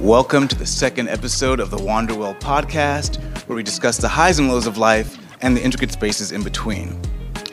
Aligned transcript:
Welcome 0.00 0.48
to 0.48 0.56
the 0.56 0.64
second 0.64 1.10
episode 1.10 1.60
of 1.60 1.70
the 1.70 1.76
Wander 1.76 2.14
Well 2.14 2.34
podcast, 2.36 3.22
where 3.46 3.54
we 3.54 3.62
discuss 3.62 3.98
the 3.98 4.08
highs 4.08 4.38
and 4.38 4.48
lows 4.48 4.66
of 4.66 4.78
life 4.78 5.18
and 5.42 5.54
the 5.54 5.62
intricate 5.62 5.92
spaces 5.92 6.32
in 6.32 6.42
between. 6.42 6.98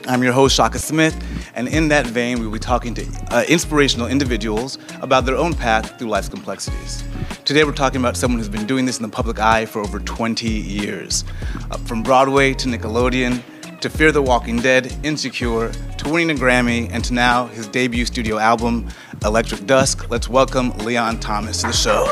I'm 0.07 0.23
your 0.23 0.31
host, 0.31 0.55
Shaka 0.55 0.79
Smith, 0.79 1.13
and 1.55 1.67
in 1.67 1.89
that 1.89 2.07
vein, 2.07 2.39
we'll 2.39 2.49
be 2.49 2.57
talking 2.57 2.93
to 2.93 3.05
uh, 3.31 3.43
inspirational 3.49 4.07
individuals 4.07 4.77
about 5.01 5.25
their 5.25 5.35
own 5.35 5.55
path 5.55 5.99
through 5.99 6.07
life's 6.07 6.29
complexities. 6.29 7.03
Today, 7.43 7.65
we're 7.65 7.73
talking 7.73 7.99
about 7.99 8.15
someone 8.15 8.39
who's 8.39 8.47
been 8.47 8.65
doing 8.65 8.85
this 8.85 8.95
in 8.95 9.03
the 9.03 9.09
public 9.09 9.39
eye 9.39 9.65
for 9.65 9.81
over 9.81 9.99
20 9.99 10.47
years. 10.47 11.25
Uh, 11.69 11.77
from 11.79 12.01
Broadway 12.01 12.53
to 12.53 12.69
Nickelodeon, 12.69 13.43
to 13.81 13.89
Fear 13.89 14.11
the 14.11 14.21
Walking 14.21 14.57
Dead, 14.57 14.95
Insecure, 15.03 15.71
to 15.97 16.09
winning 16.09 16.35
a 16.35 16.39
Grammy, 16.39 16.89
and 16.91 17.03
to 17.05 17.13
now 17.13 17.45
his 17.47 17.67
debut 17.67 18.05
studio 18.05 18.37
album, 18.37 18.89
Electric 19.23 19.65
Dusk. 19.67 20.09
Let's 20.09 20.27
welcome 20.27 20.71
Leon 20.79 21.19
Thomas 21.19 21.61
to 21.61 21.67
the 21.67 21.73
show. 21.73 22.05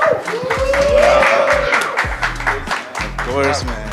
Of 2.98 3.18
course, 3.18 3.64
man. 3.64 3.85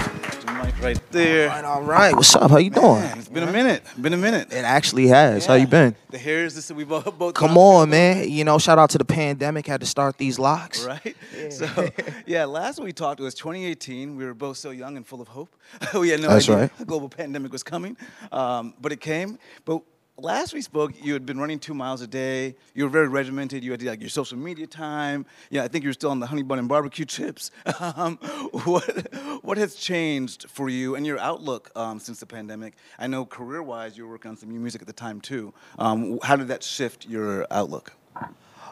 Right 0.82 1.12
there. 1.12 1.48
All 1.48 1.54
right, 1.54 1.64
all 1.64 1.82
right. 1.82 2.12
What's 2.16 2.34
up? 2.34 2.50
How 2.50 2.56
you 2.56 2.70
doing? 2.70 3.02
Man, 3.02 3.16
it's 3.16 3.28
been 3.28 3.44
a 3.44 3.52
minute. 3.52 3.84
Been 4.00 4.14
a 4.14 4.16
minute. 4.16 4.52
It 4.52 4.64
actually 4.64 5.06
has. 5.06 5.46
How 5.46 5.54
you 5.54 5.68
been? 5.68 5.94
The 6.10 6.18
hairs. 6.18 6.56
This 6.56 6.72
we 6.72 6.82
both. 6.82 7.04
both 7.16 7.34
Come 7.34 7.56
on, 7.56 7.90
man. 7.90 8.28
You 8.28 8.42
know, 8.42 8.58
shout 8.58 8.80
out 8.80 8.90
to 8.90 8.98
the 8.98 9.04
pandemic. 9.04 9.64
Had 9.68 9.78
to 9.82 9.86
start 9.86 10.18
these 10.18 10.40
locks. 10.40 10.84
Right. 10.84 11.16
So 11.50 11.88
yeah, 12.26 12.44
last 12.46 12.80
we 12.80 12.92
talked 12.92 13.20
it 13.20 13.22
was 13.22 13.34
2018. 13.34 14.16
We 14.16 14.24
were 14.24 14.34
both 14.34 14.56
so 14.56 14.70
young 14.70 14.96
and 14.96 15.06
full 15.06 15.20
of 15.20 15.28
hope. 15.28 15.54
we 15.94 16.08
had 16.08 16.20
no 16.20 16.28
That's 16.28 16.48
idea 16.48 16.62
right. 16.62 16.70
a 16.80 16.84
global 16.84 17.08
pandemic 17.08 17.52
was 17.52 17.62
coming, 17.62 17.96
um, 18.30 18.74
but 18.80 18.90
it 18.90 19.00
came. 19.00 19.38
But 19.64 19.82
last 20.18 20.52
we 20.52 20.60
spoke, 20.60 20.92
you 21.02 21.12
had 21.12 21.24
been 21.26 21.38
running 21.38 21.58
two 21.58 21.74
miles 21.74 22.02
a 22.02 22.06
day. 22.06 22.54
You 22.74 22.84
were 22.84 22.90
very 22.90 23.08
regimented. 23.08 23.64
You 23.64 23.72
had 23.72 23.82
like 23.82 24.00
your 24.00 24.08
social 24.08 24.38
media 24.38 24.66
time. 24.66 25.26
Yeah, 25.50 25.64
I 25.64 25.68
think 25.68 25.84
you 25.84 25.88
were 25.88 25.94
still 25.94 26.10
on 26.10 26.20
the 26.20 26.26
honey 26.26 26.42
bun 26.42 26.58
and 26.58 26.68
barbecue 26.68 27.04
chips. 27.04 27.50
Um, 27.94 28.16
what 28.64 29.12
what 29.42 29.58
has 29.58 29.74
changed 29.74 30.48
for 30.48 30.68
you 30.68 30.94
and 30.94 31.04
your 31.04 31.18
outlook 31.18 31.70
um, 31.74 31.98
since 31.98 32.20
the 32.20 32.26
pandemic? 32.26 32.74
I 32.98 33.06
know 33.06 33.24
career-wise, 33.24 33.96
you 33.96 34.04
were 34.04 34.12
working 34.12 34.30
on 34.30 34.36
some 34.36 34.50
new 34.50 34.60
music 34.60 34.82
at 34.82 34.86
the 34.86 34.92
time 34.92 35.20
too. 35.20 35.52
Um, 35.78 36.18
how 36.22 36.36
did 36.36 36.48
that 36.48 36.62
shift 36.62 37.06
your 37.06 37.46
outlook? 37.50 37.92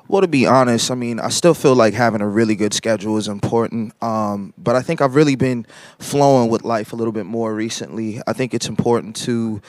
Well, 0.08 0.22
to 0.22 0.28
be 0.28 0.46
honest, 0.46 0.90
I 0.90 0.94
mean, 0.94 1.18
I 1.18 1.28
still 1.28 1.54
feel 1.54 1.74
like 1.74 1.94
having 1.94 2.20
a 2.20 2.28
really 2.28 2.54
good 2.54 2.72
schedule 2.72 3.16
is 3.16 3.28
important. 3.28 4.00
Um, 4.02 4.54
but 4.56 4.76
I 4.76 4.82
think 4.82 5.00
I've 5.00 5.14
really 5.14 5.36
been 5.36 5.66
flowing 5.98 6.50
with 6.50 6.62
life 6.62 6.92
a 6.92 6.96
little 6.96 7.12
bit 7.12 7.26
more 7.26 7.54
recently. 7.54 8.20
I 8.26 8.32
think 8.32 8.54
it's 8.54 8.68
important 8.68 9.16
to 9.16 9.60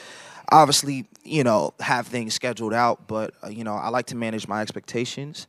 obviously, 0.50 1.06
you 1.24 1.44
know, 1.44 1.74
have 1.80 2.08
things 2.08 2.34
scheduled 2.34 2.74
out, 2.74 3.08
but, 3.08 3.34
uh, 3.44 3.50
you 3.50 3.64
know, 3.64 3.76
I 3.76 3.90
like 3.90 4.08
to 4.08 4.16
manage 4.16 4.48
my 4.48 4.62
expectations. 4.62 5.48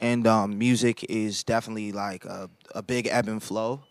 And 0.00 0.26
um, 0.26 0.58
music 0.58 1.04
is 1.08 1.42
definitely 1.42 1.92
like 1.92 2.24
a, 2.24 2.48
a 2.74 2.82
big 2.82 3.08
ebb 3.08 3.28
and 3.28 3.42
flow. 3.42 3.82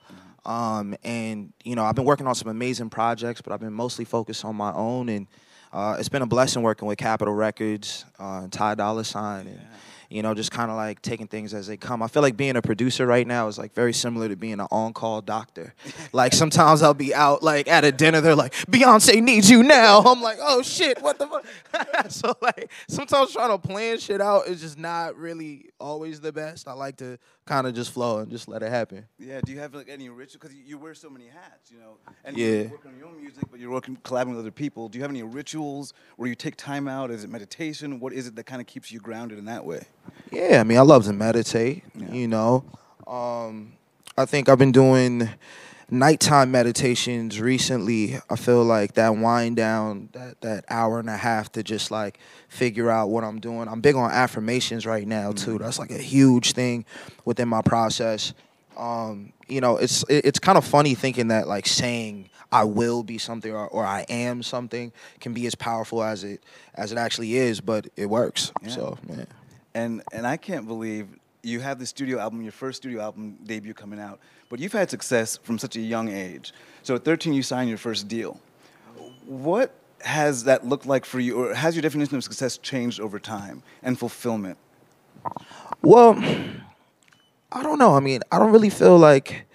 Um, 0.45 0.95
and, 1.03 1.51
you 1.65 1.75
know, 1.75 1.83
I've 1.83 1.95
been 1.95 2.05
working 2.05 2.27
on 2.27 2.35
some 2.35 2.47
amazing 2.49 2.89
projects, 2.89 3.41
but 3.41 3.51
I've 3.51 3.59
been 3.59 3.73
mostly 3.73 4.05
focused 4.05 4.45
on 4.45 4.55
my 4.55 4.71
own. 4.71 5.09
And 5.09 5.27
uh, 5.73 5.97
it's 5.99 6.07
been 6.07 6.21
a 6.21 6.27
blessing 6.27 6.61
working 6.61 6.87
with 6.87 6.97
Capitol 6.97 7.33
Records 7.33 8.05
uh, 8.17 8.41
and 8.43 8.53
Ty 8.53 8.75
Dolla 8.75 9.03
Sign. 9.03 9.47
And, 9.47 9.59
you 10.09 10.21
know, 10.21 10.33
just 10.33 10.51
kind 10.51 10.71
of 10.71 10.77
like 10.77 11.01
taking 11.01 11.27
things 11.27 11.53
as 11.53 11.67
they 11.67 11.77
come. 11.77 12.01
I 12.01 12.07
feel 12.07 12.21
like 12.21 12.37
being 12.37 12.55
a 12.55 12.61
producer 12.61 13.05
right 13.05 13.27
now 13.27 13.47
is 13.47 13.57
like 13.57 13.73
very 13.73 13.93
similar 13.93 14.29
to 14.29 14.35
being 14.35 14.53
an 14.53 14.67
on-call 14.71 15.21
doctor. 15.21 15.73
like 16.13 16.33
sometimes 16.33 16.81
I'll 16.81 16.93
be 16.93 17.13
out 17.13 17.43
like 17.43 17.67
at 17.67 17.83
a 17.83 17.91
dinner, 17.91 18.21
they're 18.21 18.35
like, 18.35 18.53
Beyonce 18.71 19.21
needs 19.21 19.49
you 19.49 19.63
now. 19.63 20.01
I'm 20.05 20.21
like, 20.21 20.37
oh 20.41 20.61
shit, 20.61 21.01
what 21.01 21.19
the 21.19 21.27
fuck? 21.27 21.45
so 22.11 22.33
like 22.41 22.71
sometimes 22.87 23.33
trying 23.33 23.49
to 23.49 23.57
plan 23.57 23.97
shit 23.99 24.21
out 24.21 24.47
is 24.47 24.61
just 24.61 24.77
not 24.77 25.17
really 25.17 25.69
always 25.79 26.21
the 26.21 26.31
best. 26.31 26.67
I 26.67 26.73
like 26.73 26.97
to 26.97 27.17
kind 27.45 27.65
of 27.67 27.73
just 27.73 27.91
flow 27.91 28.19
and 28.19 28.29
just 28.31 28.47
let 28.47 28.61
it 28.61 28.69
happen. 28.69 29.05
Yeah. 29.19 29.39
Do 29.45 29.51
you 29.51 29.59
have 29.59 29.73
like 29.73 29.87
any 29.89 30.09
ritual? 30.09 30.39
Because 30.41 30.55
you, 30.55 30.63
you 30.65 30.77
wear 30.77 30.93
so 30.93 31.09
many 31.09 31.27
hats, 31.27 31.71
you 31.71 31.79
know. 31.79 31.97
And 32.25 32.37
Yeah. 32.37 32.47
you're 32.47 32.69
working 32.71 32.91
on 32.91 32.97
your 32.97 33.07
own 33.07 33.21
music, 33.21 33.43
but 33.49 33.59
you're 33.59 33.71
working 33.71 33.97
collaborating 34.03 34.35
with 34.37 34.45
other 34.45 34.51
people. 34.51 34.89
Do 34.89 34.97
you 34.97 35.01
have 35.03 35.11
any 35.11 35.23
rituals 35.23 35.93
where 36.17 36.27
you 36.27 36.35
take 36.35 36.55
time 36.57 36.87
out? 36.87 37.09
Is 37.11 37.23
it 37.23 37.29
meditation? 37.29 37.99
What 37.99 38.13
is 38.13 38.27
it 38.27 38.35
that 38.35 38.45
kind 38.45 38.59
of 38.61 38.67
keeps 38.67 38.91
you 38.91 38.99
grounded 38.99 39.37
in 39.37 39.45
that 39.45 39.65
way? 39.65 39.83
Yeah, 40.31 40.59
I 40.59 40.63
mean, 40.63 40.77
I 40.77 40.81
love 40.81 41.05
to 41.05 41.13
meditate. 41.13 41.83
Yeah. 41.95 42.11
You 42.11 42.27
know, 42.27 42.63
um, 43.07 43.73
I 44.17 44.25
think 44.25 44.49
I've 44.49 44.57
been 44.57 44.71
doing 44.71 45.29
nighttime 45.89 46.51
meditations 46.51 47.39
recently. 47.39 48.19
I 48.29 48.35
feel 48.35 48.63
like 48.63 48.93
that 48.95 49.15
wind 49.15 49.55
down, 49.55 50.09
that 50.13 50.41
that 50.41 50.65
hour 50.69 50.99
and 50.99 51.09
a 51.09 51.17
half 51.17 51.51
to 51.53 51.63
just 51.63 51.91
like 51.91 52.19
figure 52.49 52.89
out 52.89 53.09
what 53.09 53.23
I'm 53.23 53.39
doing. 53.39 53.67
I'm 53.67 53.81
big 53.81 53.95
on 53.95 54.11
affirmations 54.11 54.85
right 54.85 55.07
now 55.07 55.31
too. 55.31 55.57
That's 55.57 55.79
like 55.79 55.91
a 55.91 55.97
huge 55.97 56.53
thing 56.53 56.85
within 57.25 57.47
my 57.47 57.61
process. 57.61 58.33
Um, 58.75 59.33
you 59.47 59.61
know, 59.61 59.77
it's 59.77 60.03
it- 60.09 60.25
it's 60.25 60.39
kind 60.39 60.57
of 60.57 60.65
funny 60.65 60.93
thinking 60.93 61.29
that 61.29 61.47
like 61.47 61.65
saying 61.67 62.29
I 62.51 62.63
will 62.63 63.03
be 63.03 63.17
something 63.17 63.51
or, 63.51 63.67
or 63.67 63.85
I 63.85 64.05
am 64.09 64.43
something 64.43 64.91
can 65.19 65.33
be 65.33 65.47
as 65.47 65.55
powerful 65.55 66.03
as 66.03 66.23
it 66.23 66.43
as 66.75 66.91
it 66.91 66.97
actually 66.97 67.35
is, 67.37 67.61
but 67.61 67.87
it 67.95 68.07
works. 68.07 68.51
Yeah. 68.61 68.69
So, 68.69 68.97
man. 69.07 69.27
And 69.77 70.01
and 70.11 70.25
I 70.25 70.37
can't 70.37 70.67
believe 70.67 71.05
you 71.43 71.59
have 71.59 71.77
the 71.77 71.85
studio 71.85 72.17
album, 72.17 72.41
your 72.41 72.51
first 72.51 72.77
studio 72.77 72.99
album 72.99 73.37
debut 73.43 73.75
coming 73.75 73.99
out, 73.99 74.19
but 74.49 74.59
you've 74.59 74.73
had 74.73 74.89
success 74.89 75.37
from 75.37 75.59
such 75.59 75.75
a 75.75 75.79
young 75.79 76.09
age. 76.09 76.51
So 76.81 76.95
at 76.95 77.05
13, 77.05 77.33
you 77.33 77.43
signed 77.43 77.69
your 77.69 77.77
first 77.77 78.07
deal. 78.07 78.41
What 79.25 79.69
has 80.01 80.45
that 80.45 80.65
looked 80.65 80.87
like 80.87 81.05
for 81.05 81.19
you, 81.19 81.37
or 81.39 81.53
has 81.53 81.75
your 81.75 81.83
definition 81.83 82.17
of 82.17 82.23
success 82.23 82.57
changed 82.57 82.99
over 82.99 83.19
time 83.19 83.61
and 83.83 83.99
fulfillment? 83.99 84.57
Well, 85.83 86.17
I 87.51 87.61
don't 87.61 87.77
know. 87.77 87.95
I 87.95 87.99
mean, 87.99 88.21
I 88.31 88.39
don't 88.39 88.51
really 88.51 88.71
feel 88.71 88.97
like 88.97 89.45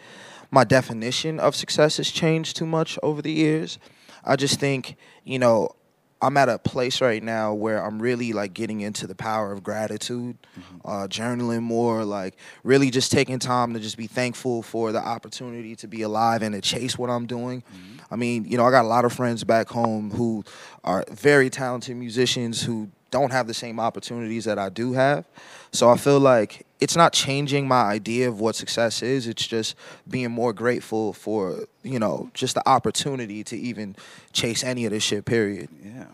my 0.53 0.63
definition 0.63 1.41
of 1.41 1.57
success 1.57 1.97
has 1.97 2.11
changed 2.11 2.57
too 2.57 2.67
much 2.67 2.97
over 3.03 3.23
the 3.23 3.33
years. 3.33 3.79
I 4.25 4.37
just 4.37 4.61
think, 4.61 4.97
you 5.25 5.41
know, 5.41 5.75
I'm 6.23 6.37
at 6.37 6.49
a 6.49 6.57
place 6.57 7.01
right 7.01 7.23
now 7.23 7.53
where 7.53 7.85
I'm 7.85 8.01
really 8.01 8.33
like 8.33 8.55
getting 8.55 8.81
into 8.81 9.09
the 9.09 9.15
power 9.15 9.53
of 9.53 9.65
gratitude, 9.65 10.39
uh, 10.85 11.09
journaling 11.09 11.63
more, 11.63 12.05
like 12.05 12.37
really 12.63 12.91
just 12.91 13.11
taking 13.11 13.41
time 13.41 13.75
to 13.75 13.81
just 13.81 13.97
be 13.97 14.07
thankful 14.07 14.63
for 14.63 14.93
the 14.93 15.01
opportunity 15.01 15.75
to 15.77 15.89
be 15.89 16.03
alive 16.03 16.43
and 16.43 16.55
to 16.55 16.61
chase 16.61 16.97
what 16.97 17.11
I'm 17.11 17.27
doing. 17.27 17.65
I 18.09 18.17
mean, 18.17 18.45
you 18.45 18.57
know, 18.57 18.65
I 18.65 18.71
got 18.71 18.85
a 18.85 18.89
lot 18.89 19.05
of 19.05 19.13
friends 19.13 19.43
back 19.43 19.69
home 19.69 20.13
who 20.13 20.45
are 20.85 21.05
very 21.11 21.51
talented 21.51 21.97
musicians 21.97 22.63
who 22.63 22.89
don't 23.11 23.33
have 23.33 23.47
the 23.47 23.55
same 23.55 23.81
opportunities 23.81 24.45
that 24.45 24.59
I 24.59 24.69
do 24.69 24.93
have. 24.93 25.25
So 25.73 25.91
I 25.91 25.97
feel 25.97 26.21
like 26.21 26.67
it's 26.83 26.97
not 26.97 27.13
changing 27.13 27.69
my 27.69 27.83
idea 27.83 28.29
of 28.29 28.41
what 28.41 28.57
success 28.57 29.03
is. 29.03 29.29
It's 29.29 29.47
just 29.47 29.77
being 30.11 30.33
more 30.33 30.53
grateful 30.53 31.13
for, 31.13 31.67
you 31.85 32.01
know, 32.01 32.29
just 32.35 32.55
the 32.57 32.69
opportunity 32.69 33.45
to 33.45 33.57
even 33.57 33.95
chase 34.33 34.65
any 34.65 34.85
of 34.85 34.91
this 34.91 35.05
shit, 35.05 35.25
period. 35.25 35.69
Yeah. 35.81 36.07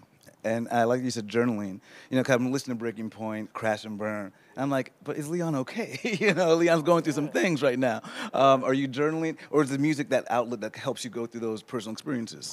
And 0.44 0.68
I 0.70 0.84
like 0.84 1.02
you 1.02 1.10
said 1.10 1.26
journaling. 1.26 1.80
You 2.10 2.16
know, 2.18 2.22
'cause 2.22 2.36
I'm 2.36 2.52
listening 2.52 2.76
to 2.76 2.80
Breaking 2.80 3.08
Point, 3.08 3.54
Crash 3.54 3.84
and 3.84 3.96
Burn. 3.96 4.32
And 4.58 4.64
I'm 4.64 4.70
like, 4.70 4.92
but 5.04 5.16
is 5.16 5.28
Leon 5.28 5.54
okay? 5.54 6.00
you 6.18 6.34
know, 6.34 6.56
Leon's 6.56 6.82
going 6.82 7.04
through 7.04 7.12
some 7.12 7.28
things 7.28 7.62
right 7.62 7.78
now. 7.78 8.02
Um, 8.34 8.64
are 8.64 8.74
you 8.74 8.88
journaling, 8.88 9.36
or 9.50 9.62
is 9.62 9.70
the 9.70 9.78
music 9.78 10.08
that 10.08 10.26
outlet 10.28 10.62
that 10.62 10.74
helps 10.74 11.04
you 11.04 11.10
go 11.10 11.26
through 11.26 11.42
those 11.42 11.62
personal 11.62 11.92
experiences? 11.92 12.52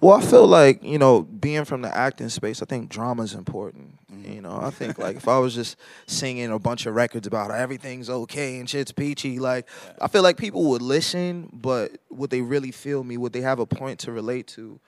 Well, 0.00 0.18
I 0.18 0.20
feel 0.20 0.48
like, 0.48 0.82
you 0.82 0.98
know, 0.98 1.22
being 1.22 1.64
from 1.64 1.82
the 1.82 1.96
acting 1.96 2.28
space, 2.28 2.60
I 2.60 2.64
think 2.64 2.88
drama 2.88 3.22
is 3.22 3.34
important. 3.34 4.00
You 4.24 4.40
know, 4.40 4.58
I 4.60 4.70
think 4.70 4.98
like 4.98 5.14
if 5.14 5.28
I 5.28 5.38
was 5.38 5.54
just 5.54 5.76
singing 6.06 6.50
a 6.50 6.58
bunch 6.58 6.86
of 6.86 6.94
records 6.96 7.28
about 7.28 7.52
everything's 7.52 8.10
okay 8.10 8.58
and 8.58 8.68
shit's 8.68 8.90
peachy, 8.90 9.38
like 9.38 9.68
I 10.00 10.08
feel 10.08 10.24
like 10.24 10.36
people 10.36 10.64
would 10.70 10.82
listen, 10.82 11.50
but 11.52 11.98
would 12.10 12.30
they 12.30 12.40
really 12.40 12.72
feel 12.72 13.04
me? 13.04 13.16
Would 13.16 13.32
they 13.32 13.42
have 13.42 13.60
a 13.60 13.66
point 13.66 14.00
to 14.00 14.10
relate 14.10 14.48
to? 14.48 14.80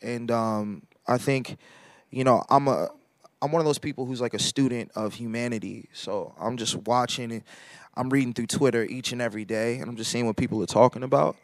And 0.00 0.30
um, 0.30 0.84
I 1.06 1.18
think, 1.18 1.58
you 2.10 2.24
know, 2.24 2.44
I'm 2.48 2.66
a 2.68 2.88
I'm 3.44 3.52
one 3.52 3.60
of 3.60 3.66
those 3.66 3.78
people 3.78 4.06
who's 4.06 4.22
like 4.22 4.32
a 4.32 4.38
student 4.38 4.90
of 4.94 5.12
humanity. 5.12 5.90
So 5.92 6.34
I'm 6.40 6.56
just 6.56 6.76
watching 6.76 7.30
and 7.30 7.42
I'm 7.94 8.08
reading 8.08 8.32
through 8.32 8.46
Twitter 8.46 8.84
each 8.84 9.12
and 9.12 9.20
every 9.20 9.44
day 9.44 9.76
and 9.80 9.90
I'm 9.90 9.96
just 9.96 10.10
seeing 10.10 10.24
what 10.24 10.38
people 10.38 10.62
are 10.62 10.66
talking 10.66 11.02
about. 11.02 11.36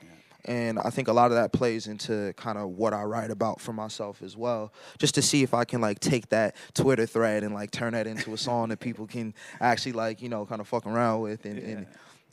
And 0.47 0.79
I 0.79 0.89
think 0.89 1.09
a 1.09 1.13
lot 1.13 1.27
of 1.27 1.33
that 1.33 1.53
plays 1.53 1.87
into 1.87 2.33
kind 2.39 2.57
of 2.57 2.71
what 2.71 2.95
I 2.95 3.03
write 3.03 3.31
about 3.31 3.61
for 3.61 3.75
myself 3.75 4.23
as 4.23 4.35
well, 4.35 4.73
just 4.97 5.15
to 5.17 5.23
see 5.23 5.43
if 5.43 5.53
I 5.53 5.65
can 5.65 5.83
like 5.83 6.01
take 6.01 6.31
that 6.31 6.57
Twitter 6.73 7.05
thread 7.05 7.45
and 7.45 7.53
like 7.53 7.71
turn 7.71 7.93
that 7.93 8.07
into 8.07 8.33
a 8.33 8.39
song 8.39 8.71
that 8.71 8.81
people 8.81 9.07
can 9.07 9.35
actually 9.61 9.93
like 9.93 10.23
you 10.23 10.31
know 10.31 10.47
kind 10.47 10.63
of 10.63 10.67
fuck 10.67 10.87
around 10.87 11.21
with 11.21 11.45
and 11.45 11.59
and, 11.59 11.87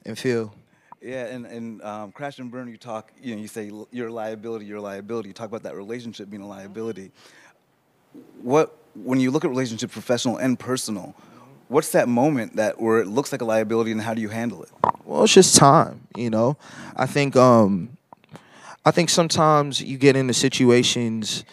and 0.06 0.18
feel. 0.18 0.54
Yeah, 1.02 1.26
and, 1.26 1.46
and 1.46 1.82
um, 1.84 2.12
Crash 2.14 2.40
and 2.40 2.50
Burn, 2.50 2.70
you 2.70 2.78
talk, 2.78 3.12
you 3.22 3.36
know, 3.36 3.42
you 3.42 3.48
say 3.48 3.70
your 3.92 4.10
liability, 4.10 4.66
you're 4.66 4.80
liability. 4.80 5.28
You 5.28 5.34
talk 5.34 5.48
about 5.48 5.64
that 5.64 5.76
relationship 5.76 6.30
being 6.30 6.42
a 6.42 6.48
liability. 6.48 7.12
What, 8.42 8.76
when 9.04 9.20
you 9.20 9.32
look 9.32 9.44
at 9.46 9.50
relationship, 9.50 9.92
professional 9.92 10.38
and 10.38 10.58
personal, 10.58 11.16
what's 11.68 11.92
that 11.92 12.08
moment 12.08 12.56
that 12.56 12.80
where 12.80 13.00
it 13.00 13.08
looks 13.08 13.32
like 13.32 13.42
a 13.42 13.46
liability 13.46 13.92
and 13.92 14.02
how 14.02 14.14
do 14.14 14.22
you 14.22 14.30
handle 14.30 14.64
it? 14.64 14.70
Well, 15.06 15.24
it's 15.24 15.34
just 15.34 15.56
time, 15.56 16.08
you 16.16 16.30
know. 16.30 16.58
I 16.96 17.06
think 17.06 17.36
um 17.36 17.98
I 18.86 18.92
think 18.92 19.10
sometimes 19.10 19.82
you 19.82 19.98
get 19.98 20.16
into 20.16 20.34
situations 20.34 21.44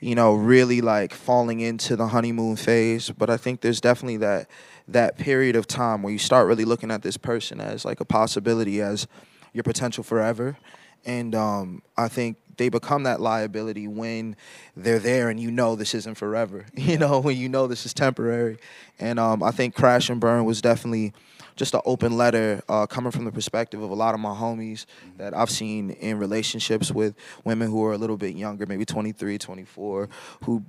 you 0.00 0.14
know, 0.14 0.34
really 0.34 0.80
like 0.80 1.12
falling 1.12 1.60
into 1.60 1.96
the 1.96 2.08
honeymoon 2.08 2.56
phase. 2.56 3.10
But 3.10 3.30
I 3.30 3.36
think 3.36 3.60
there's 3.60 3.80
definitely 3.80 4.18
that 4.18 4.48
that 4.86 5.18
period 5.18 5.56
of 5.56 5.66
time 5.66 6.02
where 6.02 6.12
you 6.12 6.18
start 6.18 6.46
really 6.46 6.64
looking 6.64 6.90
at 6.90 7.02
this 7.02 7.16
person 7.16 7.60
as 7.60 7.84
like 7.84 8.00
a 8.00 8.04
possibility, 8.04 8.80
as 8.80 9.06
your 9.52 9.64
potential 9.64 10.02
forever. 10.02 10.56
And 11.04 11.34
um, 11.34 11.82
I 11.96 12.08
think 12.08 12.36
they 12.58 12.68
become 12.68 13.04
that 13.04 13.20
liability 13.20 13.88
when 13.88 14.36
they're 14.76 14.98
there 14.98 15.30
and 15.30 15.40
you 15.40 15.50
know 15.50 15.74
this 15.74 15.94
isn't 15.94 16.16
forever. 16.16 16.66
You 16.88 16.96
know, 16.96 17.20
when 17.20 17.36
you 17.36 17.50
know 17.50 17.66
this 17.66 17.84
is 17.84 17.92
temporary. 17.92 18.56
And 18.98 19.18
um, 19.18 19.42
I 19.42 19.50
think 19.50 19.74
Crash 19.74 20.08
and 20.08 20.18
Burn 20.18 20.46
was 20.46 20.62
definitely 20.62 21.12
just 21.54 21.74
an 21.74 21.82
open 21.84 22.16
letter 22.16 22.62
uh, 22.68 22.86
coming 22.86 23.10
from 23.10 23.26
the 23.26 23.32
perspective 23.32 23.82
of 23.82 23.90
a 23.90 23.94
lot 23.94 24.14
of 24.14 24.20
my 24.20 24.30
homies 24.30 24.86
that 25.18 25.36
I've 25.36 25.50
seen 25.50 25.90
in 25.90 26.18
relationships 26.18 26.90
with 26.90 27.14
women 27.44 27.68
who 27.68 27.84
are 27.84 27.92
a 27.92 27.98
little 27.98 28.16
bit 28.16 28.36
younger, 28.36 28.64
maybe 28.64 28.86
23, 28.86 29.36
24, 29.36 30.08
who 30.44 30.64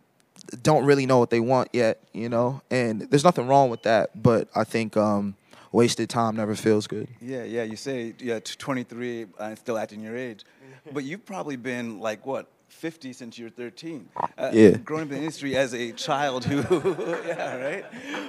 don't 0.62 0.84
really 0.86 1.06
know 1.06 1.20
what 1.20 1.30
they 1.30 1.40
want 1.40 1.70
yet, 1.72 2.02
you 2.12 2.28
know? 2.28 2.62
And 2.70 3.02
there's 3.02 3.24
nothing 3.24 3.48
wrong 3.48 3.70
with 3.70 3.84
that, 3.84 4.22
but 4.22 4.50
I 4.56 4.66
think 4.66 4.98
um, 4.98 5.36
wasted 5.72 6.10
time 6.10 6.36
never 6.36 6.56
feels 6.56 6.88
good. 6.88 7.08
Yeah, 7.22 7.44
yeah. 7.44 7.64
You 7.64 7.76
say 7.76 8.14
yeah, 8.20 8.40
23 8.40 9.22
and 9.22 9.34
uh, 9.40 9.56
still 9.56 9.78
acting 9.78 10.02
your 10.02 10.18
age, 10.18 10.44
but 10.94 11.04
you've 11.04 11.26
probably 11.26 11.56
been 11.56 12.00
like 12.00 12.26
what 12.26 12.50
50 12.70 13.14
since 13.14 13.38
you're 13.38 13.50
13. 13.50 14.10
Uh, 14.38 14.52
yeah. 14.54 14.70
Growing 14.78 15.04
up 15.04 15.10
in 15.10 15.16
the 15.16 15.18
industry 15.18 15.58
as 15.58 15.74
a 15.74 15.92
child 15.92 16.46
who, 16.46 16.58
yeah, 17.28 17.56
right? 17.58 17.86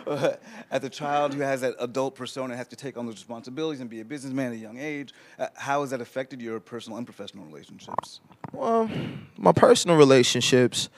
Uh, 0.06 0.32
as 0.70 0.82
a 0.82 0.88
child 0.88 1.34
who 1.34 1.40
has 1.40 1.60
that 1.60 1.74
adult 1.78 2.14
persona, 2.14 2.56
has 2.56 2.68
to 2.68 2.76
take 2.76 2.96
on 2.96 3.06
those 3.06 3.16
responsibilities 3.16 3.80
and 3.80 3.90
be 3.90 4.00
a 4.00 4.04
businessman 4.04 4.52
at 4.52 4.54
a 4.54 4.56
young 4.58 4.78
age. 4.78 5.12
Uh, 5.38 5.48
how 5.54 5.82
has 5.82 5.90
that 5.90 6.00
affected 6.00 6.40
your 6.40 6.58
personal 6.58 6.96
and 6.96 7.06
professional 7.06 7.44
relationships? 7.44 8.20
Well, 8.52 8.90
my 9.36 9.52
personal 9.52 9.96
relationships, 9.96 10.88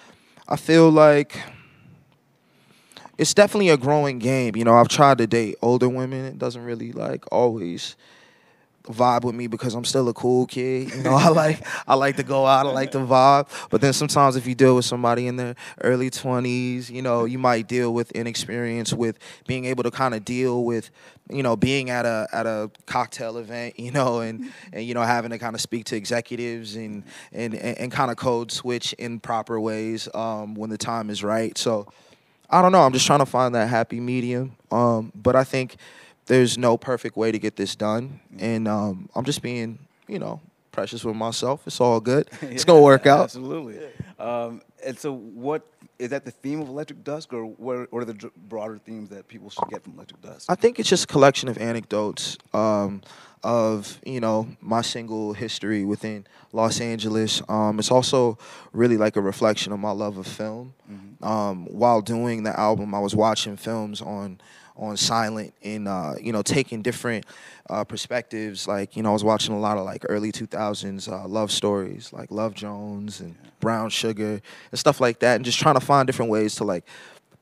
I 0.48 0.56
feel 0.56 0.90
like 0.90 1.38
it's 3.18 3.34
definitely 3.34 3.68
a 3.68 3.76
growing 3.76 4.18
game. 4.18 4.56
You 4.56 4.64
know, 4.64 4.74
I've 4.74 4.88
tried 4.88 5.18
to 5.18 5.26
date 5.26 5.56
older 5.62 5.88
women. 5.88 6.24
It 6.24 6.38
doesn't 6.38 6.64
really 6.64 6.92
like 6.92 7.24
always 7.32 7.96
vibe 8.84 9.24
with 9.24 9.34
me 9.34 9.46
because 9.46 9.74
I'm 9.74 9.84
still 9.84 10.08
a 10.08 10.14
cool 10.14 10.46
kid. 10.46 10.94
You 10.94 11.02
know, 11.02 11.14
I 11.14 11.28
like 11.42 11.64
I 11.86 11.94
like 11.94 12.16
to 12.16 12.22
go 12.22 12.46
out, 12.46 12.66
I 12.66 12.70
like 12.70 12.92
to 12.92 12.98
vibe. 12.98 13.48
But 13.70 13.80
then 13.80 13.92
sometimes 13.92 14.36
if 14.36 14.46
you 14.46 14.54
deal 14.54 14.76
with 14.76 14.84
somebody 14.84 15.26
in 15.26 15.36
their 15.36 15.54
early 15.82 16.10
twenties, 16.10 16.90
you 16.90 17.02
know, 17.02 17.24
you 17.24 17.38
might 17.38 17.68
deal 17.68 17.92
with 17.94 18.10
inexperience 18.12 18.92
with 18.92 19.18
being 19.46 19.64
able 19.64 19.82
to 19.84 19.90
kind 19.90 20.14
of 20.14 20.24
deal 20.24 20.64
with, 20.64 20.90
you 21.30 21.42
know, 21.42 21.56
being 21.56 21.90
at 21.90 22.06
a 22.06 22.28
at 22.32 22.46
a 22.46 22.70
cocktail 22.86 23.38
event, 23.38 23.78
you 23.78 23.90
know, 23.90 24.20
and 24.20 24.52
and 24.72 24.84
you 24.84 24.94
know 24.94 25.02
having 25.02 25.30
to 25.30 25.38
kind 25.38 25.54
of 25.54 25.60
speak 25.60 25.84
to 25.86 25.96
executives 25.96 26.76
and 26.76 27.04
and 27.32 27.54
and, 27.54 27.78
and 27.78 27.92
kind 27.92 28.10
of 28.10 28.16
code 28.16 28.50
switch 28.50 28.92
in 28.94 29.20
proper 29.20 29.60
ways 29.60 30.08
um, 30.14 30.54
when 30.54 30.70
the 30.70 30.78
time 30.78 31.10
is 31.10 31.22
right. 31.22 31.56
So. 31.56 31.86
I 32.54 32.60
don't 32.60 32.70
know. 32.70 32.82
I'm 32.82 32.92
just 32.92 33.06
trying 33.06 33.20
to 33.20 33.26
find 33.26 33.54
that 33.54 33.70
happy 33.70 33.98
medium. 33.98 34.54
Um, 34.70 35.10
but 35.14 35.34
I 35.34 35.42
think 35.42 35.76
there's 36.32 36.56
no 36.56 36.78
perfect 36.78 37.14
way 37.14 37.30
to 37.30 37.38
get 37.38 37.56
this 37.56 37.76
done, 37.76 38.18
and 38.38 38.66
um, 38.66 39.10
I'm 39.14 39.24
just 39.24 39.42
being, 39.42 39.78
you 40.08 40.18
know, 40.18 40.40
precious 40.70 41.04
with 41.04 41.14
myself. 41.14 41.66
It's 41.66 41.78
all 41.78 42.00
good. 42.00 42.30
It's 42.40 42.64
gonna 42.64 42.80
work 42.80 43.06
out. 43.06 43.24
Absolutely. 43.24 43.78
Um, 44.18 44.62
and 44.82 44.98
so, 44.98 45.12
what 45.12 45.66
is 45.98 46.08
that 46.08 46.24
the 46.24 46.30
theme 46.30 46.62
of 46.62 46.68
Electric 46.68 47.04
Dusk, 47.04 47.34
or 47.34 47.44
what, 47.44 47.92
what 47.92 48.02
are 48.02 48.06
the 48.06 48.30
broader 48.48 48.78
themes 48.78 49.10
that 49.10 49.28
people 49.28 49.50
should 49.50 49.68
get 49.68 49.84
from 49.84 49.92
Electric 49.92 50.22
Dusk? 50.22 50.50
I 50.50 50.54
think 50.54 50.78
it's 50.80 50.88
just 50.88 51.04
a 51.04 51.06
collection 51.06 51.50
of 51.50 51.58
anecdotes 51.58 52.38
um, 52.54 53.02
of 53.42 54.00
you 54.06 54.20
know 54.20 54.48
my 54.62 54.80
single 54.80 55.34
history 55.34 55.84
within 55.84 56.26
Los 56.52 56.80
Angeles. 56.80 57.42
Um, 57.46 57.78
it's 57.78 57.90
also 57.90 58.38
really 58.72 58.96
like 58.96 59.16
a 59.16 59.20
reflection 59.20 59.70
of 59.70 59.80
my 59.80 59.90
love 59.90 60.16
of 60.16 60.26
film. 60.26 60.72
Mm-hmm. 60.90 61.22
Um, 61.22 61.66
while 61.66 62.00
doing 62.00 62.42
the 62.42 62.58
album, 62.58 62.94
I 62.94 63.00
was 63.00 63.14
watching 63.14 63.58
films 63.58 64.00
on 64.00 64.40
on 64.76 64.96
silent 64.96 65.54
and 65.62 65.86
uh, 65.88 66.14
you 66.20 66.32
know 66.32 66.42
taking 66.42 66.82
different 66.82 67.26
uh, 67.68 67.84
perspectives. 67.84 68.66
Like 68.66 68.96
you 68.96 69.02
know, 69.02 69.10
I 69.10 69.12
was 69.12 69.24
watching 69.24 69.54
a 69.54 69.60
lot 69.60 69.78
of 69.78 69.84
like 69.84 70.04
early 70.08 70.32
two 70.32 70.46
thousands 70.46 71.08
uh, 71.08 71.26
love 71.26 71.50
stories, 71.50 72.12
like 72.12 72.30
Love 72.30 72.54
Jones 72.54 73.20
and 73.20 73.36
Brown 73.60 73.90
Sugar 73.90 74.40
and 74.70 74.78
stuff 74.78 75.00
like 75.00 75.20
that, 75.20 75.36
and 75.36 75.44
just 75.44 75.58
trying 75.58 75.74
to 75.74 75.80
find 75.80 76.06
different 76.06 76.30
ways 76.30 76.54
to 76.56 76.64
like 76.64 76.84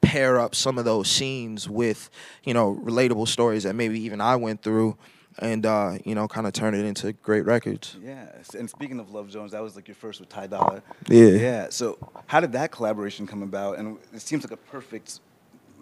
pair 0.00 0.38
up 0.38 0.54
some 0.54 0.78
of 0.78 0.84
those 0.84 1.08
scenes 1.10 1.68
with 1.68 2.10
you 2.44 2.54
know 2.54 2.80
relatable 2.82 3.28
stories 3.28 3.64
that 3.64 3.74
maybe 3.74 4.00
even 4.00 4.20
I 4.20 4.36
went 4.36 4.62
through. 4.62 4.96
And 5.38 5.64
uh, 5.64 5.96
you 6.04 6.14
know, 6.16 6.26
kind 6.26 6.46
of 6.46 6.52
turn 6.52 6.74
it 6.74 6.84
into 6.84 7.12
great 7.12 7.46
records. 7.46 7.96
Yeah, 8.02 8.26
and 8.58 8.68
speaking 8.68 8.98
of 8.98 9.12
Love 9.12 9.30
Jones, 9.30 9.52
that 9.52 9.62
was 9.62 9.74
like 9.74 9.86
your 9.86 9.94
first 9.94 10.20
with 10.20 10.28
Ty 10.28 10.48
Dolla. 10.48 10.82
Yeah, 11.08 11.26
yeah. 11.28 11.66
So, 11.70 11.96
how 12.26 12.40
did 12.40 12.52
that 12.52 12.72
collaboration 12.72 13.28
come 13.28 13.42
about? 13.42 13.78
And 13.78 13.96
it 14.12 14.20
seems 14.20 14.42
like 14.42 14.52
a 14.52 14.56
perfect 14.56 15.20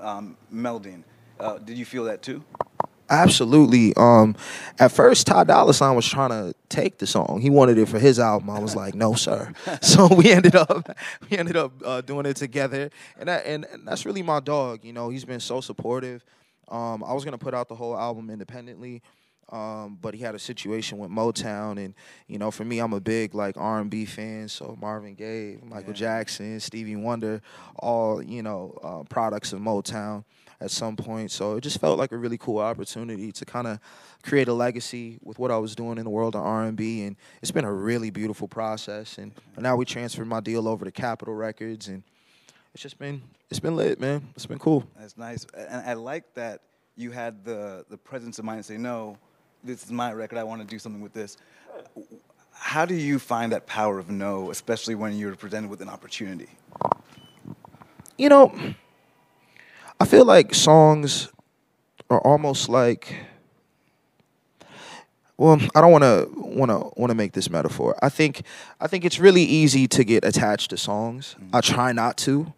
um, 0.00 0.36
melding 0.52 1.02
uh, 1.40 1.58
did 1.58 1.78
you 1.78 1.84
feel 1.84 2.04
that 2.04 2.22
too? 2.22 2.44
Absolutely. 3.10 3.94
Um, 3.96 4.36
at 4.78 4.92
first, 4.92 5.26
Ty 5.26 5.44
Dolla 5.44 5.72
Sign 5.72 5.96
was 5.96 6.06
trying 6.06 6.30
to 6.30 6.54
take 6.68 6.98
the 6.98 7.06
song. 7.06 7.40
He 7.40 7.48
wanted 7.48 7.78
it 7.78 7.88
for 7.88 7.98
his 7.98 8.18
album. 8.18 8.50
I 8.50 8.58
was 8.58 8.76
like, 8.76 8.94
no, 8.94 9.14
sir. 9.14 9.52
so 9.80 10.14
we 10.14 10.30
ended 10.30 10.54
up 10.54 10.96
we 11.30 11.38
ended 11.38 11.56
up 11.56 11.72
uh, 11.84 12.00
doing 12.02 12.26
it 12.26 12.36
together, 12.36 12.90
and, 13.18 13.28
that, 13.28 13.46
and 13.46 13.64
and 13.72 13.88
that's 13.88 14.04
really 14.04 14.22
my 14.22 14.40
dog. 14.40 14.84
You 14.84 14.92
know, 14.92 15.08
he's 15.08 15.24
been 15.24 15.40
so 15.40 15.60
supportive. 15.60 16.24
Um, 16.68 17.02
I 17.02 17.14
was 17.14 17.24
gonna 17.24 17.38
put 17.38 17.54
out 17.54 17.68
the 17.68 17.74
whole 17.74 17.96
album 17.96 18.30
independently. 18.30 19.02
Um, 19.50 19.96
but 20.02 20.12
he 20.12 20.20
had 20.20 20.34
a 20.34 20.38
situation 20.38 20.98
with 20.98 21.10
Motown, 21.10 21.82
and 21.82 21.94
you 22.26 22.38
know, 22.38 22.50
for 22.50 22.66
me, 22.66 22.80
I'm 22.80 22.92
a 22.92 23.00
big 23.00 23.34
like 23.34 23.56
R&B 23.56 24.04
fan. 24.04 24.46
So 24.48 24.76
Marvin 24.78 25.14
Gaye, 25.14 25.56
Michael 25.64 25.94
yeah. 25.94 26.18
Jackson, 26.18 26.60
Stevie 26.60 26.96
Wonder, 26.96 27.40
all 27.76 28.22
you 28.22 28.42
know, 28.42 28.78
uh, 28.82 29.04
products 29.08 29.54
of 29.54 29.60
Motown 29.60 30.24
at 30.60 30.70
some 30.70 30.96
point. 30.96 31.30
So 31.30 31.56
it 31.56 31.60
just 31.60 31.80
felt 31.80 31.98
like 31.98 32.12
a 32.12 32.16
really 32.16 32.38
cool 32.38 32.58
opportunity 32.58 33.32
to 33.32 33.44
kind 33.44 33.66
of 33.66 33.78
create 34.22 34.48
a 34.48 34.52
legacy 34.52 35.18
with 35.22 35.38
what 35.38 35.50
I 35.50 35.58
was 35.58 35.74
doing 35.74 35.98
in 35.98 36.04
the 36.04 36.10
world 36.10 36.34
of 36.34 36.42
R&B, 36.42 37.04
and 37.04 37.16
it's 37.42 37.50
been 37.50 37.64
a 37.64 37.72
really 37.72 38.10
beautiful 38.10 38.48
process. 38.48 39.18
And 39.18 39.32
now 39.56 39.76
we 39.76 39.84
transferred 39.84 40.26
my 40.26 40.40
deal 40.40 40.66
over 40.66 40.84
to 40.84 40.90
Capitol 40.90 41.34
Records, 41.34 41.88
and 41.88 42.02
it's 42.74 42.82
just 42.82 42.98
been 42.98 43.22
it's 43.50 43.60
been 43.60 43.76
lit, 43.76 43.98
man. 43.98 44.28
It's 44.34 44.46
been 44.46 44.58
cool. 44.58 44.84
That's 44.98 45.16
nice, 45.16 45.46
and 45.54 45.82
I 45.86 45.94
like 45.94 46.34
that 46.34 46.62
you 46.96 47.10
had 47.10 47.44
the 47.44 47.84
the 47.88 47.96
presence 47.96 48.38
of 48.38 48.44
mind 48.44 48.58
to 48.60 48.62
say 48.64 48.76
no. 48.76 49.16
This 49.64 49.84
is 49.84 49.90
my 49.90 50.12
record. 50.12 50.38
I 50.38 50.44
want 50.44 50.60
to 50.60 50.66
do 50.66 50.78
something 50.78 51.00
with 51.00 51.12
this. 51.12 51.36
How 52.52 52.84
do 52.84 52.94
you 52.94 53.18
find 53.18 53.52
that 53.52 53.66
power 53.66 53.98
of 53.98 54.10
no, 54.10 54.50
especially 54.50 54.94
when 54.94 55.16
you're 55.16 55.34
presented 55.36 55.70
with 55.70 55.80
an 55.80 55.88
opportunity? 55.88 56.48
You 58.16 58.28
know, 58.28 58.52
I 60.00 60.04
feel 60.04 60.24
like 60.24 60.54
songs 60.54 61.28
are 62.08 62.20
almost 62.20 62.68
like 62.68 63.14
well, 65.38 65.60
I 65.72 65.80
don't 65.80 65.92
want 65.92 66.02
to 66.02 66.28
want 66.34 66.70
to 66.70 67.00
want 67.00 67.10
to 67.10 67.14
make 67.14 67.32
this 67.32 67.48
metaphor. 67.48 67.96
I 68.02 68.08
think 68.08 68.42
I 68.80 68.88
think 68.88 69.04
it's 69.04 69.20
really 69.20 69.44
easy 69.44 69.86
to 69.88 70.04
get 70.04 70.24
attached 70.24 70.70
to 70.70 70.76
songs. 70.76 71.36
Mm-hmm. 71.38 71.54
I 71.56 71.60
try 71.60 71.92
not 71.92 72.16
to, 72.18 72.52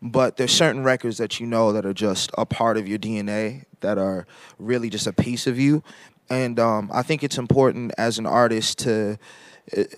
but 0.00 0.38
there's 0.38 0.52
certain 0.52 0.82
records 0.82 1.18
that 1.18 1.38
you 1.40 1.46
know 1.46 1.72
that 1.72 1.84
are 1.84 1.92
just 1.92 2.30
a 2.38 2.46
part 2.46 2.78
of 2.78 2.88
your 2.88 2.98
DNA 2.98 3.64
that 3.80 3.98
are 3.98 4.26
really 4.58 4.88
just 4.88 5.06
a 5.06 5.12
piece 5.12 5.46
of 5.46 5.58
you, 5.58 5.82
and 6.30 6.58
um, 6.58 6.90
I 6.92 7.02
think 7.02 7.22
it's 7.22 7.36
important 7.36 7.92
as 7.98 8.18
an 8.18 8.24
artist 8.24 8.78
to 8.80 9.18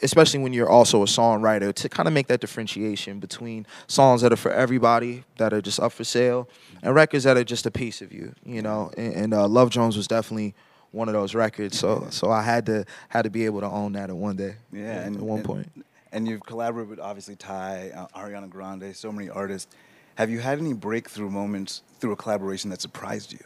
especially 0.02 0.40
when 0.40 0.52
you're 0.52 0.68
also 0.68 1.02
a 1.02 1.06
songwriter, 1.06 1.72
to 1.74 1.88
kind 1.88 2.06
of 2.06 2.14
make 2.14 2.26
that 2.28 2.40
differentiation 2.40 3.20
between 3.20 3.66
songs 3.86 4.22
that 4.22 4.32
are 4.32 4.36
for 4.36 4.52
everybody, 4.52 5.24
that 5.36 5.52
are 5.52 5.60
just 5.60 5.80
up 5.80 5.92
for 5.92 6.04
sale, 6.04 6.48
and 6.82 6.94
records 6.94 7.24
that 7.24 7.36
are 7.36 7.44
just 7.44 7.66
a 7.66 7.70
piece 7.70 8.00
of 8.00 8.12
you, 8.12 8.34
you 8.44 8.62
know. 8.62 8.90
And, 8.96 9.14
and 9.14 9.34
uh, 9.34 9.46
Love 9.48 9.70
Jones 9.70 9.96
was 9.96 10.06
definitely 10.06 10.54
one 10.90 11.08
of 11.08 11.14
those 11.14 11.34
records, 11.34 11.78
so 11.78 12.06
so 12.10 12.30
I 12.30 12.42
had 12.42 12.66
to 12.66 12.84
had 13.08 13.22
to 13.22 13.30
be 13.30 13.44
able 13.44 13.60
to 13.60 13.66
own 13.66 13.92
that 13.92 14.10
at 14.10 14.16
one 14.16 14.36
day. 14.36 14.56
Yeah, 14.72 15.00
and, 15.00 15.16
at 15.16 15.22
one 15.22 15.38
and, 15.38 15.46
point. 15.46 15.84
And 16.12 16.26
you've 16.26 16.44
collaborated 16.44 16.88
with 16.88 17.00
obviously 17.00 17.36
Ty, 17.36 17.90
uh, 17.94 18.18
Ariana 18.18 18.48
Grande, 18.48 18.96
so 18.96 19.12
many 19.12 19.28
artists. 19.28 19.74
Have 20.14 20.30
you 20.30 20.40
had 20.40 20.58
any 20.58 20.72
breakthrough 20.72 21.30
moments 21.30 21.82
through 22.00 22.12
a 22.12 22.16
collaboration 22.16 22.70
that 22.70 22.80
surprised 22.80 23.32
you? 23.32 23.44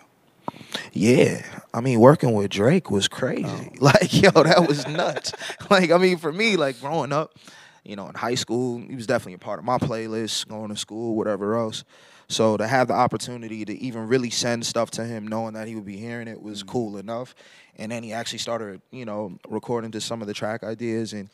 Yeah, 0.92 1.44
I 1.74 1.80
mean, 1.80 2.00
working 2.00 2.32
with 2.34 2.50
Drake 2.50 2.90
was 2.90 3.08
crazy. 3.08 3.46
Oh. 3.46 3.68
Like, 3.82 4.12
yo, 4.12 4.30
that 4.30 4.68
was 4.68 4.86
nuts. 4.86 5.32
like, 5.70 5.90
I 5.90 5.98
mean, 5.98 6.16
for 6.16 6.32
me, 6.32 6.56
like 6.56 6.80
growing 6.80 7.12
up, 7.12 7.36
you 7.84 7.96
know, 7.96 8.08
in 8.08 8.14
high 8.14 8.36
school, 8.36 8.80
he 8.80 8.94
was 8.94 9.06
definitely 9.06 9.34
a 9.34 9.38
part 9.38 9.58
of 9.58 9.64
my 9.64 9.78
playlist, 9.78 10.46
going 10.46 10.68
to 10.68 10.76
school, 10.76 11.16
whatever 11.16 11.56
else. 11.56 11.84
So 12.28 12.56
to 12.56 12.66
have 12.66 12.88
the 12.88 12.94
opportunity 12.94 13.64
to 13.64 13.76
even 13.76 14.06
really 14.06 14.30
send 14.30 14.64
stuff 14.64 14.90
to 14.92 15.04
him, 15.04 15.26
knowing 15.26 15.54
that 15.54 15.66
he 15.66 15.74
would 15.74 15.84
be 15.84 15.96
hearing 15.96 16.28
it, 16.28 16.40
was 16.40 16.60
mm-hmm. 16.60 16.70
cool 16.70 16.96
enough. 16.96 17.34
And 17.76 17.90
then 17.90 18.02
he 18.02 18.12
actually 18.12 18.38
started, 18.38 18.80
you 18.90 19.04
know, 19.04 19.38
recording 19.48 19.90
to 19.92 20.00
some 20.00 20.20
of 20.20 20.28
the 20.28 20.34
track 20.34 20.62
ideas 20.62 21.12
and. 21.12 21.28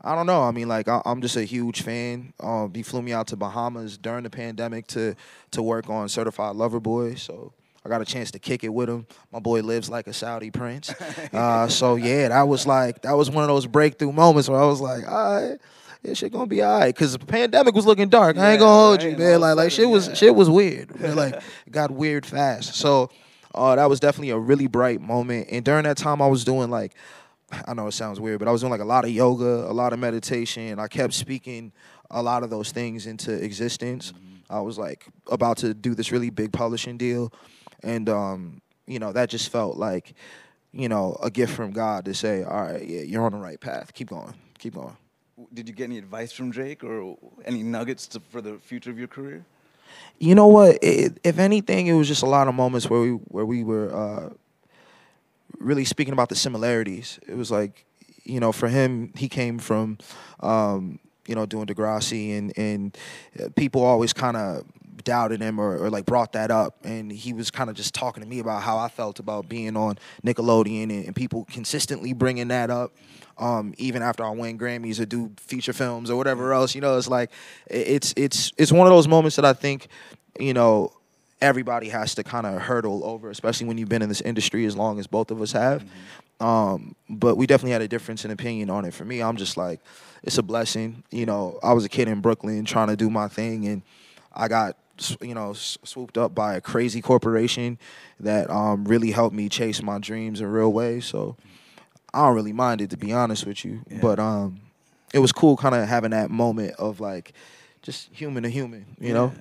I 0.00 0.14
don't 0.14 0.26
know. 0.26 0.44
I 0.44 0.52
mean, 0.52 0.68
like 0.68 0.86
I, 0.86 1.02
am 1.06 1.20
just 1.20 1.34
a 1.34 1.42
huge 1.42 1.82
fan. 1.82 2.32
Um, 2.38 2.72
he 2.72 2.84
flew 2.84 3.02
me 3.02 3.12
out 3.12 3.26
to 3.28 3.36
Bahamas 3.36 3.98
during 3.98 4.22
the 4.22 4.30
pandemic 4.30 4.86
to 4.88 5.16
to 5.50 5.60
work 5.60 5.90
on 5.90 6.08
Certified 6.08 6.54
Lover 6.54 6.78
Boy. 6.78 7.16
So 7.16 7.52
I 7.88 7.90
got 7.90 8.02
a 8.02 8.04
chance 8.04 8.30
to 8.32 8.38
kick 8.38 8.64
it 8.64 8.68
with 8.68 8.88
him. 8.88 9.06
My 9.32 9.38
boy 9.38 9.62
lives 9.62 9.88
like 9.88 10.06
a 10.06 10.12
Saudi 10.12 10.50
prince. 10.50 10.94
Uh, 11.32 11.68
so 11.68 11.96
yeah, 11.96 12.28
that 12.28 12.42
was 12.42 12.66
like 12.66 13.02
that 13.02 13.12
was 13.12 13.30
one 13.30 13.44
of 13.44 13.48
those 13.48 13.66
breakthrough 13.66 14.12
moments 14.12 14.48
where 14.48 14.60
I 14.60 14.64
was 14.64 14.80
like, 14.80 15.06
all 15.08 15.34
right. 15.34 15.58
This 16.02 16.18
shit 16.18 16.32
gonna 16.32 16.46
be 16.46 16.62
all 16.62 16.78
right, 16.78 16.94
cause 16.94 17.12
the 17.12 17.18
pandemic 17.18 17.74
was 17.74 17.84
looking 17.84 18.08
dark. 18.08 18.36
I 18.38 18.52
ain't 18.52 18.60
gonna 18.60 18.72
hold 18.72 19.02
you, 19.02 19.16
man. 19.16 19.40
Like, 19.40 19.56
like 19.56 19.72
shit 19.72 19.88
was 19.88 20.08
yeah. 20.08 20.14
shit 20.14 20.34
was 20.34 20.48
weird. 20.48 20.98
Man. 20.98 21.16
Like, 21.16 21.34
it 21.66 21.70
got 21.70 21.90
weird 21.90 22.24
fast. 22.24 22.74
So, 22.76 23.10
uh, 23.54 23.74
that 23.76 23.88
was 23.90 23.98
definitely 24.00 24.30
a 24.30 24.38
really 24.38 24.68
bright 24.68 25.00
moment. 25.00 25.48
And 25.50 25.64
during 25.64 25.84
that 25.84 25.96
time, 25.96 26.22
I 26.22 26.28
was 26.28 26.44
doing 26.44 26.70
like, 26.70 26.94
I 27.66 27.74
know 27.74 27.88
it 27.88 27.92
sounds 27.92 28.20
weird, 28.20 28.38
but 28.38 28.48
I 28.48 28.52
was 28.52 28.60
doing 28.60 28.70
like 28.70 28.80
a 28.80 28.86
lot 28.86 29.04
of 29.04 29.10
yoga, 29.10 29.70
a 29.70 29.72
lot 29.72 29.92
of 29.92 29.98
meditation. 29.98 30.78
I 30.78 30.86
kept 30.86 31.14
speaking 31.14 31.72
a 32.10 32.22
lot 32.22 32.42
of 32.42 32.50
those 32.50 32.70
things 32.70 33.06
into 33.06 33.32
existence. 33.32 34.12
I 34.50 34.60
was 34.60 34.78
like 34.78 35.06
about 35.30 35.58
to 35.58 35.74
do 35.74 35.94
this 35.94 36.10
really 36.12 36.30
big 36.30 36.52
publishing 36.52 36.96
deal, 36.96 37.32
and 37.82 38.08
um, 38.08 38.60
you 38.86 38.98
know 38.98 39.12
that 39.12 39.30
just 39.30 39.50
felt 39.50 39.76
like, 39.76 40.14
you 40.72 40.88
know, 40.88 41.16
a 41.22 41.30
gift 41.30 41.54
from 41.54 41.72
God 41.72 42.04
to 42.04 42.14
say, 42.14 42.42
all 42.42 42.62
right, 42.62 42.86
yeah, 42.86 43.02
you're 43.02 43.24
on 43.24 43.32
the 43.32 43.38
right 43.38 43.60
path. 43.60 43.92
Keep 43.94 44.10
going, 44.10 44.34
keep 44.58 44.74
going. 44.74 44.96
Did 45.54 45.68
you 45.68 45.74
get 45.74 45.84
any 45.84 45.98
advice 45.98 46.32
from 46.32 46.50
Drake 46.50 46.82
or 46.82 47.16
any 47.44 47.62
nuggets 47.62 48.08
to, 48.08 48.20
for 48.30 48.40
the 48.40 48.58
future 48.58 48.90
of 48.90 48.98
your 48.98 49.08
career? 49.08 49.44
You 50.18 50.34
know 50.34 50.48
what? 50.48 50.78
It, 50.82 51.18
if 51.22 51.38
anything, 51.38 51.86
it 51.86 51.92
was 51.92 52.08
just 52.08 52.22
a 52.22 52.26
lot 52.26 52.48
of 52.48 52.54
moments 52.54 52.90
where 52.90 53.00
we 53.00 53.10
where 53.10 53.46
we 53.46 53.62
were 53.62 53.94
uh, 53.94 54.30
really 55.58 55.84
speaking 55.84 56.12
about 56.12 56.28
the 56.28 56.34
similarities. 56.34 57.20
It 57.26 57.36
was 57.36 57.50
like, 57.50 57.84
you 58.24 58.40
know, 58.40 58.52
for 58.52 58.68
him, 58.68 59.12
he 59.16 59.28
came 59.28 59.58
from, 59.58 59.98
um, 60.40 60.98
you 61.26 61.34
know, 61.34 61.46
doing 61.46 61.66
Degrassi, 61.66 62.36
and 62.36 62.52
and 62.58 62.98
uh, 63.40 63.48
people 63.54 63.82
always 63.84 64.12
kind 64.12 64.36
of 64.36 64.64
doubted 65.08 65.40
him 65.40 65.58
or, 65.58 65.78
or 65.78 65.88
like 65.88 66.04
brought 66.04 66.32
that 66.32 66.50
up, 66.50 66.76
and 66.84 67.10
he 67.10 67.32
was 67.32 67.50
kind 67.50 67.70
of 67.70 67.76
just 67.76 67.94
talking 67.94 68.22
to 68.22 68.28
me 68.28 68.38
about 68.40 68.62
how 68.62 68.76
I 68.76 68.88
felt 68.88 69.18
about 69.18 69.48
being 69.48 69.74
on 69.74 69.98
Nickelodeon, 70.22 70.90
and, 70.90 71.06
and 71.06 71.16
people 71.16 71.46
consistently 71.50 72.12
bringing 72.12 72.48
that 72.48 72.70
up. 72.70 72.92
Um, 73.38 73.72
even 73.78 74.02
after 74.02 74.22
I 74.22 74.30
win 74.30 74.58
Grammys 74.58 75.00
or 75.00 75.06
do 75.06 75.30
feature 75.38 75.72
films 75.72 76.10
or 76.10 76.16
whatever 76.16 76.52
else, 76.52 76.74
you 76.74 76.82
know, 76.82 76.98
it's 76.98 77.08
like 77.08 77.30
it's 77.68 78.12
it's 78.16 78.52
it's 78.58 78.70
one 78.70 78.86
of 78.86 78.92
those 78.92 79.08
moments 79.08 79.36
that 79.36 79.46
I 79.46 79.54
think, 79.54 79.88
you 80.38 80.52
know, 80.52 80.92
everybody 81.40 81.88
has 81.88 82.14
to 82.16 82.22
kind 82.22 82.46
of 82.46 82.60
hurdle 82.60 83.02
over, 83.04 83.30
especially 83.30 83.66
when 83.66 83.78
you've 83.78 83.88
been 83.88 84.02
in 84.02 84.08
this 84.08 84.20
industry 84.20 84.66
as 84.66 84.76
long 84.76 84.98
as 84.98 85.06
both 85.06 85.30
of 85.30 85.40
us 85.40 85.52
have. 85.52 85.84
Um, 86.40 86.94
but 87.08 87.36
we 87.36 87.46
definitely 87.46 87.72
had 87.72 87.82
a 87.82 87.88
difference 87.88 88.24
in 88.24 88.30
opinion 88.30 88.70
on 88.70 88.84
it. 88.84 88.92
For 88.92 89.04
me, 89.04 89.22
I'm 89.22 89.36
just 89.36 89.56
like, 89.56 89.80
it's 90.22 90.38
a 90.38 90.42
blessing. 90.42 91.02
You 91.10 91.26
know, 91.26 91.58
I 91.62 91.72
was 91.72 91.84
a 91.84 91.88
kid 91.88 92.08
in 92.08 92.20
Brooklyn 92.20 92.64
trying 92.64 92.88
to 92.88 92.96
do 92.96 93.08
my 93.08 93.28
thing, 93.28 93.66
and 93.66 93.82
I 94.34 94.48
got 94.48 94.76
you 95.20 95.34
know 95.34 95.50
s- 95.50 95.78
swooped 95.84 96.16
up 96.18 96.34
by 96.34 96.54
a 96.56 96.60
crazy 96.60 97.00
corporation 97.00 97.78
that 98.20 98.50
um, 98.50 98.84
really 98.84 99.10
helped 99.12 99.34
me 99.34 99.48
chase 99.48 99.82
my 99.82 99.98
dreams 99.98 100.40
in 100.40 100.46
real 100.48 100.72
ways. 100.72 101.04
So 101.06 101.36
I 102.14 102.26
don't 102.26 102.34
really 102.34 102.52
mind 102.52 102.80
it 102.80 102.90
to 102.90 102.96
be 102.96 103.12
honest 103.12 103.46
with 103.46 103.64
you, 103.64 103.80
Yeah. 103.90 103.98
but 104.00 104.18
um, 104.18 104.60
it 105.14 105.18
was 105.20 105.32
cool 105.32 105.56
kind 105.56 105.74
of 105.74 105.86
having 105.88 106.10
that 106.12 106.30
moment 106.30 106.74
of 106.78 107.00
like 107.00 107.32
just 107.82 108.08
human 108.12 108.42
to 108.42 108.48
human, 108.50 108.86
you 109.00 109.12
know. 109.14 109.32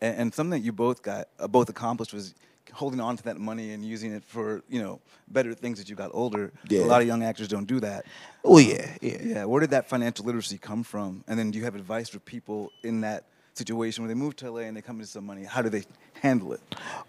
And, 0.00 0.16
and 0.16 0.34
something 0.34 0.50
that 0.58 0.64
you 0.64 0.72
both 0.72 1.02
got, 1.02 1.28
uh, 1.38 1.46
both 1.46 1.68
accomplished 1.68 2.12
was 2.14 2.34
holding 2.72 3.00
on 3.00 3.16
to 3.16 3.22
that 3.24 3.36
money 3.38 3.72
and 3.72 3.84
using 3.84 4.12
it 4.12 4.24
for, 4.24 4.62
you 4.68 4.80
know, 4.80 5.00
better 5.28 5.52
things 5.54 5.80
as 5.80 5.90
you 5.90 5.96
got 5.96 6.10
older. 6.14 6.52
Yeah. 6.68 6.84
A 6.84 6.86
lot 6.86 7.00
of 7.02 7.06
young 7.06 7.22
actors 7.22 7.48
don't 7.48 7.66
do 7.66 7.80
that. 7.80 8.06
Oh 8.44 8.58
yeah, 8.58 8.96
yeah. 9.02 9.18
Yeah, 9.22 9.44
where 9.44 9.60
did 9.60 9.70
that 9.70 9.88
financial 9.88 10.24
literacy 10.24 10.56
come 10.58 10.82
from? 10.84 11.24
And 11.28 11.38
then 11.38 11.50
do 11.50 11.58
you 11.58 11.64
have 11.64 11.74
advice 11.74 12.08
for 12.08 12.18
people 12.20 12.70
in 12.82 13.00
that 13.02 13.24
situation 13.54 14.02
when 14.02 14.08
they 14.08 14.14
move 14.14 14.36
to 14.36 14.50
LA 14.50 14.60
and 14.60 14.76
they 14.76 14.82
come 14.82 14.96
into 14.96 15.08
some 15.08 15.26
money? 15.26 15.44
How 15.44 15.62
do 15.62 15.68
they 15.68 15.84
handle 16.14 16.52
it? 16.52 16.60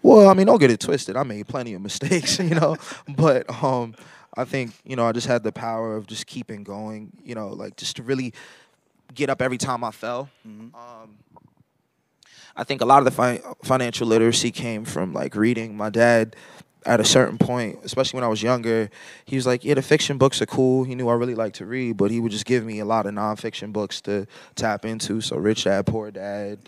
Well, 0.02 0.28
I 0.28 0.34
mean, 0.34 0.46
don't 0.46 0.58
get 0.58 0.70
it 0.70 0.80
twisted. 0.80 1.16
I 1.16 1.22
made 1.22 1.46
plenty 1.48 1.74
of 1.74 1.82
mistakes, 1.82 2.38
you 2.40 2.54
know, 2.54 2.76
but 3.08 3.48
um, 3.62 3.94
I 4.36 4.44
think 4.44 4.72
you 4.84 4.96
know 4.96 5.06
I 5.06 5.12
just 5.12 5.26
had 5.26 5.42
the 5.42 5.52
power 5.52 5.96
of 5.96 6.06
just 6.06 6.26
keeping 6.26 6.64
going, 6.64 7.12
you 7.24 7.34
know, 7.34 7.48
like 7.48 7.76
just 7.76 7.96
to 7.96 8.02
really 8.02 8.32
get 9.14 9.30
up 9.30 9.42
every 9.42 9.58
time 9.58 9.84
I 9.84 9.90
fell. 9.90 10.30
Um, 10.74 11.18
I 12.56 12.64
think 12.64 12.80
a 12.80 12.84
lot 12.84 12.98
of 12.98 13.04
the 13.04 13.10
fi- 13.10 13.40
financial 13.64 14.06
literacy 14.06 14.50
came 14.50 14.84
from 14.84 15.12
like 15.12 15.34
reading. 15.34 15.76
My 15.76 15.90
dad, 15.90 16.36
at 16.84 17.00
a 17.00 17.04
certain 17.04 17.38
point, 17.38 17.78
especially 17.84 18.18
when 18.18 18.24
I 18.24 18.28
was 18.28 18.42
younger, 18.42 18.90
he 19.24 19.36
was 19.36 19.46
like, 19.46 19.64
"Yeah, 19.64 19.74
the 19.74 19.82
fiction 19.82 20.18
books 20.18 20.40
are 20.42 20.46
cool." 20.46 20.84
He 20.84 20.94
knew 20.94 21.08
I 21.08 21.14
really 21.14 21.34
liked 21.34 21.56
to 21.56 21.66
read, 21.66 21.96
but 21.96 22.10
he 22.10 22.20
would 22.20 22.32
just 22.32 22.44
give 22.44 22.64
me 22.64 22.80
a 22.80 22.84
lot 22.84 23.06
of 23.06 23.14
nonfiction 23.14 23.72
books 23.72 24.00
to 24.02 24.26
tap 24.54 24.84
into. 24.84 25.20
So, 25.20 25.36
Rich 25.36 25.64
Dad, 25.64 25.86
Poor 25.86 26.10
Dad, 26.10 26.58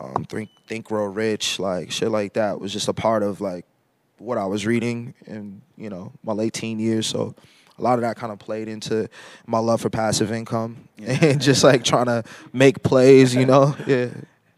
um, 0.00 0.24
Think 0.24 0.50
Think 0.66 0.86
Grow 0.86 1.04
Rich, 1.04 1.58
like 1.58 1.90
shit 1.90 2.10
like 2.10 2.34
that 2.34 2.60
was 2.60 2.72
just 2.72 2.88
a 2.88 2.94
part 2.94 3.22
of 3.22 3.40
like 3.40 3.64
what 4.18 4.38
I 4.38 4.46
was 4.46 4.66
reading 4.66 5.14
in 5.26 5.62
you 5.76 5.90
know 5.90 6.12
my 6.22 6.32
late 6.32 6.52
teen 6.52 6.78
years. 6.78 7.06
So 7.06 7.34
a 7.78 7.82
lot 7.82 7.94
of 7.94 8.02
that 8.02 8.16
kind 8.16 8.32
of 8.32 8.38
played 8.38 8.68
into 8.68 9.08
my 9.46 9.58
love 9.58 9.80
for 9.80 9.90
passive 9.90 10.30
income 10.30 10.88
Yeah. 10.96 11.18
and 11.22 11.40
just 11.40 11.64
like 11.64 11.84
trying 11.84 12.06
to 12.06 12.22
make 12.52 12.82
plays, 12.82 13.34
you 13.34 13.46
know. 13.46 13.74
Yeah, 13.86 14.08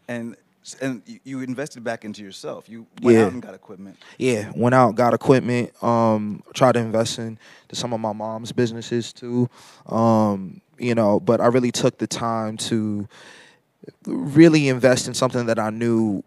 And 0.07 0.35
and 0.81 1.01
you, 1.23 1.41
invested 1.41 1.83
back 1.83 2.03
into 2.05 2.23
yourself. 2.23 2.67
You 2.67 2.87
went 3.01 3.17
Yeah. 3.17 3.25
out 3.25 3.33
and 3.33 3.41
got 3.41 3.53
equipment. 3.53 3.97
yeah. 4.17 4.51
Went 4.55 4.73
out, 4.75 4.95
got 4.95 5.13
equipment. 5.13 5.71
Um, 5.83 6.41
tried 6.53 6.73
to 6.73 6.79
invest 6.79 7.19
in 7.19 7.37
to 7.69 7.75
some 7.75 7.93
of 7.93 7.99
my 7.99 8.13
mom's 8.13 8.51
businesses 8.51 9.13
too. 9.13 9.49
Um, 9.87 10.61
you 10.79 10.95
know, 10.95 11.19
but 11.19 11.39
I 11.39 11.45
really 11.47 11.71
took 11.71 11.97
the 11.99 12.07
time 12.07 12.57
to 12.57 13.07
really 14.05 14.67
invest 14.69 15.07
in 15.07 15.13
something 15.13 15.45
that 15.45 15.59
I 15.59 15.69
knew 15.69 16.23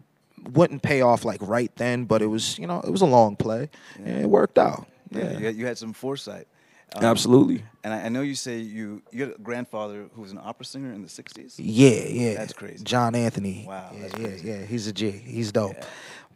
wouldn't 0.53 0.81
pay 0.81 1.01
off 1.01 1.25
like 1.25 1.41
right 1.41 1.71
then, 1.75 2.05
but 2.05 2.21
it 2.21 2.27
was 2.27 2.57
you 2.57 2.65
know 2.65 2.79
it 2.81 2.89
was 2.89 3.01
a 3.01 3.05
long 3.05 3.35
play 3.35 3.69
and 3.97 4.21
it 4.23 4.29
worked 4.29 4.57
out. 4.57 4.87
Yeah, 5.11 5.37
you, 5.37 5.45
had, 5.45 5.55
you 5.55 5.65
had 5.65 5.77
some 5.77 5.91
foresight. 5.91 6.47
Um, 6.95 7.03
Absolutely. 7.05 7.63
And 7.83 7.93
I, 7.93 8.05
I 8.05 8.09
know 8.09 8.21
you 8.21 8.35
say 8.35 8.59
you 8.59 9.01
you 9.11 9.23
had 9.23 9.35
a 9.35 9.37
grandfather 9.37 10.09
who 10.13 10.21
was 10.21 10.31
an 10.31 10.39
opera 10.41 10.65
singer 10.65 10.91
in 10.91 11.01
the 11.01 11.07
'60s. 11.07 11.55
Yeah, 11.57 11.89
yeah. 11.89 12.33
That's 12.35 12.53
crazy. 12.53 12.83
John 12.83 13.15
Anthony. 13.15 13.65
Wow, 13.67 13.91
Yeah, 13.93 14.07
yeah, 14.17 14.27
yeah. 14.43 14.65
He's 14.65 14.87
a 14.87 14.93
G. 14.93 15.11
He's 15.11 15.51
dope. 15.51 15.73
Yeah. 15.75 15.85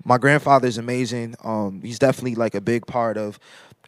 My 0.06 0.18
grandfather's 0.18 0.78
amazing. 0.78 1.36
Um, 1.44 1.82
he's 1.82 2.00
definitely 2.00 2.36
like 2.36 2.56
a 2.56 2.62
big 2.62 2.86
part 2.86 3.18
of 3.18 3.40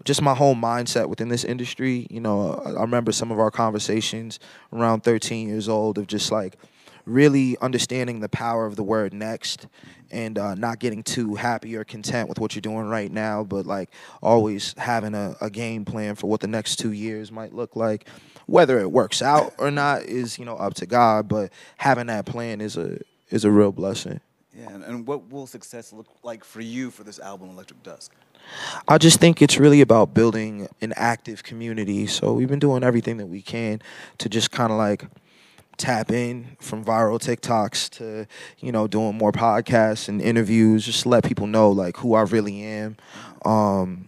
just 0.03 0.21
my 0.21 0.33
whole 0.33 0.55
mindset 0.55 1.07
within 1.07 1.29
this 1.29 1.43
industry. 1.43 2.07
You 2.09 2.19
know, 2.19 2.61
I, 2.65 2.71
I 2.71 2.81
remember 2.81 3.11
some 3.11 3.31
of 3.31 3.39
our 3.39 3.51
conversations 3.51 4.39
around 4.73 5.03
13 5.03 5.47
years 5.47 5.69
old 5.69 5.97
of 5.97 6.07
just 6.07 6.31
like 6.31 6.57
really 7.05 7.57
understanding 7.59 8.19
the 8.19 8.29
power 8.29 8.65
of 8.65 8.75
the 8.75 8.83
word 8.83 9.13
next 9.13 9.67
and 10.11 10.37
uh, 10.37 10.55
not 10.55 10.79
getting 10.79 11.03
too 11.03 11.35
happy 11.35 11.75
or 11.75 11.83
content 11.83 12.29
with 12.29 12.39
what 12.39 12.55
you're 12.55 12.61
doing 12.61 12.87
right 12.87 13.11
now, 13.11 13.43
but 13.43 13.65
like 13.65 13.89
always 14.21 14.73
having 14.77 15.13
a, 15.13 15.35
a 15.41 15.49
game 15.49 15.85
plan 15.85 16.15
for 16.15 16.27
what 16.27 16.39
the 16.39 16.47
next 16.47 16.77
two 16.77 16.91
years 16.91 17.31
might 17.31 17.53
look 17.53 17.75
like. 17.75 18.07
Whether 18.47 18.79
it 18.79 18.91
works 18.91 19.21
out 19.21 19.53
or 19.57 19.71
not 19.71 20.03
is, 20.03 20.37
you 20.37 20.45
know, 20.45 20.55
up 20.55 20.75
to 20.75 20.85
God, 20.85 21.27
but 21.27 21.51
having 21.77 22.07
that 22.07 22.25
plan 22.25 22.61
is 22.61 22.77
a 22.77 22.99
is 23.31 23.43
a 23.43 23.51
real 23.51 23.71
blessing. 23.71 24.19
Yeah, 24.55 24.69
and, 24.69 24.83
and 24.83 25.07
what 25.07 25.29
will 25.31 25.47
success 25.47 25.91
look 25.91 26.07
like 26.23 26.43
for 26.43 26.61
you 26.61 26.91
for 26.91 27.03
this 27.03 27.19
album, 27.19 27.49
Electric 27.49 27.81
Dusk? 27.83 28.13
I 28.87 28.97
just 28.97 29.19
think 29.19 29.41
it's 29.41 29.57
really 29.57 29.81
about 29.81 30.13
building 30.13 30.67
an 30.81 30.93
active 30.95 31.43
community. 31.43 32.07
So 32.07 32.33
we've 32.33 32.47
been 32.47 32.59
doing 32.59 32.83
everything 32.83 33.17
that 33.17 33.25
we 33.25 33.41
can 33.41 33.81
to 34.19 34.29
just 34.29 34.51
kind 34.51 34.71
of 34.71 34.77
like 34.77 35.05
tap 35.77 36.11
in 36.11 36.57
from 36.59 36.83
viral 36.83 37.19
TikToks 37.19 37.89
to, 37.97 38.25
you 38.59 38.71
know, 38.71 38.87
doing 38.87 39.17
more 39.17 39.31
podcasts 39.31 40.07
and 40.07 40.21
interviews, 40.21 40.85
just 40.85 41.03
to 41.03 41.09
let 41.09 41.23
people 41.23 41.47
know 41.47 41.69
like 41.69 41.97
who 41.97 42.13
I 42.15 42.21
really 42.23 42.61
am. 42.63 42.97
Um, 43.43 44.07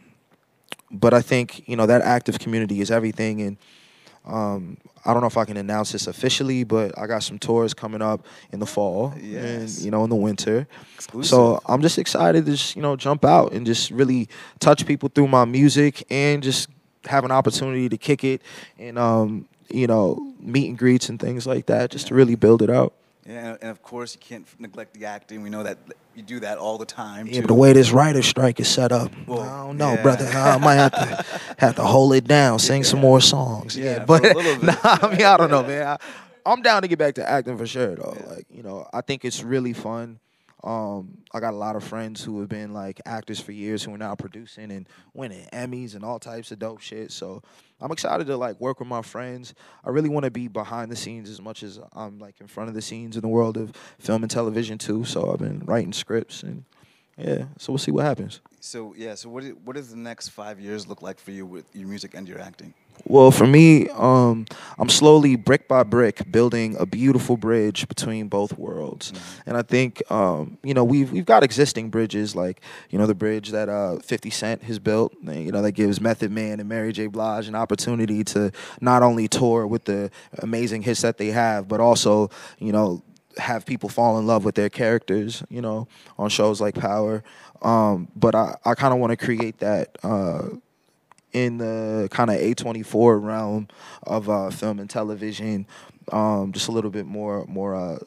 but 0.91 1.13
I 1.13 1.21
think, 1.21 1.67
you 1.67 1.75
know, 1.75 1.85
that 1.85 2.01
active 2.01 2.39
community 2.39 2.79
is 2.81 2.89
everything. 2.91 3.41
And 3.41 3.57
um, 4.25 4.77
I 5.05 5.13
don't 5.13 5.21
know 5.21 5.27
if 5.27 5.37
I 5.37 5.45
can 5.45 5.57
announce 5.57 5.91
this 5.91 6.07
officially, 6.07 6.63
but 6.63 6.97
I 6.97 7.07
got 7.07 7.23
some 7.23 7.39
tours 7.39 7.73
coming 7.73 8.01
up 8.01 8.25
in 8.51 8.59
the 8.59 8.65
fall 8.65 9.13
Yes. 9.21 9.77
and, 9.77 9.85
you 9.85 9.91
know, 9.91 10.03
in 10.03 10.09
the 10.09 10.15
winter. 10.15 10.67
Exclusive. 10.95 11.29
So 11.29 11.61
I'm 11.65 11.81
just 11.81 11.97
excited 11.97 12.45
to 12.45 12.51
just, 12.51 12.75
you 12.75 12.81
know 12.81 12.95
jump 12.95 13.25
out 13.25 13.53
and 13.53 13.65
just 13.65 13.91
really 13.91 14.27
touch 14.59 14.85
people 14.85 15.09
through 15.13 15.27
my 15.27 15.45
music 15.45 16.05
and 16.09 16.41
just 16.43 16.69
have 17.05 17.23
an 17.23 17.31
opportunity 17.31 17.87
to 17.87 17.97
kick 17.97 18.25
it 18.25 18.41
and 18.77 18.99
um 18.99 19.47
you 19.69 19.87
know 19.87 20.33
meet 20.39 20.69
and 20.69 20.77
greets 20.77 21.09
and 21.09 21.19
things 21.19 21.45
like 21.47 21.65
that 21.67 21.91
just 21.91 22.07
to 22.07 22.15
really 22.15 22.35
build 22.35 22.61
it 22.61 22.69
out. 22.69 22.93
Yeah, 23.25 23.57
and, 23.61 23.69
of 23.71 23.81
course 23.81 24.15
you 24.15 24.21
can't 24.21 24.47
neglect 24.59 24.93
the 24.93 25.05
acting. 25.05 25.43
We 25.43 25.49
know 25.49 25.63
that 25.63 25.77
you 26.15 26.23
do 26.23 26.39
that 26.39 26.57
all 26.57 26.77
the 26.77 26.85
time. 26.85 27.27
Yeah, 27.27 27.41
but 27.41 27.47
the 27.47 27.53
way 27.55 27.73
this 27.73 27.91
writer 27.91 28.21
strike 28.23 28.59
is 28.61 28.69
set 28.69 28.91
up, 28.93 29.11
Well, 29.27 29.41
I 29.41 29.65
don't 29.65 29.77
know, 29.77 29.93
yeah. 29.95 30.01
brother. 30.01 30.25
I 30.27 30.57
might 30.57 30.75
have 30.75 30.91
to 30.93 31.25
have 31.57 31.75
to 31.75 31.83
hold 31.83 32.13
it 32.13 32.23
down, 32.25 32.59
sing 32.59 32.85
some 32.85 32.99
more 33.01 33.19
songs. 33.19 33.75
Yeah, 33.75 33.97
Yeah, 33.97 34.05
but 34.05 34.23
a 34.23 34.33
little 34.33 34.55
bit. 34.61 34.63
nah, 34.63 34.75
I 34.83 35.09
mean, 35.11 35.23
I 35.25 35.35
don't 35.37 35.51
know, 35.51 35.63
man. 35.63 35.87
I, 35.87 35.97
I'm 36.45 36.61
down 36.61 36.83
to 36.83 36.87
get 36.87 36.97
back 36.99 37.15
to 37.15 37.29
acting 37.29 37.57
for 37.57 37.67
sure, 37.67 37.95
though. 37.95 38.15
Yeah. 38.17 38.33
Like, 38.35 38.45
you 38.49 38.63
know, 38.63 38.87
I 38.93 39.01
think 39.01 39.25
it's 39.25 39.43
really 39.43 39.73
fun. 39.73 40.19
Um, 40.63 41.19
I 41.33 41.39
got 41.39 41.53
a 41.53 41.57
lot 41.57 41.75
of 41.75 41.83
friends 41.83 42.23
who 42.23 42.39
have 42.39 42.49
been 42.49 42.73
like 42.73 42.99
actors 43.05 43.39
for 43.39 43.51
years 43.51 43.83
who 43.83 43.93
are 43.93 43.97
now 43.97 44.15
producing 44.15 44.71
and 44.71 44.89
winning 45.13 45.47
Emmys 45.53 45.93
and 45.93 46.03
all 46.03 46.19
types 46.19 46.51
of 46.51 46.59
dope 46.59 46.81
shit. 46.81 47.11
So 47.11 47.43
I'm 47.79 47.91
excited 47.91 48.25
to 48.27 48.37
like 48.37 48.59
work 48.59 48.79
with 48.79 48.89
my 48.89 49.03
friends. 49.03 49.53
I 49.85 49.91
really 49.91 50.09
want 50.09 50.23
to 50.23 50.31
be 50.31 50.47
behind 50.47 50.91
the 50.91 50.95
scenes 50.95 51.29
as 51.29 51.39
much 51.39 51.61
as 51.61 51.79
I'm 51.93 52.17
like 52.17 52.41
in 52.41 52.47
front 52.47 52.69
of 52.69 52.75
the 52.75 52.81
scenes 52.81 53.15
in 53.15 53.21
the 53.21 53.27
world 53.27 53.55
of 53.55 53.71
film 53.99 54.23
and 54.23 54.31
television 54.31 54.77
too. 54.77 55.05
So 55.05 55.31
I've 55.31 55.39
been 55.39 55.59
writing 55.65 55.93
scripts 55.93 56.41
and 56.41 56.65
yeah. 57.17 57.45
So 57.57 57.73
we'll 57.73 57.79
see 57.79 57.91
what 57.91 58.05
happens. 58.05 58.41
So 58.59 58.93
yeah, 58.97 59.15
so 59.15 59.29
what 59.29 59.43
what 59.63 59.75
does 59.75 59.89
the 59.89 59.97
next 59.97 60.29
five 60.29 60.59
years 60.59 60.87
look 60.87 61.01
like 61.01 61.19
for 61.19 61.31
you 61.31 61.45
with 61.45 61.65
your 61.75 61.87
music 61.87 62.13
and 62.13 62.27
your 62.27 62.39
acting? 62.39 62.73
Well, 63.05 63.31
for 63.31 63.47
me, 63.47 63.89
um, 63.89 64.45
I'm 64.77 64.89
slowly, 64.89 65.35
brick 65.35 65.67
by 65.67 65.83
brick, 65.83 66.29
building 66.31 66.75
a 66.77 66.85
beautiful 66.85 67.37
bridge 67.37 67.87
between 67.87 68.27
both 68.27 68.57
worlds. 68.57 69.11
Mm-hmm. 69.11 69.49
And 69.49 69.57
I 69.57 69.61
think, 69.61 70.11
um, 70.11 70.57
you 70.63 70.73
know, 70.73 70.83
we've 70.83 71.11
we've 71.11 71.25
got 71.25 71.43
existing 71.43 71.89
bridges, 71.89 72.35
like 72.35 72.61
you 72.89 72.99
know 72.99 73.05
the 73.05 73.15
bridge 73.15 73.51
that 73.51 73.69
uh, 73.69 73.99
50 73.99 74.29
Cent 74.29 74.63
has 74.63 74.79
built. 74.79 75.15
You 75.23 75.51
know, 75.51 75.61
that 75.61 75.71
gives 75.73 76.01
Method 76.01 76.31
Man 76.31 76.59
and 76.59 76.67
Mary 76.67 76.91
J. 76.91 77.07
Blige 77.07 77.47
an 77.47 77.55
opportunity 77.55 78.23
to 78.25 78.51
not 78.81 79.03
only 79.03 79.27
tour 79.27 79.65
with 79.65 79.85
the 79.85 80.11
amazing 80.39 80.81
hits 80.81 81.01
that 81.01 81.17
they 81.17 81.27
have, 81.27 81.67
but 81.67 81.79
also, 81.79 82.29
you 82.59 82.71
know, 82.71 83.03
have 83.37 83.65
people 83.65 83.87
fall 83.87 84.19
in 84.19 84.27
love 84.27 84.43
with 84.43 84.55
their 84.55 84.69
characters. 84.69 85.43
You 85.49 85.61
know, 85.61 85.87
on 86.17 86.29
shows 86.29 86.59
like 86.59 86.75
Power. 86.75 87.23
Um, 87.61 88.09
but 88.15 88.35
I, 88.35 88.55
I 88.65 88.75
kind 88.75 88.93
of 88.93 88.99
want 88.99 89.17
to 89.17 89.25
create 89.25 89.59
that. 89.59 89.97
Uh, 90.03 90.49
in 91.45 91.59
the 91.59 92.07
kind 92.09 92.31
of 92.31 92.37
A24 92.37 93.23
realm 93.23 93.67
of 94.03 94.29
uh, 94.29 94.49
film 94.49 94.79
and 94.79 94.89
television, 94.89 95.67
um, 96.11 96.51
just 96.51 96.67
a 96.67 96.71
little 96.71 96.89
bit 96.89 97.05
more 97.05 97.45
more 97.45 97.75
uh, 97.75 97.99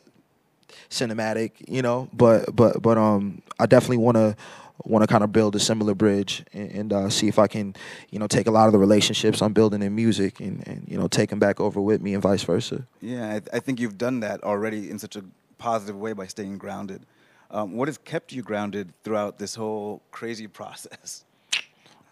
cinematic, 0.91 1.53
you 1.69 1.83
know. 1.83 2.09
But 2.13 2.55
but 2.55 2.83
but 2.83 2.99
um, 2.99 3.43
I 3.59 3.67
definitely 3.67 3.99
want 3.99 4.17
to 4.17 4.37
want 4.85 5.03
to 5.03 5.07
kind 5.07 5.23
of 5.23 5.31
build 5.31 5.55
a 5.55 5.61
similar 5.61 5.95
bridge 5.95 6.43
and, 6.53 6.71
and 6.71 6.93
uh, 6.93 7.11
see 7.11 7.29
if 7.29 7.39
I 7.39 7.47
can, 7.47 7.77
you 8.11 8.19
know, 8.19 8.27
take 8.27 8.47
a 8.47 8.51
lot 8.51 8.67
of 8.67 8.73
the 8.73 8.79
relationships 8.79 9.43
I'm 9.43 9.53
building 9.53 9.83
in 9.83 9.95
music 9.95 10.41
and, 10.41 10.67
and 10.67 10.85
you 10.89 10.99
know 10.99 11.07
take 11.07 11.31
them 11.31 11.39
back 11.39 11.61
over 11.61 11.81
with 11.81 12.01
me 12.03 12.15
and 12.15 12.23
vice 12.23 12.43
versa. 12.43 12.85
Yeah, 13.01 13.35
I, 13.35 13.57
I 13.57 13.61
think 13.61 13.79
you've 13.79 13.99
done 13.99 14.21
that 14.21 14.43
already 14.43 14.91
in 14.91 14.99
such 14.99 15.15
a 15.15 15.25
positive 15.59 15.97
way 15.97 16.15
by 16.15 16.27
staying 16.27 16.59
grounded. 16.59 17.07
Um, 17.53 17.75
what 17.75 17.89
has 17.89 17.99
kept 17.99 18.33
you 18.33 18.43
grounded 18.43 18.93
throughout 19.05 19.39
this 19.39 19.55
whole 19.55 20.03
crazy 20.11 20.47
process? 20.61 21.25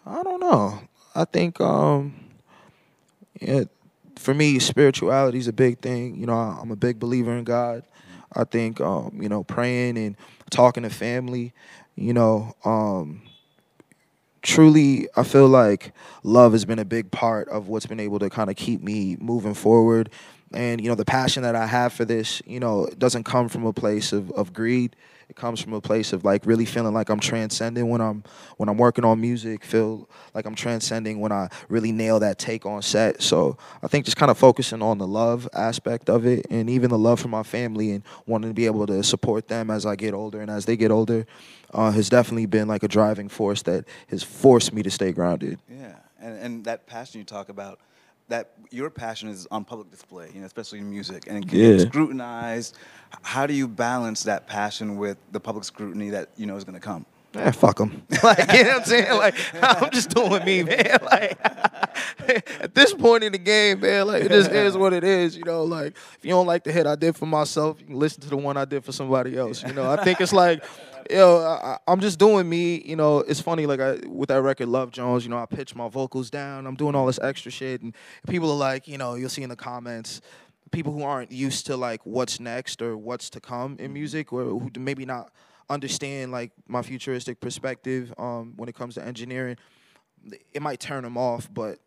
I 0.05 0.23
don't 0.23 0.39
know. 0.39 0.79
I 1.15 1.25
think 1.25 1.59
um, 1.59 2.13
for 4.15 4.33
me, 4.33 4.59
spirituality 4.59 5.37
is 5.37 5.47
a 5.47 5.53
big 5.53 5.79
thing. 5.79 6.15
You 6.15 6.27
know, 6.27 6.33
I'm 6.33 6.71
a 6.71 6.75
big 6.75 6.99
believer 6.99 7.35
in 7.35 7.43
God. 7.43 7.83
I 8.33 8.43
think 8.43 8.79
um, 8.81 9.19
you 9.21 9.29
know, 9.29 9.43
praying 9.43 9.97
and 9.97 10.15
talking 10.49 10.83
to 10.83 10.89
family. 10.89 11.53
You 11.95 12.13
know, 12.13 12.53
um, 12.65 13.21
truly, 14.41 15.07
I 15.15 15.23
feel 15.23 15.47
like 15.47 15.93
love 16.23 16.51
has 16.51 16.65
been 16.65 16.79
a 16.79 16.85
big 16.85 17.11
part 17.11 17.49
of 17.49 17.67
what's 17.67 17.85
been 17.85 17.99
able 17.99 18.19
to 18.19 18.29
kind 18.29 18.49
of 18.49 18.55
keep 18.55 18.81
me 18.83 19.17
moving 19.19 19.53
forward. 19.53 20.09
And 20.53 20.81
you 20.81 20.89
know, 20.89 20.95
the 20.95 21.05
passion 21.05 21.43
that 21.43 21.55
I 21.55 21.65
have 21.65 21.93
for 21.93 22.05
this, 22.05 22.41
you 22.45 22.59
know, 22.59 22.89
doesn't 22.97 23.23
come 23.23 23.49
from 23.49 23.65
a 23.65 23.73
place 23.73 24.11
of, 24.13 24.31
of 24.31 24.53
greed 24.53 24.95
it 25.29 25.35
comes 25.35 25.61
from 25.61 25.73
a 25.73 25.81
place 25.81 26.11
of 26.11 26.25
like 26.25 26.45
really 26.47 26.65
feeling 26.65 26.93
like 26.93 27.09
I'm 27.09 27.19
transcending 27.19 27.87
when 27.87 28.01
I'm 28.01 28.23
when 28.57 28.67
I'm 28.67 28.77
working 28.77 29.05
on 29.05 29.21
music. 29.21 29.63
Feel 29.63 30.09
like 30.33 30.45
I'm 30.45 30.55
transcending 30.55 31.19
when 31.19 31.31
I 31.31 31.49
really 31.69 31.91
nail 31.91 32.19
that 32.19 32.39
take 32.39 32.65
on 32.65 32.81
set. 32.81 33.21
So 33.21 33.55
I 33.83 33.87
think 33.87 34.05
just 34.05 34.17
kind 34.17 34.31
of 34.31 34.39
focusing 34.39 34.81
on 34.81 34.97
the 34.97 35.05
love 35.05 35.47
aspect 35.53 36.09
of 36.09 36.25
it, 36.25 36.47
and 36.49 36.67
even 36.67 36.89
the 36.89 36.97
love 36.97 37.19
for 37.19 37.27
my 37.27 37.43
family, 37.43 37.91
and 37.91 38.03
wanting 38.25 38.49
to 38.49 38.55
be 38.55 38.65
able 38.65 38.87
to 38.87 39.03
support 39.03 39.47
them 39.47 39.69
as 39.69 39.85
I 39.85 39.95
get 39.95 40.15
older 40.15 40.41
and 40.41 40.49
as 40.49 40.65
they 40.65 40.75
get 40.75 40.89
older, 40.89 41.27
uh, 41.73 41.91
has 41.91 42.09
definitely 42.09 42.47
been 42.47 42.67
like 42.67 42.81
a 42.81 42.87
driving 42.87 43.29
force 43.29 43.61
that 43.63 43.85
has 44.07 44.23
forced 44.23 44.73
me 44.73 44.81
to 44.81 44.89
stay 44.89 45.11
grounded. 45.11 45.59
Yeah, 45.69 45.97
and 46.19 46.39
and 46.39 46.65
that 46.65 46.87
passion 46.87 47.19
you 47.19 47.25
talk 47.25 47.49
about 47.49 47.79
that 48.29 48.53
your 48.71 48.89
passion 48.89 49.29
is 49.29 49.47
on 49.51 49.65
public 49.65 49.89
display, 49.91 50.31
you 50.33 50.39
know, 50.39 50.45
especially 50.45 50.79
in 50.79 50.89
music, 50.89 51.25
and 51.27 51.43
it 51.43 51.49
can 51.49 51.59
yeah. 51.59 51.77
scrutinized. 51.79 52.77
How 53.21 53.45
do 53.45 53.53
you 53.53 53.67
balance 53.67 54.23
that 54.23 54.47
passion 54.47 54.97
with 54.97 55.17
the 55.31 55.39
public 55.39 55.63
scrutiny 55.65 56.09
that 56.11 56.29
you 56.37 56.45
know 56.45 56.55
is 56.55 56.63
going 56.63 56.75
to 56.75 56.79
come? 56.79 57.05
Yeah, 57.33 57.51
fuck 57.51 57.77
them. 57.77 58.03
like, 58.23 58.51
you 58.51 58.63
know 58.63 58.69
what 58.69 58.79
I'm 58.79 58.83
saying? 58.85 59.17
Like, 59.17 59.35
I'm 59.61 59.91
just 59.91 60.09
doing 60.09 60.43
me, 60.45 60.63
man. 60.63 60.97
Like, 61.09 61.39
at 62.61 62.75
this 62.75 62.93
point 62.93 63.23
in 63.23 63.31
the 63.31 63.37
game, 63.37 63.79
man, 63.79 64.07
like, 64.07 64.23
it 64.23 64.29
just 64.29 64.51
is 64.51 64.77
what 64.77 64.93
it 64.93 65.03
is. 65.03 65.35
You 65.35 65.43
know, 65.43 65.63
like, 65.63 65.95
if 66.17 66.19
you 66.21 66.29
don't 66.29 66.45
like 66.45 66.63
the 66.63 66.71
hit 66.71 66.85
I 66.85 66.95
did 66.95 67.15
for 67.15 67.25
myself, 67.25 67.79
you 67.79 67.87
can 67.87 67.99
listen 67.99 68.21
to 68.21 68.29
the 68.29 68.37
one 68.37 68.55
I 68.55 68.65
did 68.65 68.85
for 68.85 68.91
somebody 68.91 69.35
else. 69.37 69.63
You 69.63 69.73
know, 69.73 69.89
I 69.89 70.03
think 70.03 70.21
it's 70.21 70.31
like, 70.31 70.63
yo, 71.09 71.39
I, 71.39 71.77
am 71.91 71.99
just 71.99 72.19
doing 72.19 72.47
me. 72.47 72.81
You 72.85 72.95
know, 72.95 73.19
it's 73.19 73.41
funny. 73.41 73.65
Like 73.65 73.79
I, 73.79 73.99
with 74.07 74.29
that 74.29 74.41
record, 74.41 74.67
Love 74.67 74.91
Jones. 74.91 75.23
You 75.23 75.31
know, 75.31 75.37
I 75.37 75.45
pitch 75.45 75.75
my 75.75 75.89
vocals 75.89 76.29
down. 76.29 76.67
I'm 76.67 76.75
doing 76.75 76.95
all 76.95 77.07
this 77.07 77.19
extra 77.19 77.51
shit, 77.51 77.81
and 77.81 77.95
people 78.27 78.51
are 78.51 78.57
like, 78.57 78.87
you 78.87 78.97
know, 78.97 79.15
you'll 79.15 79.29
see 79.29 79.43
in 79.43 79.49
the 79.49 79.55
comments, 79.55 80.21
people 80.71 80.93
who 80.93 81.03
aren't 81.03 81.31
used 81.31 81.65
to 81.67 81.77
like 81.77 82.05
what's 82.05 82.39
next 82.39 82.81
or 82.81 82.95
what's 82.95 83.29
to 83.31 83.41
come 83.41 83.77
in 83.79 83.93
music, 83.93 84.31
or 84.31 84.43
who 84.43 84.69
maybe 84.77 85.05
not 85.05 85.31
understand 85.69 86.31
like 86.31 86.51
my 86.67 86.81
futuristic 86.81 87.39
perspective 87.39 88.13
um, 88.17 88.53
when 88.57 88.69
it 88.69 88.75
comes 88.75 88.95
to 88.95 89.05
engineering. 89.05 89.57
It 90.53 90.61
might 90.61 90.79
turn 90.79 91.03
them 91.03 91.17
off, 91.17 91.49
but 91.53 91.79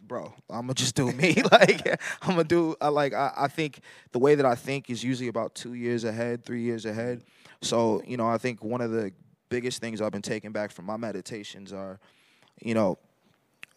bro, 0.00 0.32
I'm 0.48 0.62
gonna 0.62 0.74
just 0.74 0.94
do 0.94 1.12
me. 1.12 1.34
like 1.52 1.86
I'm 2.22 2.30
gonna 2.30 2.44
do. 2.44 2.76
I 2.80 2.88
like. 2.88 3.12
I, 3.12 3.32
I 3.36 3.48
think 3.48 3.80
the 4.12 4.18
way 4.18 4.34
that 4.34 4.46
I 4.46 4.54
think 4.54 4.90
is 4.90 5.04
usually 5.04 5.28
about 5.28 5.54
two 5.54 5.74
years 5.74 6.04
ahead, 6.04 6.44
three 6.44 6.62
years 6.62 6.86
ahead. 6.86 7.22
So, 7.62 8.02
you 8.06 8.16
know, 8.16 8.26
I 8.26 8.38
think 8.38 8.64
one 8.64 8.80
of 8.80 8.90
the 8.90 9.12
biggest 9.50 9.80
things 9.80 10.00
I've 10.00 10.12
been 10.12 10.22
taking 10.22 10.52
back 10.52 10.70
from 10.70 10.86
my 10.86 10.96
meditations 10.96 11.72
are, 11.72 12.00
you 12.62 12.72
know, 12.72 12.98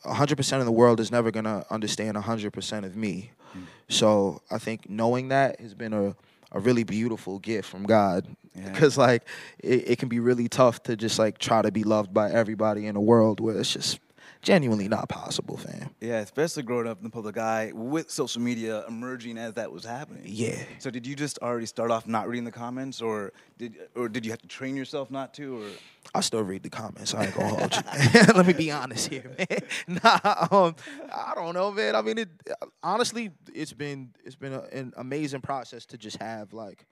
100% 0.06 0.60
of 0.60 0.66
the 0.66 0.72
world 0.72 1.00
is 1.00 1.12
never 1.12 1.32
to 1.46 1.66
understand 1.70 2.16
100% 2.18 2.86
of 2.86 2.96
me. 2.96 3.32
Mm. 3.56 3.64
So 3.90 4.42
I 4.52 4.58
think 4.58 4.90
knowing 4.90 5.30
that 5.30 5.60
has 5.60 5.74
been 5.74 5.94
a, 5.94 6.16
a 6.54 6.60
really 6.60 6.84
beautiful 6.84 7.40
gift 7.40 7.70
from 7.70 7.84
God. 7.84 8.28
Because, 8.56 8.98
yeah. 8.98 9.04
like, 9.04 9.24
it, 9.60 9.90
it 9.90 10.00
can 10.00 10.10
be 10.10 10.20
really 10.20 10.48
tough 10.48 10.84
to 10.84 10.96
just, 10.96 11.18
like, 11.18 11.40
try 11.40 11.62
to 11.64 11.72
be 11.72 11.84
loved 11.84 12.14
by 12.14 12.32
everybody 12.32 12.86
in 12.86 12.94
the 12.94 13.02
world 13.02 13.40
where 13.40 13.58
it's 13.58 13.74
just 13.74 14.00
genuinely 14.44 14.88
not 14.88 15.10
possible, 15.10 15.58
fam. 15.58 15.90
Yeah, 16.00 16.20
especially 16.20 16.64
growing 16.64 16.86
up 16.86 17.00
in 17.00 17.04
the 17.04 17.10
public 17.10 17.38
eye 17.38 17.72
with 17.74 18.12
social 18.12 18.42
media 18.42 18.84
emerging 18.88 19.38
as 19.38 19.54
that 19.54 19.72
was 19.72 19.86
happening. 19.86 20.24
Yeah. 20.26 20.62
So 20.78 20.92
did 20.92 21.08
you 21.08 21.16
just 21.16 21.40
already 21.40 21.66
start 21.66 21.90
off 21.90 22.06
not 22.06 22.28
reading 22.28 22.44
the 22.44 22.52
comments, 22.52 23.02
or 23.02 23.32
did 23.58 23.76
or 23.96 24.10
did 24.10 24.26
you 24.26 24.32
have 24.32 24.42
to 24.42 24.48
train 24.48 24.76
yourself 24.76 25.10
not 25.10 25.34
to, 25.36 25.64
or? 25.64 25.68
I 26.14 26.20
still 26.20 26.44
read 26.44 26.62
the 26.62 26.70
comments. 26.70 27.16
I 27.16 27.26
ain't 27.26 27.36
gonna 27.36 27.48
hold 27.48 27.76
you. 27.76 27.82
Let 28.36 28.46
me 28.46 28.54
be 28.54 28.70
honest 28.70 29.08
here, 29.08 29.32
man. 29.38 29.60
Nah, 30.04 30.48
um, 30.52 30.76
I 31.12 31.34
don't 31.36 31.54
know, 31.54 31.72
man. 31.72 31.96
I 31.96 32.02
mean, 32.02 32.18
it 32.20 32.30
honestly, 32.84 33.32
it's 33.54 33.74
been 33.74 34.12
it's 34.24 34.36
been 34.36 34.54
a, 34.54 34.62
an 34.72 34.94
amazing 34.98 35.42
process 35.42 35.86
to 35.88 35.98
just 35.98 36.18
have 36.18 36.54
like 36.54 36.86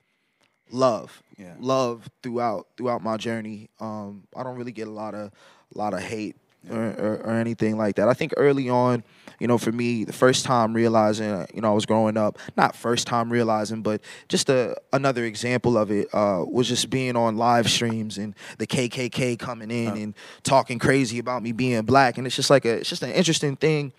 love, 0.71 1.21
yeah. 1.37 1.55
love 1.59 2.09
throughout 2.23 2.67
throughout 2.77 3.03
my 3.03 3.17
journey. 3.17 3.69
Um, 3.79 4.23
I 4.35 4.43
don't 4.43 4.55
really 4.55 4.71
get 4.71 4.87
a 4.87 4.91
lot 4.91 5.13
of 5.13 5.31
a 5.73 5.77
lot 5.77 5.93
of 5.93 6.01
hate 6.01 6.37
or, 6.69 6.81
or, 6.81 7.21
or, 7.25 7.31
anything 7.31 7.77
like 7.77 7.95
that. 7.95 8.07
I 8.07 8.13
think 8.13 8.33
early 8.37 8.69
on, 8.69 9.03
you 9.39 9.47
know, 9.47 9.57
for 9.57 9.71
me, 9.71 10.03
the 10.03 10.13
first 10.13 10.45
time 10.45 10.73
realizing, 10.73 11.47
you 11.53 11.61
know, 11.61 11.71
I 11.71 11.73
was 11.73 11.87
growing 11.87 12.17
up, 12.17 12.37
not 12.55 12.75
first 12.75 13.07
time 13.07 13.31
realizing, 13.31 13.81
but 13.81 14.01
just 14.29 14.49
a, 14.49 14.75
another 14.93 15.25
example 15.25 15.77
of 15.77 15.89
it 15.89 16.07
uh, 16.13 16.43
was 16.47 16.67
just 16.67 16.89
being 16.91 17.15
on 17.15 17.37
live 17.37 17.69
streams 17.69 18.19
and 18.19 18.35
the 18.59 18.67
KKK 18.67 19.39
coming 19.39 19.71
in 19.71 19.97
and 19.97 20.13
talking 20.43 20.77
crazy 20.77 21.17
about 21.17 21.41
me 21.41 21.51
being 21.51 21.81
black. 21.81 22.19
And 22.19 22.27
it's 22.27 22.35
just 22.35 22.51
like 22.51 22.65
a, 22.65 22.73
it's 22.75 22.89
just 22.89 23.01
an 23.01 23.11
interesting 23.11 23.55
thing, 23.55 23.91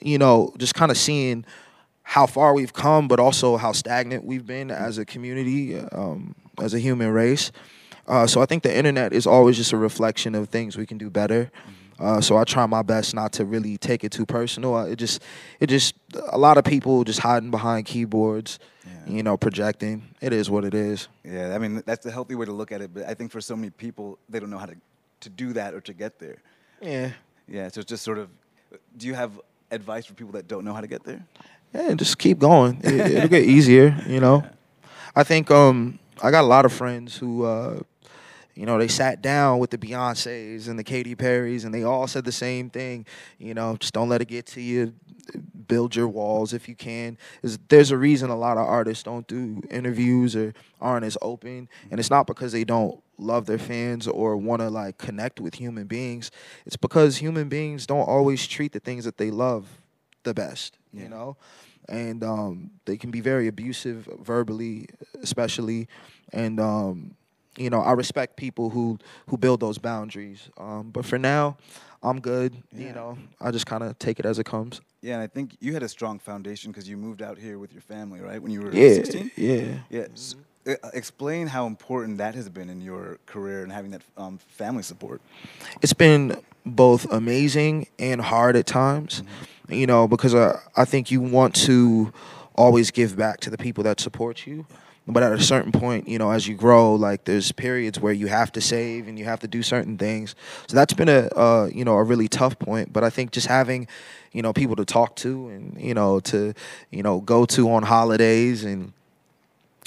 you 0.00 0.18
know, 0.18 0.54
just 0.58 0.74
kind 0.74 0.92
of 0.92 0.96
seeing 0.96 1.44
how 2.02 2.26
far 2.26 2.54
we've 2.54 2.72
come, 2.72 3.08
but 3.08 3.18
also 3.18 3.56
how 3.56 3.72
stagnant 3.72 4.24
we've 4.24 4.46
been 4.46 4.70
as 4.70 4.98
a 4.98 5.04
community, 5.04 5.78
um, 5.78 6.36
as 6.62 6.74
a 6.74 6.78
human 6.78 7.10
race. 7.10 7.50
Uh, 8.06 8.26
so 8.26 8.40
I 8.40 8.46
think 8.46 8.62
the 8.62 8.74
internet 8.74 9.12
is 9.12 9.26
always 9.26 9.56
just 9.56 9.72
a 9.72 9.76
reflection 9.76 10.36
of 10.36 10.48
things 10.48 10.78
we 10.78 10.86
can 10.86 10.96
do 10.96 11.10
better. 11.10 11.46
Mm-hmm 11.46 11.72
uh, 11.98 12.20
so 12.20 12.36
I 12.36 12.44
try 12.44 12.66
my 12.66 12.82
best 12.82 13.14
not 13.14 13.32
to 13.34 13.44
really 13.44 13.76
take 13.76 14.04
it 14.04 14.12
too 14.12 14.24
personal. 14.24 14.76
Uh, 14.76 14.84
it 14.86 14.96
just, 14.96 15.22
it 15.58 15.68
just, 15.68 15.94
a 16.30 16.38
lot 16.38 16.56
of 16.56 16.64
people 16.64 17.02
just 17.04 17.20
hiding 17.20 17.50
behind 17.50 17.86
keyboards, 17.86 18.58
yeah. 18.86 19.14
you 19.14 19.22
know, 19.22 19.36
projecting. 19.36 20.02
It 20.20 20.32
is 20.32 20.48
what 20.48 20.64
it 20.64 20.74
is. 20.74 21.08
Yeah, 21.24 21.54
I 21.54 21.58
mean 21.58 21.82
that's 21.84 22.04
the 22.04 22.12
healthy 22.12 22.34
way 22.34 22.46
to 22.46 22.52
look 22.52 22.72
at 22.72 22.80
it. 22.80 22.94
But 22.94 23.06
I 23.06 23.14
think 23.14 23.32
for 23.32 23.40
so 23.40 23.56
many 23.56 23.70
people, 23.70 24.18
they 24.28 24.38
don't 24.38 24.50
know 24.50 24.58
how 24.58 24.66
to, 24.66 24.76
to 25.20 25.28
do 25.28 25.52
that 25.54 25.74
or 25.74 25.80
to 25.82 25.92
get 25.92 26.18
there. 26.18 26.38
Yeah. 26.80 27.10
Yeah. 27.48 27.68
So 27.68 27.80
it's 27.80 27.88
just 27.88 28.04
sort 28.04 28.18
of. 28.18 28.28
Do 28.96 29.06
you 29.06 29.14
have 29.14 29.40
advice 29.70 30.06
for 30.06 30.14
people 30.14 30.32
that 30.32 30.46
don't 30.46 30.64
know 30.64 30.74
how 30.74 30.80
to 30.80 30.86
get 30.86 31.02
there? 31.04 31.24
Yeah, 31.74 31.94
just 31.94 32.18
keep 32.18 32.38
going. 32.38 32.80
It, 32.82 33.22
will 33.22 33.28
get 33.28 33.44
easier. 33.44 33.96
You 34.06 34.20
know. 34.20 34.44
I 35.16 35.24
think 35.24 35.50
um, 35.50 35.98
I 36.22 36.30
got 36.30 36.42
a 36.42 36.46
lot 36.46 36.64
of 36.64 36.72
friends 36.72 37.16
who. 37.16 37.44
Uh, 37.44 37.80
you 38.58 38.66
know, 38.66 38.76
they 38.76 38.88
sat 38.88 39.22
down 39.22 39.60
with 39.60 39.70
the 39.70 39.78
Beyonces 39.78 40.66
and 40.68 40.76
the 40.76 40.82
Katy 40.82 41.14
Perrys, 41.14 41.64
and 41.64 41.72
they 41.72 41.84
all 41.84 42.08
said 42.08 42.24
the 42.24 42.32
same 42.32 42.70
thing. 42.70 43.06
You 43.38 43.54
know, 43.54 43.76
just 43.76 43.94
don't 43.94 44.08
let 44.08 44.20
it 44.20 44.26
get 44.26 44.46
to 44.46 44.60
you. 44.60 44.94
Build 45.68 45.94
your 45.94 46.08
walls 46.08 46.52
if 46.52 46.68
you 46.68 46.74
can. 46.74 47.18
There's 47.68 47.92
a 47.92 47.96
reason 47.96 48.30
a 48.30 48.36
lot 48.36 48.58
of 48.58 48.66
artists 48.66 49.04
don't 49.04 49.28
do 49.28 49.62
interviews 49.70 50.34
or 50.34 50.54
aren't 50.80 51.04
as 51.04 51.16
open, 51.22 51.68
and 51.92 52.00
it's 52.00 52.10
not 52.10 52.26
because 52.26 52.50
they 52.50 52.64
don't 52.64 53.00
love 53.16 53.46
their 53.46 53.58
fans 53.58 54.08
or 54.08 54.36
want 54.36 54.60
to 54.60 54.70
like 54.70 54.98
connect 54.98 55.38
with 55.38 55.54
human 55.54 55.86
beings. 55.86 56.32
It's 56.66 56.76
because 56.76 57.18
human 57.18 57.48
beings 57.48 57.86
don't 57.86 58.08
always 58.08 58.44
treat 58.44 58.72
the 58.72 58.80
things 58.80 59.04
that 59.04 59.18
they 59.18 59.30
love 59.30 59.68
the 60.24 60.34
best. 60.34 60.78
Yeah. 60.92 61.04
You 61.04 61.08
know, 61.10 61.36
and 61.88 62.24
um, 62.24 62.70
they 62.86 62.96
can 62.96 63.12
be 63.12 63.20
very 63.20 63.46
abusive 63.46 64.08
verbally, 64.20 64.88
especially, 65.22 65.86
and 66.32 66.58
um, 66.58 67.14
you 67.58 67.70
know, 67.70 67.80
I 67.80 67.92
respect 67.92 68.36
people 68.36 68.70
who 68.70 68.98
who 69.28 69.36
build 69.36 69.60
those 69.60 69.78
boundaries. 69.78 70.48
Um, 70.56 70.90
but 70.90 71.04
for 71.04 71.18
now, 71.18 71.56
I'm 72.02 72.20
good. 72.20 72.54
Yeah. 72.72 72.86
You 72.88 72.92
know, 72.92 73.18
I 73.40 73.50
just 73.50 73.66
kind 73.66 73.82
of 73.82 73.98
take 73.98 74.18
it 74.20 74.26
as 74.26 74.38
it 74.38 74.44
comes. 74.44 74.80
Yeah, 75.02 75.14
and 75.14 75.22
I 75.22 75.26
think 75.28 75.56
you 75.60 75.74
had 75.74 75.82
a 75.82 75.88
strong 75.88 76.18
foundation 76.18 76.72
because 76.72 76.88
you 76.88 76.96
moved 76.96 77.22
out 77.22 77.38
here 77.38 77.58
with 77.58 77.72
your 77.72 77.82
family, 77.82 78.20
right? 78.20 78.42
When 78.42 78.50
you 78.52 78.62
were 78.62 78.72
Yeah, 78.74 78.94
16? 78.94 79.30
yeah. 79.36 79.64
Yeah. 79.90 80.06
s- 80.12 80.34
uh, 80.66 80.74
explain 80.92 81.46
how 81.46 81.66
important 81.66 82.18
that 82.18 82.34
has 82.34 82.48
been 82.48 82.68
in 82.68 82.80
your 82.80 83.18
career 83.26 83.62
and 83.62 83.72
having 83.72 83.92
that 83.92 84.02
um, 84.16 84.38
family 84.48 84.82
support. 84.82 85.20
it's 85.82 85.94
been 85.94 86.36
both 86.66 87.10
amazing 87.12 87.86
and 87.98 88.20
hard 88.20 88.54
at 88.56 88.66
times, 88.66 89.22
you 89.68 89.86
know, 89.86 90.06
because 90.08 90.34
I, 90.34 90.58
I 90.76 90.84
think 90.84 91.10
you 91.10 91.20
want 91.22 91.54
to 91.66 92.12
always 92.54 92.90
give 92.90 93.16
back 93.16 93.40
to 93.40 93.50
the 93.50 93.56
people 93.56 93.84
that 93.84 94.00
support 94.00 94.46
you. 94.46 94.66
But 95.10 95.22
at 95.22 95.32
a 95.32 95.40
certain 95.40 95.72
point, 95.72 96.06
you 96.06 96.18
know, 96.18 96.30
as 96.30 96.46
you 96.46 96.54
grow, 96.54 96.94
like 96.94 97.24
there's 97.24 97.50
periods 97.50 97.98
where 97.98 98.12
you 98.12 98.26
have 98.26 98.52
to 98.52 98.60
save 98.60 99.08
and 99.08 99.18
you 99.18 99.24
have 99.24 99.40
to 99.40 99.48
do 99.48 99.62
certain 99.62 99.96
things. 99.96 100.34
So 100.66 100.76
that's 100.76 100.92
been 100.92 101.08
a, 101.08 101.28
uh, 101.34 101.70
you 101.72 101.84
know, 101.84 101.94
a 101.94 102.04
really 102.04 102.28
tough 102.28 102.58
point. 102.58 102.92
But 102.92 103.04
I 103.04 103.10
think 103.10 103.32
just 103.32 103.46
having, 103.46 103.88
you 104.32 104.42
know, 104.42 104.52
people 104.52 104.76
to 104.76 104.84
talk 104.84 105.16
to 105.16 105.48
and, 105.48 105.80
you 105.80 105.94
know, 105.94 106.20
to, 106.20 106.52
you 106.90 107.02
know, 107.02 107.20
go 107.20 107.46
to 107.46 107.70
on 107.70 107.82
holidays 107.84 108.64
and, 108.64 108.92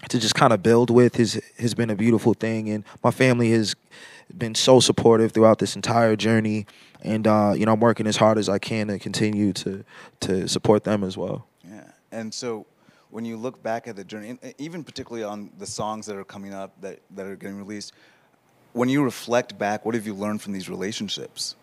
to 0.10 0.20
just 0.20 0.36
kind 0.36 0.52
of 0.52 0.64
build 0.64 0.90
with 0.90 1.16
has 1.18 1.40
has 1.60 1.74
been 1.74 1.90
a 1.90 1.96
beautiful 1.96 2.34
thing, 2.34 2.70
and 2.70 2.84
my 3.04 3.12
family 3.12 3.52
has 3.52 3.76
been 4.36 4.56
so 4.56 4.80
supportive 4.80 5.32
throughout 5.32 5.60
this 5.60 5.76
entire 5.76 6.16
journey. 6.16 6.66
And 7.04 7.28
uh, 7.28 7.54
you 7.56 7.66
know, 7.66 7.74
I'm 7.74 7.80
working 7.80 8.08
as 8.08 8.18
hard 8.18 8.38
as 8.38 8.50
I 8.50 8.60
can 8.60 8.88
to 8.88 9.00
continue 9.00 9.54
to 9.54 9.84
to 10.22 10.48
support 10.48 10.84
them 10.84 11.04
as 11.04 11.18
well. 11.18 11.48
Yeah. 11.64 11.84
And 12.12 12.34
so 12.34 12.66
when 13.12 13.26
you 13.26 13.38
look 13.38 13.62
back 13.62 13.88
at 13.88 13.96
the 13.96 14.04
journey, 14.04 14.38
even 14.58 14.84
particularly 14.84 15.24
on 15.24 15.52
the 15.60 15.66
songs 15.66 16.06
that 16.08 16.16
are 16.16 16.24
coming 16.24 16.54
up 16.54 16.80
that, 16.82 17.00
that 17.12 17.28
are 17.28 17.36
getting 17.36 17.58
released, 17.58 17.94
when 18.74 18.90
you 18.90 19.04
reflect 19.04 19.58
back, 19.58 19.86
what 19.86 19.96
have 19.96 20.08
you 20.08 20.16
learned 20.16 20.42
from 20.42 20.54
these 20.54 20.70
relationships? 20.70 21.56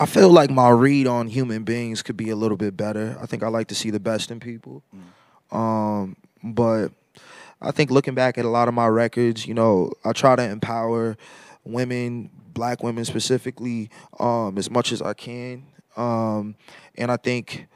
I 0.00 0.06
feel 0.06 0.30
like 0.30 0.50
my 0.50 0.68
read 0.68 1.06
on 1.06 1.28
human 1.28 1.64
beings 1.64 2.02
could 2.02 2.16
be 2.16 2.30
a 2.30 2.36
little 2.36 2.56
bit 2.56 2.76
better. 2.76 3.16
I 3.20 3.26
think 3.26 3.42
I 3.42 3.48
like 3.48 3.68
to 3.68 3.74
see 3.74 3.90
the 3.90 4.00
best 4.00 4.30
in 4.30 4.38
people. 4.38 4.82
Um, 5.50 6.16
but 6.42 6.88
I 7.62 7.70
think 7.70 7.90
looking 7.90 8.14
back 8.14 8.36
at 8.36 8.44
a 8.44 8.48
lot 8.48 8.68
of 8.68 8.74
my 8.74 8.86
records, 8.88 9.46
you 9.46 9.54
know, 9.54 9.92
I 10.04 10.12
try 10.12 10.36
to 10.36 10.42
empower 10.42 11.16
women, 11.64 12.30
black 12.52 12.82
women 12.82 13.04
specifically, 13.04 13.88
um, 14.20 14.58
as 14.58 14.70
much 14.70 14.92
as 14.92 15.00
I 15.00 15.14
can. 15.14 15.64
Um, 15.96 16.56
and 16.96 17.10
I 17.10 17.16
think 17.16 17.66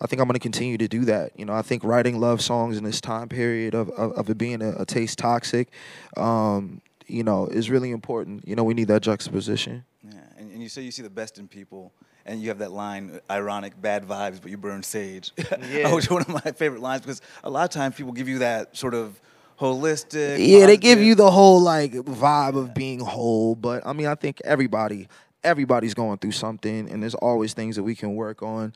I 0.00 0.06
think 0.06 0.20
I'm 0.20 0.28
going 0.28 0.34
to 0.34 0.40
continue 0.40 0.76
to 0.78 0.88
do 0.88 1.04
that. 1.06 1.38
You 1.38 1.44
know, 1.44 1.54
I 1.54 1.62
think 1.62 1.84
writing 1.84 2.20
love 2.20 2.42
songs 2.42 2.76
in 2.76 2.84
this 2.84 3.00
time 3.00 3.28
period 3.28 3.74
of 3.74 3.90
of, 3.90 4.12
of 4.12 4.30
it 4.30 4.38
being 4.38 4.62
a, 4.62 4.82
a 4.82 4.84
taste 4.86 5.18
toxic, 5.18 5.70
um, 6.16 6.80
you 7.06 7.22
know, 7.22 7.46
is 7.46 7.70
really 7.70 7.90
important. 7.90 8.46
You 8.46 8.56
know, 8.56 8.64
we 8.64 8.74
need 8.74 8.88
that 8.88 9.02
juxtaposition. 9.02 9.84
Yeah. 10.02 10.18
And, 10.36 10.52
and 10.52 10.62
you 10.62 10.68
say 10.68 10.82
you 10.82 10.90
see 10.90 11.02
the 11.02 11.10
best 11.10 11.38
in 11.38 11.48
people, 11.48 11.92
and 12.26 12.40
you 12.40 12.48
have 12.48 12.58
that 12.58 12.72
line, 12.72 13.20
ironic, 13.30 13.80
bad 13.80 14.04
vibes, 14.04 14.40
but 14.40 14.50
you 14.50 14.56
burn 14.56 14.82
sage. 14.82 15.32
Yeah. 15.70 15.94
Which 15.94 16.10
one 16.10 16.22
of 16.22 16.28
my 16.28 16.52
favorite 16.52 16.82
lines 16.82 17.02
because 17.02 17.22
a 17.42 17.50
lot 17.50 17.64
of 17.64 17.70
times 17.70 17.94
people 17.94 18.12
give 18.12 18.28
you 18.28 18.40
that 18.40 18.76
sort 18.76 18.94
of 18.94 19.18
holistic. 19.58 20.36
Yeah, 20.38 20.66
they 20.66 20.76
give 20.76 21.00
you 21.00 21.14
the 21.14 21.30
whole 21.30 21.60
like 21.60 21.92
vibe 21.92 22.56
of 22.56 22.74
being 22.74 23.00
whole, 23.00 23.54
but 23.54 23.86
I 23.86 23.92
mean, 23.92 24.06
I 24.06 24.14
think 24.14 24.40
everybody, 24.44 25.08
everybody's 25.44 25.94
going 25.94 26.18
through 26.18 26.32
something, 26.32 26.90
and 26.90 27.02
there's 27.02 27.14
always 27.14 27.54
things 27.54 27.76
that 27.76 27.82
we 27.82 27.94
can 27.94 28.14
work 28.14 28.42
on. 28.42 28.72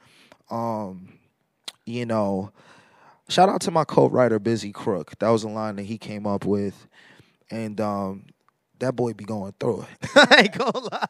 Um, 0.50 1.18
you 1.84 2.06
know, 2.06 2.52
shout 3.28 3.48
out 3.48 3.60
to 3.62 3.70
my 3.70 3.84
co-writer 3.84 4.38
Busy 4.38 4.72
Crook. 4.72 5.18
That 5.18 5.30
was 5.30 5.44
a 5.44 5.48
line 5.48 5.76
that 5.76 5.84
he 5.84 5.98
came 5.98 6.26
up 6.26 6.44
with, 6.44 6.86
and 7.50 7.80
um, 7.80 8.26
that 8.78 8.94
boy 8.94 9.12
be 9.14 9.24
going 9.24 9.54
through 9.58 9.82
it. 9.82 10.10
I 10.14 10.42
ain't 10.42 10.52
gonna 10.58 10.86
lie, 10.86 11.06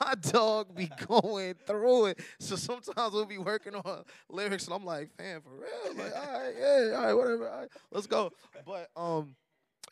my 0.00 0.14
dog 0.32 0.74
be 0.74 0.90
going 1.06 1.54
through 1.66 2.06
it. 2.06 2.20
So 2.38 2.56
sometimes 2.56 3.12
we'll 3.12 3.26
be 3.26 3.38
working 3.38 3.74
on 3.74 4.04
lyrics, 4.28 4.66
and 4.66 4.74
I'm 4.74 4.84
like, 4.84 5.10
fam, 5.16 5.40
for 5.40 5.50
real, 5.50 5.96
like, 6.04 6.14
all 6.16 6.40
right, 6.40 6.54
yeah, 6.58 6.96
all 6.96 7.04
right, 7.04 7.14
whatever, 7.14 7.48
all 7.50 7.60
right, 7.60 7.68
let's 7.90 8.06
go. 8.06 8.32
But 8.64 8.90
um, 8.96 9.34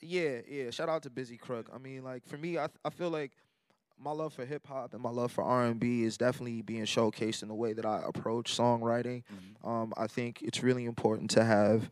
yeah, 0.00 0.40
yeah. 0.48 0.70
Shout 0.70 0.88
out 0.88 1.02
to 1.04 1.10
Busy 1.10 1.36
Crook. 1.36 1.70
I 1.74 1.78
mean, 1.78 2.04
like 2.04 2.26
for 2.26 2.36
me, 2.36 2.58
I 2.58 2.68
I 2.84 2.90
feel 2.90 3.10
like 3.10 3.32
my 4.02 4.10
love 4.12 4.32
for 4.34 4.44
hip 4.44 4.66
hop 4.66 4.92
and 4.92 5.02
my 5.02 5.10
love 5.10 5.32
for 5.32 5.42
R 5.44 5.64
and 5.64 5.80
B 5.80 6.02
is 6.02 6.18
definitely 6.18 6.62
being 6.62 6.84
showcased 6.84 7.42
in 7.42 7.48
the 7.48 7.54
way 7.54 7.72
that 7.72 7.86
I 7.86 8.02
approach 8.06 8.56
songwriting. 8.56 9.22
Um, 9.64 9.94
I 9.96 10.06
think 10.06 10.42
it's 10.42 10.62
really 10.62 10.84
important 10.84 11.30
to 11.32 11.44
have 11.44 11.90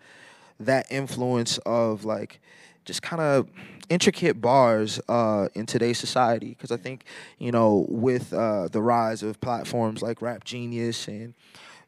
that 0.61 0.87
influence 0.91 1.59
of 1.59 2.05
like 2.05 2.41
just 2.85 3.03
kind 3.03 3.23
of 3.23 3.49
intricate 3.89 4.41
bars 4.41 5.01
uh, 5.09 5.49
in 5.55 5.67
today's 5.67 5.99
society 5.99 6.49
because 6.51 6.71
I 6.71 6.77
think 6.77 7.05
you 7.39 7.53
know 7.53 7.87
with 7.89 8.33
uh, 8.33 8.69
the 8.69 8.83
rise 8.83 9.23
of 9.23 9.41
platforms 9.41 10.03
like 10.03 10.21
Rap 10.21 10.45
Genius 10.45 11.09
and 11.09 11.35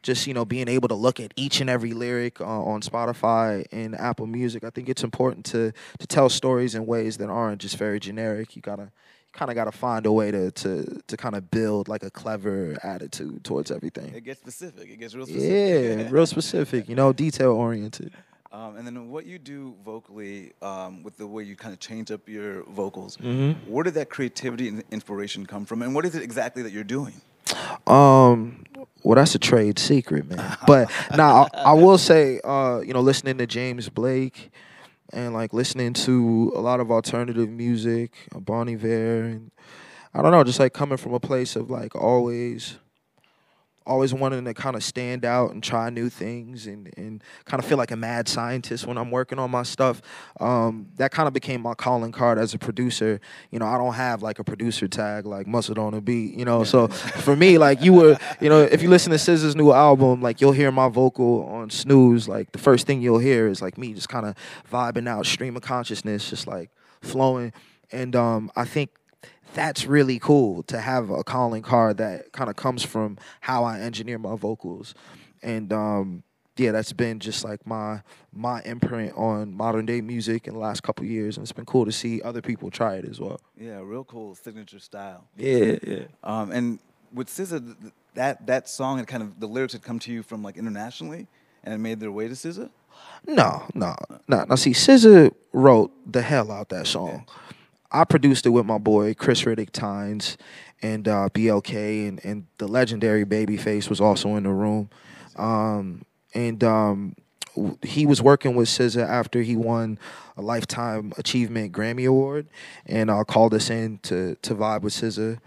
just 0.01 0.27
you 0.27 0.33
know 0.33 0.45
being 0.45 0.67
able 0.67 0.87
to 0.87 0.95
look 0.95 1.19
at 1.19 1.33
each 1.35 1.61
and 1.61 1.69
every 1.69 1.93
lyric 1.93 2.39
uh, 2.39 2.45
on 2.45 2.81
Spotify 2.81 3.65
and 3.71 3.95
Apple 3.99 4.27
Music, 4.27 4.63
I 4.63 4.69
think 4.69 4.89
it's 4.89 5.03
important 5.03 5.45
to 5.47 5.71
to 5.99 6.07
tell 6.07 6.29
stories 6.29 6.75
in 6.75 6.85
ways 6.85 7.17
that 7.17 7.29
aren't 7.29 7.61
just 7.61 7.77
very 7.77 7.99
generic. 7.99 8.55
You 8.55 8.61
gotta 8.61 8.91
kind 9.35 9.51
of 9.51 9.55
gotta 9.55 9.71
find 9.71 10.05
a 10.05 10.11
way 10.11 10.31
to 10.31 10.49
to 10.51 11.01
to 11.07 11.17
kind 11.17 11.35
of 11.35 11.51
build 11.51 11.87
like 11.87 12.03
a 12.03 12.09
clever 12.09 12.77
attitude 12.83 13.43
towards 13.43 13.69
everything. 13.71 14.13
It 14.15 14.23
gets 14.23 14.39
specific. 14.39 14.89
It 14.89 14.99
gets 14.99 15.13
real 15.13 15.25
specific. 15.25 15.99
Yeah, 15.99 16.07
real 16.09 16.25
specific. 16.25 16.89
You 16.89 16.95
know, 16.95 17.13
detail 17.13 17.51
oriented. 17.51 18.13
Um, 18.51 18.77
and 18.77 18.87
then 18.87 19.09
what 19.09 19.25
you 19.25 19.37
do 19.37 19.75
vocally 19.83 20.53
um, 20.61 21.03
with 21.03 21.17
the 21.17 21.27
way 21.27 21.43
you 21.43 21.57
kind 21.57 21.73
of 21.73 21.79
change 21.81 22.09
up 22.09 22.29
your 22.29 22.63
vocals, 22.63 23.17
Mm-hmm. 23.17 23.69
where 23.69 23.83
did 23.83 23.95
that 23.95 24.09
creativity 24.09 24.69
and 24.69 24.81
inspiration 24.91 25.45
come 25.45 25.65
from? 25.65 25.81
And 25.81 25.93
what 25.93 26.05
is 26.05 26.15
it 26.15 26.23
exactly 26.23 26.63
that 26.63 26.71
you're 26.71 26.85
doing? 26.85 27.15
Um, 27.85 28.63
well, 29.03 29.15
that's 29.15 29.35
a 29.35 29.39
trade 29.39 29.77
secret, 29.77 30.29
man. 30.29 30.57
But 30.65 30.89
now 31.15 31.47
I, 31.53 31.71
I 31.71 31.73
will 31.73 31.97
say, 31.97 32.39
uh, 32.43 32.79
you 32.79 32.93
know, 32.93 33.01
listening 33.01 33.37
to 33.39 33.45
James 33.45 33.89
Blake 33.89 34.51
and 35.13 35.33
like 35.33 35.53
listening 35.53 35.93
to 35.93 36.51
a 36.55 36.59
lot 36.59 36.79
of 36.79 36.91
alternative 36.91 37.49
music, 37.49 38.13
uh, 38.35 38.39
Bon 38.39 38.69
Iver, 38.69 39.23
and 39.23 39.51
I 40.13 40.21
don't 40.21 40.31
know, 40.31 40.43
just 40.43 40.59
like 40.59 40.73
coming 40.73 40.97
from 40.97 41.13
a 41.13 41.19
place 41.19 41.55
of 41.55 41.69
like 41.69 41.95
always, 41.95 42.77
always 43.85 44.13
wanting 44.13 44.45
to 44.45 44.53
kind 44.53 44.75
of 44.75 44.83
stand 44.83 45.25
out 45.25 45.51
and 45.51 45.63
try 45.63 45.89
new 45.89 46.09
things 46.09 46.67
and 46.67 46.91
and 46.97 47.23
kind 47.45 47.61
of 47.61 47.67
feel 47.67 47.77
like 47.77 47.91
a 47.91 47.95
mad 47.95 48.27
scientist 48.27 48.85
when 48.85 48.97
I'm 48.97 49.11
working 49.11 49.39
on 49.39 49.51
my 49.51 49.63
stuff. 49.63 50.01
Um, 50.39 50.87
that 50.95 51.11
kind 51.11 51.27
of 51.27 51.33
became 51.33 51.61
my 51.61 51.73
calling 51.73 52.11
card 52.11 52.37
as 52.37 52.53
a 52.53 52.57
producer. 52.57 53.19
You 53.51 53.59
know, 53.59 53.65
I 53.65 53.77
don't 53.77 53.93
have 53.93 54.21
like 54.21 54.39
a 54.39 54.43
producer 54.43 54.87
tag 54.87 55.25
like 55.25 55.47
Muscle 55.47 55.79
on 55.79 55.93
a 55.93 56.01
Beat. 56.01 56.35
You 56.35 56.45
know, 56.45 56.63
so 56.63 56.87
for 56.87 57.35
me, 57.35 57.57
like 57.57 57.81
you 57.81 57.93
were, 57.93 58.17
you 58.39 58.49
know, 58.49 58.61
if 58.61 58.81
you 58.81 58.89
listen 58.89 59.11
to 59.11 59.17
SZA's 59.17 59.55
new 59.55 59.71
album, 59.71 60.21
like 60.21 60.41
you'll 60.41 60.51
hear 60.51 60.71
my 60.71 60.89
vocal 60.89 61.45
on 61.45 61.69
Snooze. 61.69 62.27
Like 62.27 62.51
the 62.51 62.59
first 62.59 62.87
thing 62.87 63.01
you'll 63.01 63.19
hear 63.19 63.47
is 63.47 63.61
like 63.61 63.77
me 63.77 63.93
just 63.93 64.09
kind 64.09 64.25
of 64.25 64.35
vibing 64.71 65.07
out, 65.07 65.25
stream 65.25 65.55
of 65.55 65.61
consciousness, 65.61 66.29
just 66.29 66.47
like 66.47 66.69
flowing. 67.01 67.53
And 67.91 68.15
um, 68.15 68.51
I 68.55 68.65
think 68.65 68.89
that's 69.55 69.85
really 69.85 70.19
cool 70.19 70.61
to 70.63 70.79
have 70.79 71.09
a 71.09 71.23
calling 71.23 71.63
card 71.63 71.97
that 71.97 72.31
kind 72.33 72.49
of 72.49 72.55
comes 72.55 72.83
from 72.83 73.17
how 73.39 73.63
I 73.63 73.79
engineer 73.79 74.19
my 74.19 74.35
vocals. 74.35 74.93
And 75.41 75.71
um, 75.73 76.23
yeah, 76.57 76.71
that's 76.71 76.93
been 76.93 77.19
just 77.19 77.43
like 77.43 77.65
my 77.65 78.01
my 78.31 78.61
imprint 78.63 79.13
on 79.15 79.53
modern 79.53 79.85
day 79.85 80.01
music 80.01 80.47
in 80.47 80.53
the 80.53 80.59
last 80.59 80.83
couple 80.83 81.05
years, 81.05 81.37
and 81.37 81.43
it's 81.43 81.51
been 81.51 81.65
cool 81.65 81.85
to 81.85 81.91
see 81.91 82.21
other 82.21 82.41
people 82.41 82.69
try 82.69 82.95
it 82.95 83.05
as 83.05 83.19
well. 83.19 83.39
Yeah, 83.57 83.79
real 83.81 84.03
cool 84.03 84.35
signature 84.35 84.79
style. 84.79 85.27
Yeah, 85.37 85.77
yeah. 85.81 86.03
Um, 86.23 86.51
and 86.51 86.79
with 87.13 87.27
SZA, 87.29 87.65
th- 87.65 87.79
th- 87.81 87.93
that 88.15 88.47
that 88.47 88.69
song 88.69 88.97
had 88.97 89.07
kind 89.07 89.23
of 89.23 89.39
the 89.39 89.47
lyrics 89.47 89.73
had 89.73 89.83
come 89.83 89.99
to 89.99 90.11
you 90.11 90.21
from 90.21 90.43
like 90.43 90.57
internationally, 90.57 91.27
and 91.63 91.73
it 91.73 91.77
made 91.77 91.99
their 91.99 92.11
way 92.11 92.27
to 92.27 92.33
SZA. 92.33 92.69
No, 93.27 93.67
no, 93.73 93.95
no. 94.27 94.45
Now 94.47 94.55
see, 94.55 94.71
SZA 94.71 95.33
wrote 95.53 95.91
the 96.11 96.21
hell 96.21 96.51
out 96.51 96.69
that 96.69 96.87
song. 96.87 97.25
I 97.91 98.03
produced 98.03 98.45
it 98.45 98.49
with 98.49 98.65
my 98.65 98.77
boy 98.77 99.13
Khris 99.13 99.43
Riddick-Tynes 99.43 100.37
and 100.81 101.07
uh, 101.07 101.29
BLK, 101.33 102.07
and, 102.07 102.23
and 102.23 102.47
the 102.57 102.67
legendary 102.67 103.25
Babyface 103.25 103.89
was 103.89 104.01
also 104.01 104.35
in 104.35 104.43
the 104.43 104.51
room. 104.51 104.89
Um, 105.35 106.03
and 106.33 106.63
um, 106.63 107.15
he 107.81 108.05
was 108.05 108.21
working 108.21 108.55
with 108.55 108.67
SZA 108.67 109.07
after 109.07 109.41
he 109.41 109.55
won 109.55 109.97
a 110.37 110.41
Lifetime 110.41 111.13
Achievement 111.17 111.71
Grammy 111.71 112.07
Award, 112.07 112.47
and 112.85 113.09
uh, 113.09 113.23
called 113.23 113.53
us 113.53 113.69
in 113.69 113.99
to 113.99 114.35
to 114.41 114.55
vibe 114.55 114.81
with 114.81 114.93
SZA 114.93 115.39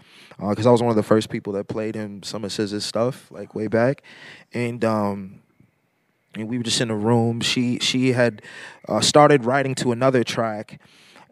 because 0.49 0.65
I 0.65 0.71
was 0.71 0.81
one 0.81 0.89
of 0.89 0.95
the 0.95 1.03
first 1.03 1.29
people 1.29 1.53
that 1.53 1.67
played 1.67 1.95
him 1.95 2.23
some 2.23 2.43
of 2.43 2.51
SZA's 2.51 2.85
stuff 2.85 3.31
like 3.31 3.55
way 3.55 3.67
back, 3.67 4.03
and. 4.53 4.83
Um, 4.83 5.41
and 6.35 6.47
we 6.47 6.59
were 6.59 6.63
just 6.63 6.79
in 6.79 6.91
a 6.91 6.95
room. 6.95 7.41
She 7.41 7.79
she 7.79 8.11
had 8.11 8.43
uh, 8.87 9.01
started 9.01 9.45
writing 9.45 9.73
to 9.75 9.91
another 9.91 10.23
track, 10.23 10.79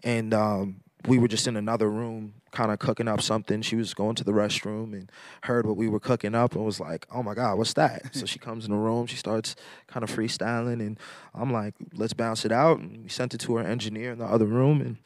and 0.03 0.33
um, 0.33 0.77
we 1.07 1.17
were 1.17 1.27
just 1.27 1.47
in 1.47 1.55
another 1.55 1.89
room 1.89 2.33
kind 2.51 2.71
of 2.71 2.79
cooking 2.79 3.07
up 3.07 3.21
something. 3.21 3.61
She 3.61 3.75
was 3.75 3.93
going 3.93 4.15
to 4.15 4.23
the 4.23 4.31
restroom 4.31 4.93
and 4.93 5.11
heard 5.43 5.65
what 5.65 5.77
we 5.77 5.87
were 5.87 5.99
cooking 5.99 6.35
up 6.35 6.55
and 6.55 6.65
was 6.65 6.79
like, 6.79 7.07
"Oh 7.11 7.23
my 7.23 7.33
god, 7.33 7.57
what's 7.57 7.73
that?" 7.73 8.15
so 8.15 8.25
she 8.25 8.39
comes 8.39 8.65
in 8.65 8.71
the 8.71 8.77
room, 8.77 9.05
she 9.07 9.15
starts 9.15 9.55
kind 9.87 10.03
of 10.03 10.11
freestyling, 10.11 10.79
and 10.81 10.99
I'm 11.33 11.51
like, 11.51 11.75
"Let's 11.93 12.13
bounce 12.13 12.45
it 12.45 12.51
out." 12.51 12.79
And 12.79 13.03
we 13.03 13.09
sent 13.09 13.33
it 13.33 13.39
to 13.41 13.55
her 13.55 13.65
engineer 13.65 14.11
in 14.11 14.19
the 14.19 14.25
other 14.25 14.45
room, 14.45 14.81
and 14.81 14.97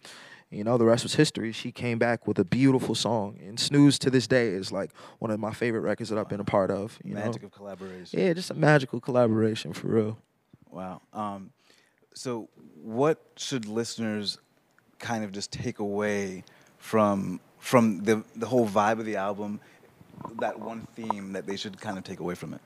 you 0.50 0.66
know, 0.66 0.78
the 0.78 0.86
rest 0.86 1.04
was 1.04 1.16
history. 1.16 1.54
She 1.54 1.72
came 1.72 1.98
back 1.98 2.28
with 2.28 2.38
a 2.38 2.44
beautiful 2.44 2.94
song, 2.94 3.40
and 3.42 3.58
Snooze 3.58 3.98
to 4.00 4.10
this 4.10 4.28
day 4.28 4.50
is 4.50 4.72
like 4.72 4.92
one 5.20 5.32
of 5.32 5.40
my 5.40 5.54
favorite 5.54 5.82
records 5.82 6.10
that 6.10 6.20
I've 6.20 6.28
been 6.28 6.42
a 6.42 6.46
part 6.46 6.70
of. 6.70 7.00
You 7.04 7.16
Magic 7.16 7.42
know? 7.42 7.46
of 7.48 7.54
collaboration. 7.54 8.20
Yeah, 8.20 8.34
just 8.34 8.52
a 8.52 8.54
magical 8.54 9.00
collaboration 9.00 9.72
for 9.72 9.88
real. 9.88 10.18
Wow. 10.70 11.02
Um, 11.14 11.52
so, 12.14 12.50
what 12.76 13.22
should 13.38 13.66
listeners 13.66 14.38
kind 15.02 15.24
of 15.24 15.32
just 15.32 15.52
take 15.52 15.80
away 15.80 16.44
from 16.78 17.40
from 17.60 18.04
the 18.04 18.24
the 18.36 18.46
whole 18.46 18.68
vibe 18.68 19.00
of 19.00 19.06
the 19.06 19.18
album? 19.18 19.60
That 20.40 20.60
one 20.60 20.88
theme 20.96 21.34
that 21.34 21.48
they 21.48 21.58
should 21.58 21.80
kind 21.80 21.98
of 21.98 22.04
take 22.04 22.20
away 22.20 22.36
from 22.36 22.54
it. 22.54 22.62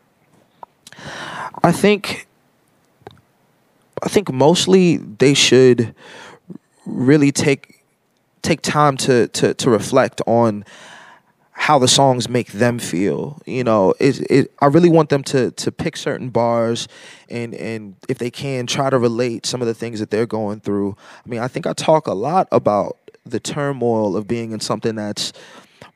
I 1.63 1.71
think 1.71 2.27
I 4.03 4.09
think 4.09 4.31
mostly 4.31 4.97
they 4.97 5.33
should 5.33 5.95
really 6.85 7.31
take 7.31 7.83
take 8.41 8.61
time 8.61 8.97
to 8.97 9.27
to 9.29 9.53
to 9.53 9.69
reflect 9.69 10.21
on 10.27 10.65
how 11.65 11.79
the 11.79 11.87
songs 11.87 12.29
make 12.29 12.51
them 12.51 12.77
feel. 12.77 13.41
You 13.47 13.63
know, 13.63 13.95
it, 13.99 14.19
it, 14.29 14.51
I 14.61 14.67
really 14.67 14.87
want 14.87 15.09
them 15.09 15.23
to 15.23 15.49
to 15.49 15.71
pick 15.71 15.97
certain 15.97 16.29
bars 16.29 16.87
and 17.27 17.55
and 17.55 17.95
if 18.07 18.19
they 18.19 18.29
can 18.29 18.67
try 18.67 18.91
to 18.91 18.99
relate 18.99 19.47
some 19.47 19.63
of 19.63 19.67
the 19.67 19.73
things 19.73 19.99
that 19.99 20.11
they're 20.11 20.27
going 20.27 20.59
through. 20.59 20.95
I 21.25 21.27
mean, 21.27 21.39
I 21.39 21.47
think 21.47 21.65
I 21.65 21.73
talk 21.73 22.05
a 22.05 22.13
lot 22.13 22.47
about 22.51 22.97
the 23.25 23.39
turmoil 23.39 24.15
of 24.15 24.27
being 24.27 24.51
in 24.51 24.59
something 24.59 24.93
that's 24.93 25.33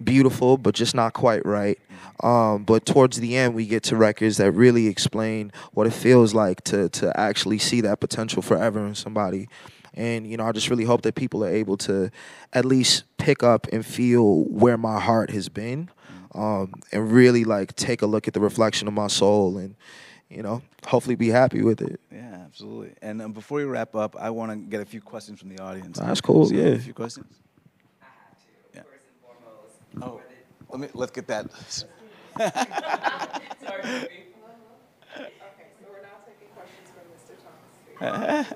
beautiful 0.04 0.58
but 0.58 0.74
just 0.74 0.96
not 0.96 1.14
quite 1.14 1.46
right. 1.46 1.78
Um, 2.24 2.64
but 2.64 2.88
towards 2.88 3.20
the 3.20 3.38
end, 3.38 3.54
we 3.54 3.68
get 3.68 3.84
to 3.84 3.96
records 3.96 4.38
that 4.38 4.52
really 4.54 4.88
explain 4.88 5.52
what 5.74 5.86
it 5.86 5.94
feels 5.94 6.34
like 6.34 6.64
to 6.64 6.90
to 6.90 7.18
actually 7.20 7.60
see 7.60 7.82
that 7.82 8.00
potential 8.00 8.42
forever 8.42 8.88
in 8.88 8.96
somebody. 8.96 9.48
And 9.94 10.28
you 10.30 10.38
know, 10.38 10.46
I 10.46 10.52
just 10.52 10.70
really 10.70 10.86
hope 10.86 11.02
that 11.04 11.16
people 11.16 11.44
are 11.44 11.50
able 11.50 11.78
to 11.78 12.12
at 12.54 12.66
least 12.66 13.04
pick 13.18 13.44
up 13.44 13.68
and 13.72 13.86
feel 13.86 14.44
where 14.46 14.78
my 14.78 15.00
heart 15.00 15.32
has 15.32 15.50
been, 15.50 15.90
um, 16.36 16.74
and 16.92 17.12
really 17.12 17.44
like 17.44 17.76
take 17.76 18.02
a 18.02 18.06
look 18.06 18.28
at 18.28 18.34
the 18.34 18.40
reflection 18.40 18.88
of 18.88 18.94
my 18.94 19.08
soul, 19.08 19.58
and 19.58 19.76
you 20.30 20.44
know, 20.44 20.62
hopefully 20.86 21.16
be 21.16 21.30
happy 21.30 21.64
with 21.64 21.82
it. 21.82 22.00
Yeah, 22.12 22.44
absolutely. 22.46 22.94
And 23.02 23.22
um, 23.22 23.34
before 23.34 23.58
we 23.58 23.64
wrap 23.64 23.96
up, 23.96 24.16
I 24.16 24.30
want 24.30 24.52
to 24.52 24.58
get 24.58 24.82
a 24.82 24.86
few 24.86 25.02
questions 25.02 25.40
from 25.40 25.50
the 25.50 25.60
audience. 25.62 25.98
That's 25.98 26.22
cool, 26.22 26.46
So 26.46 26.54
yeah. 26.54 26.66
A 26.68 26.80
few 26.80 26.94
questions. 26.94 27.26
I 28.02 28.06
have 28.06 28.38
to. 28.38 28.44
Yeah. 28.76 28.84
First 28.84 29.04
and 29.10 30.00
foremost. 30.00 30.22
Oh, 30.22 30.24
let 30.70 30.80
me 30.80 30.88
let's 30.94 31.12
get 31.12 31.28
that. 31.28 31.52
Sorry. 33.66 34.08
Okay, 35.20 35.32
so 35.82 35.88
we're 35.92 36.02
now 36.02 36.16
taking 36.26 36.48
questions 36.56 36.88
from 36.94 37.04
Mr. 37.12 37.36
Thomas. 38.00 38.48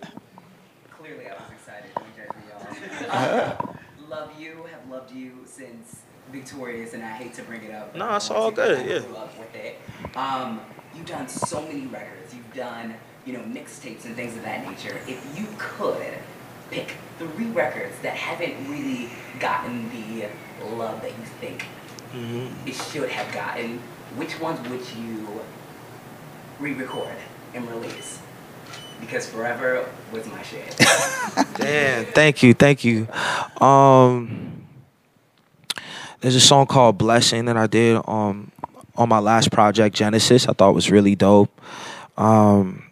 Clearly, 1.03 1.27
I 1.27 1.33
was 1.33 1.51
excited. 1.51 1.89
Don't 1.95 2.15
judge 2.15 2.29
me, 2.37 2.43
y'all. 2.49 3.09
Uh-huh. 3.09 3.55
Um, 3.59 3.77
love 4.09 4.31
you. 4.39 4.65
Have 4.71 4.89
loved 4.89 5.11
you 5.11 5.39
since 5.45 6.03
Victorious, 6.31 6.93
and 6.93 7.03
I 7.03 7.09
hate 7.09 7.33
to 7.33 7.43
bring 7.43 7.61
it 7.63 7.71
up. 7.73 7.93
No, 7.93 8.15
it's 8.15 8.31
all 8.31 8.51
good, 8.51 8.87
yeah. 8.87 8.99
grew 8.99 9.17
up 9.17 9.37
with 9.37 9.53
it. 9.53 9.81
Um, 10.15 10.61
you've 10.95 11.05
done 11.05 11.27
so 11.27 11.61
many 11.61 11.87
records. 11.87 12.33
You've 12.33 12.53
done, 12.53 12.95
you 13.25 13.33
know, 13.33 13.39
mixtapes 13.39 14.05
and 14.05 14.15
things 14.15 14.37
of 14.37 14.43
that 14.43 14.65
nature. 14.65 14.97
If 15.05 15.37
you 15.37 15.45
could 15.57 16.13
pick 16.71 16.93
three 17.19 17.47
records 17.47 17.99
that 18.01 18.15
haven't 18.15 18.69
really 18.71 19.09
gotten 19.41 19.89
the 19.89 20.29
love 20.73 21.01
that 21.01 21.11
you 21.11 21.25
think 21.41 21.65
mm-hmm. 22.13 22.65
it 22.65 22.75
should 22.75 23.09
have 23.09 23.33
gotten, 23.33 23.79
which 24.15 24.39
ones 24.39 24.65
would 24.69 24.87
you 24.97 25.41
re-record 26.61 27.17
and 27.53 27.69
release? 27.69 28.19
Because 29.05 29.29
Forever 29.29 29.87
was 30.11 30.25
my 30.27 30.41
shit. 30.43 30.75
Damn, 31.55 32.05
thank 32.05 32.43
you, 32.43 32.53
thank 32.53 32.83
you. 32.83 33.07
Um, 33.61 34.65
there's 36.21 36.35
a 36.35 36.41
song 36.41 36.67
called 36.67 36.97
"Blessing" 36.97 37.45
that 37.45 37.57
I 37.57 37.67
did 37.67 38.01
um 38.07 38.51
on 38.95 39.09
my 39.09 39.19
last 39.19 39.51
project, 39.51 39.95
Genesis. 39.95 40.47
I 40.47 40.53
thought 40.53 40.73
was 40.73 40.91
really 40.91 41.15
dope. 41.15 41.51
Um, 42.17 42.83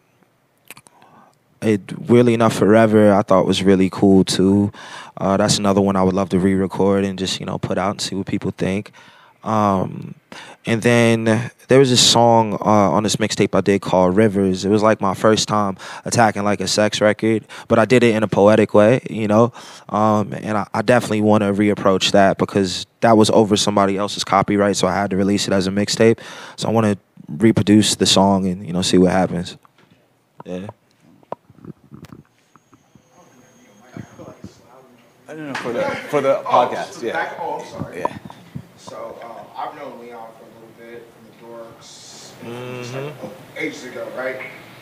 it 1.62 1.82
really 2.10 2.34
enough 2.34 2.54
forever. 2.54 3.14
I 3.14 3.22
thought 3.22 3.46
was 3.46 3.64
really 3.64 3.90
cool 3.90 4.24
too. 4.24 4.72
Uh, 5.18 5.38
that's 5.38 5.60
another 5.60 5.82
one 5.82 5.96
I 5.96 6.04
would 6.04 6.16
love 6.16 6.30
to 6.30 6.40
re-record 6.40 7.04
and 7.04 7.20
just 7.20 7.40
you 7.40 7.46
know 7.46 7.58
put 7.58 7.78
out 7.78 7.92
and 7.92 8.02
see 8.02 8.16
what 8.16 8.28
people 8.28 8.52
think. 8.52 8.92
Um, 9.44 10.16
and 10.66 10.82
then 10.82 11.52
there 11.68 11.80
was 11.80 11.90
this 11.90 12.08
song 12.08 12.54
uh, 12.54 12.92
on 12.92 13.04
this 13.04 13.16
mixtape 13.16 13.56
I 13.56 13.62
did 13.62 13.82
called 13.82 14.16
Rivers. 14.16 14.64
It 14.64 14.70
was 14.70 14.84
like 14.84 15.02
my 15.02 15.16
first 15.16 15.48
time 15.48 15.78
attacking 16.06 16.44
like 16.44 16.62
a 16.62 16.68
sex 16.68 17.02
record, 17.02 17.46
but 17.68 17.80
I 17.80 17.86
did 17.86 18.04
it 18.04 18.14
in 18.14 18.22
a 18.22 18.28
poetic 18.28 18.74
way, 18.74 19.02
you 19.10 19.28
know. 19.28 19.54
Um, 19.90 20.34
and 20.34 20.58
I, 20.58 20.68
I 20.74 20.84
definitely 20.84 21.22
want 21.22 21.42
to 21.42 21.52
reapproach 21.52 22.12
that 22.12 22.38
because 22.38 22.86
that 23.00 23.18
was 23.18 23.32
over 23.32 23.58
somebody 23.58 23.98
else's 23.98 24.24
copyright, 24.24 24.76
so 24.76 24.88
I 24.88 24.94
had 24.94 25.10
to 25.10 25.18
release 25.18 25.48
it 25.48 25.54
as 25.54 25.66
a 25.66 25.72
mixtape. 25.72 26.20
So 26.58 26.68
I 26.68 26.72
want 26.72 26.86
to 26.86 26.98
reproduce 27.28 27.96
the 27.96 28.06
song 28.06 28.46
and 28.46 28.66
you 28.66 28.74
know 28.74 28.82
see 28.82 28.98
what 28.98 29.12
happens. 29.12 29.58
Yeah. 30.46 30.68
I 35.28 35.34
don't 35.34 35.48
know 35.48 35.54
for 35.54 35.72
the 35.72 35.84
for 36.10 36.22
the 36.22 36.36
podcast. 36.44 36.92
so 36.92 37.06
Yeah. 37.06 37.14
Back, 37.14 37.38
oh, 37.40 37.62
I'm 37.62 37.68
sorry. 37.68 38.00
Yeah. 38.00 38.18
So 38.78 39.18
um, 39.24 39.31
I've 39.62 39.76
known 39.76 40.00
Leon 40.00 40.28
for 40.40 40.46
a 40.46 40.54
little 40.56 40.74
bit 40.92 41.08
from 41.14 41.26
the 41.28 41.54
Dorks, 41.54 42.32
Mm-hmm. 42.42 43.26
oh, 43.26 43.32
ages 43.56 43.84
ago, 43.84 44.08
right? 44.18 44.38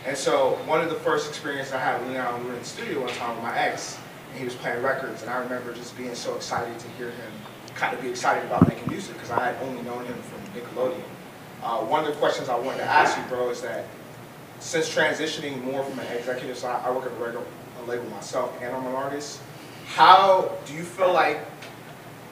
And 0.07 0.15
so 0.15 0.51
one 0.65 0.79
of 0.79 0.89
the 0.89 0.95
first 0.95 1.27
experiences 1.27 1.73
I 1.73 1.79
had 1.79 1.99
with 1.99 2.11
Leon, 2.11 2.41
we 2.41 2.47
were 2.47 2.53
in 2.53 2.59
the 2.59 2.65
studio 2.65 3.01
one 3.01 3.09
time 3.15 3.35
with 3.35 3.43
my 3.43 3.57
ex, 3.57 3.97
and 4.31 4.39
he 4.39 4.45
was 4.45 4.55
playing 4.55 4.81
records, 4.81 5.21
and 5.23 5.29
I 5.29 5.39
remember 5.39 5.73
just 5.73 5.97
being 5.97 6.15
so 6.15 6.33
excited 6.35 6.79
to 6.79 6.87
hear 6.91 7.09
him 7.09 7.31
kind 7.75 7.93
of 7.93 8.01
be 8.01 8.09
excited 8.09 8.45
about 8.45 8.67
making 8.67 8.87
music 8.89 9.13
because 9.15 9.31
I 9.31 9.51
had 9.51 9.55
only 9.67 9.81
known 9.83 10.05
him 10.05 10.15
from 10.21 10.39
Nickelodeon. 10.53 11.01
Uh, 11.61 11.79
one 11.79 12.05
of 12.05 12.07
the 12.07 12.15
questions 12.19 12.47
I 12.47 12.57
wanted 12.57 12.77
to 12.77 12.85
ask 12.85 13.17
you, 13.17 13.23
bro, 13.25 13.49
is 13.49 13.61
that 13.61 13.85
since 14.61 14.93
transitioning 14.93 15.61
more 15.63 15.83
from 15.83 15.99
an 15.99 16.07
executive 16.07 16.57
side, 16.57 16.81
I 16.85 16.91
work 16.91 17.05
at 17.05 17.11
a, 17.11 17.15
regular, 17.15 17.45
a 17.81 17.89
label 17.89 18.09
myself, 18.09 18.57
and 18.61 18.73
I'm 18.73 18.85
an 18.85 18.95
artist. 18.95 19.41
How 19.87 20.51
do 20.65 20.73
you 20.73 20.83
feel 20.83 21.11
like? 21.11 21.39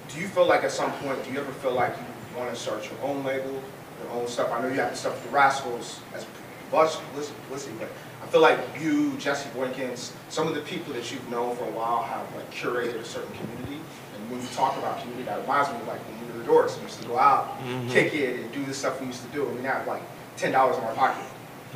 Do 0.09 0.21
you 0.21 0.27
feel 0.27 0.45
like 0.47 0.63
at 0.63 0.71
some 0.71 0.91
point, 0.93 1.21
do 1.25 1.31
you 1.31 1.39
ever 1.39 1.51
feel 1.53 1.73
like 1.73 1.91
you 1.97 2.03
want 2.37 2.53
to 2.53 2.55
start 2.55 2.89
your 2.89 3.01
own 3.01 3.23
label, 3.23 3.51
your 3.51 4.11
own 4.13 4.27
stuff? 4.27 4.51
I 4.51 4.61
know 4.61 4.67
you 4.67 4.75
have 4.75 4.91
the 4.91 4.97
stuff 4.97 5.13
with 5.13 5.25
the 5.25 5.35
Rascals 5.35 5.99
as 6.13 6.25
publicity, 6.69 7.75
but 7.79 7.89
I 8.21 8.27
feel 8.27 8.41
like 8.41 8.59
you, 8.79 9.13
Jesse 9.17 9.49
Boykins, 9.49 10.11
some 10.29 10.47
of 10.47 10.55
the 10.55 10.61
people 10.61 10.93
that 10.93 11.11
you've 11.11 11.29
known 11.29 11.55
for 11.55 11.63
a 11.63 11.71
while 11.71 12.03
have 12.03 12.25
like 12.35 12.51
curated 12.51 12.95
a 12.95 13.05
certain 13.05 13.33
community. 13.35 13.79
And 14.15 14.31
when 14.31 14.41
you 14.41 14.47
talk 14.49 14.77
about 14.77 14.99
community, 14.99 15.23
that 15.23 15.41
reminds 15.41 15.69
me 15.69 15.77
of 15.77 15.87
like 15.87 15.99
when 16.01 16.27
we 16.27 16.33
were 16.33 16.43
the 16.43 16.49
Dorks, 16.49 16.77
we 16.77 16.83
used 16.83 17.01
to 17.01 17.07
go 17.07 17.17
out, 17.17 17.57
mm-hmm. 17.59 17.89
kick 17.89 18.13
it, 18.13 18.39
and 18.39 18.51
do 18.51 18.63
the 18.65 18.73
stuff 18.73 18.99
we 18.99 19.07
used 19.07 19.23
to 19.23 19.29
do, 19.29 19.47
and 19.47 19.55
we 19.55 19.61
now 19.61 19.73
have 19.73 19.87
like 19.87 20.03
ten 20.35 20.51
dollars 20.51 20.77
in 20.77 20.83
our 20.83 20.93
pocket. 20.93 21.23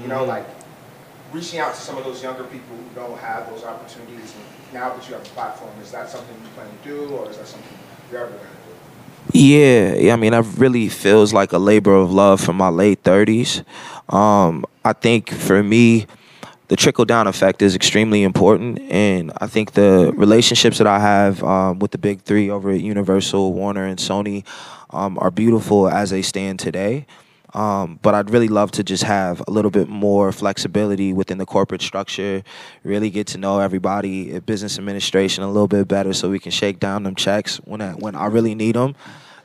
You 0.02 0.08
know, 0.08 0.20
mm-hmm. 0.20 0.30
like 0.30 0.48
reaching 1.32 1.60
out 1.60 1.74
to 1.74 1.82
some 1.82 1.98
of 1.98 2.04
those 2.04 2.22
younger 2.22 2.44
people 2.44 2.76
who 2.76 2.84
don't 2.96 3.18
have 3.20 3.50
those 3.50 3.64
opportunities. 3.64 4.36
And 4.36 4.74
now 4.74 4.94
that 4.94 5.08
you 5.08 5.14
have 5.16 5.26
a 5.26 5.30
platform, 5.30 5.72
is 5.82 5.92
that 5.92 6.10
something 6.10 6.36
you 6.42 6.50
plan 6.50 6.68
to 6.68 6.88
do, 6.88 7.16
or 7.16 7.30
is 7.30 7.38
that 7.38 7.48
something 7.48 7.78
you're 8.12 8.22
ever 8.22 8.32
going 8.32 8.42
to 8.42 8.48
do? 8.48 8.61
Yeah, 9.30 10.14
I 10.14 10.16
mean, 10.18 10.32
that 10.32 10.44
really 10.58 10.90
feels 10.90 11.32
like 11.34 11.54
a 11.54 11.58
labor 11.58 11.96
of 11.96 12.12
love 12.12 12.42
from 12.42 12.58
my 12.58 12.70
late 12.70 13.04
30s. 13.04 13.64
Um, 14.14 14.66
I 14.84 14.94
think 14.94 15.30
for 15.30 15.64
me, 15.64 16.06
the 16.68 16.76
trickle 16.76 17.06
down 17.06 17.28
effect 17.28 17.62
is 17.62 17.76
extremely 17.76 18.24
important. 18.24 18.80
And 18.92 19.32
I 19.40 19.48
think 19.48 19.74
the 19.74 20.12
relationships 20.16 20.78
that 20.80 20.88
I 20.88 21.00
have 21.00 21.44
um, 21.44 21.80
with 21.80 21.92
the 21.92 21.98
big 21.98 22.22
three 22.22 22.50
over 22.50 22.72
at 22.72 22.82
Universal, 22.82 23.54
Warner, 23.54 23.86
and 23.86 24.00
Sony 24.00 24.46
um, 24.90 25.18
are 25.20 25.32
beautiful 25.32 25.88
as 25.88 26.10
they 26.10 26.22
stand 26.22 26.60
today. 26.60 27.06
Um, 27.54 28.00
but 28.02 28.16
I'd 28.16 28.30
really 28.30 28.48
love 28.48 28.72
to 28.72 28.84
just 28.84 29.04
have 29.04 29.44
a 29.48 29.52
little 29.52 29.72
bit 29.72 29.90
more 29.90 30.32
flexibility 30.32 31.12
within 31.12 31.38
the 31.38 31.46
corporate 31.46 31.82
structure, 31.82 32.44
really 32.84 33.10
get 33.10 33.28
to 33.28 33.38
know 33.38 33.60
everybody 33.60 34.34
at 34.34 34.46
business 34.46 34.78
administration 34.78 35.44
a 35.44 35.48
little 35.48 35.68
bit 35.68 35.88
better 35.88 36.14
so 36.14 36.30
we 36.30 36.40
can 36.40 36.52
shake 36.52 36.80
down 36.80 37.04
them 37.04 37.16
checks 37.16 37.58
when 37.58 37.82
I, 37.82 37.92
when 37.92 38.16
I 38.16 38.28
really 38.28 38.56
need 38.56 38.76
them. 38.76 38.96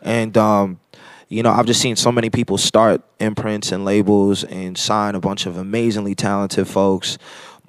And, 0.02 0.36
um, 0.36 0.78
you 1.28 1.42
know, 1.42 1.50
I've 1.50 1.66
just 1.66 1.80
seen 1.80 1.96
so 1.96 2.12
many 2.12 2.30
people 2.30 2.56
start 2.58 3.02
imprints 3.18 3.72
and 3.72 3.84
labels 3.84 4.44
and 4.44 4.78
sign 4.78 5.16
a 5.16 5.20
bunch 5.20 5.46
of 5.46 5.56
amazingly 5.56 6.14
talented 6.14 6.68
folks 6.68 7.18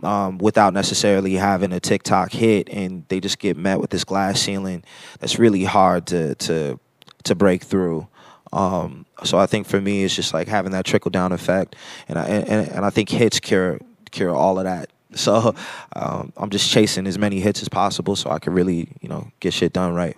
um, 0.04 0.38
without 0.38 0.74
necessarily 0.74 1.34
having 1.34 1.74
a 1.74 1.80
TikTok 1.80 2.32
hit, 2.32 2.70
and 2.70 3.06
they 3.08 3.20
just 3.20 3.40
get 3.40 3.58
met 3.58 3.80
with 3.80 3.90
this 3.90 4.04
glass 4.04 4.40
ceiling 4.40 4.84
that's 5.20 5.40
really 5.40 5.64
hard 5.64 6.06
to 6.08 6.36
to 6.36 6.80
to 7.24 7.36
break 7.36 7.64
through. 7.64 8.08
Um, 8.54 9.06
so 9.24 9.38
I 9.38 9.46
think 9.46 9.68
for 9.68 9.82
me, 9.82 10.04
it's 10.04 10.16
just 10.16 10.34
like 10.34 10.48
having 10.48 10.72
that 10.72 10.86
trickle 10.86 11.12
down 11.12 11.32
effect, 11.32 11.76
and 12.08 12.18
I 12.18 12.26
and, 12.26 12.70
and 12.70 12.86
I 12.86 12.90
think 12.90 13.10
hits 13.10 13.40
cure 13.40 13.80
cure 14.12 14.36
all 14.36 14.60
of 14.60 14.66
that. 14.66 14.90
So 15.16 15.56
um, 15.96 16.34
I'm 16.36 16.50
just 16.50 16.70
chasing 16.70 17.08
as 17.08 17.18
many 17.18 17.40
hits 17.40 17.62
as 17.62 17.70
possible, 17.70 18.16
so 18.16 18.30
I 18.30 18.40
can 18.40 18.54
really 18.54 18.90
you 19.02 19.08
know 19.08 19.32
get 19.40 19.54
shit 19.54 19.72
done 19.72 19.94
right. 19.94 20.18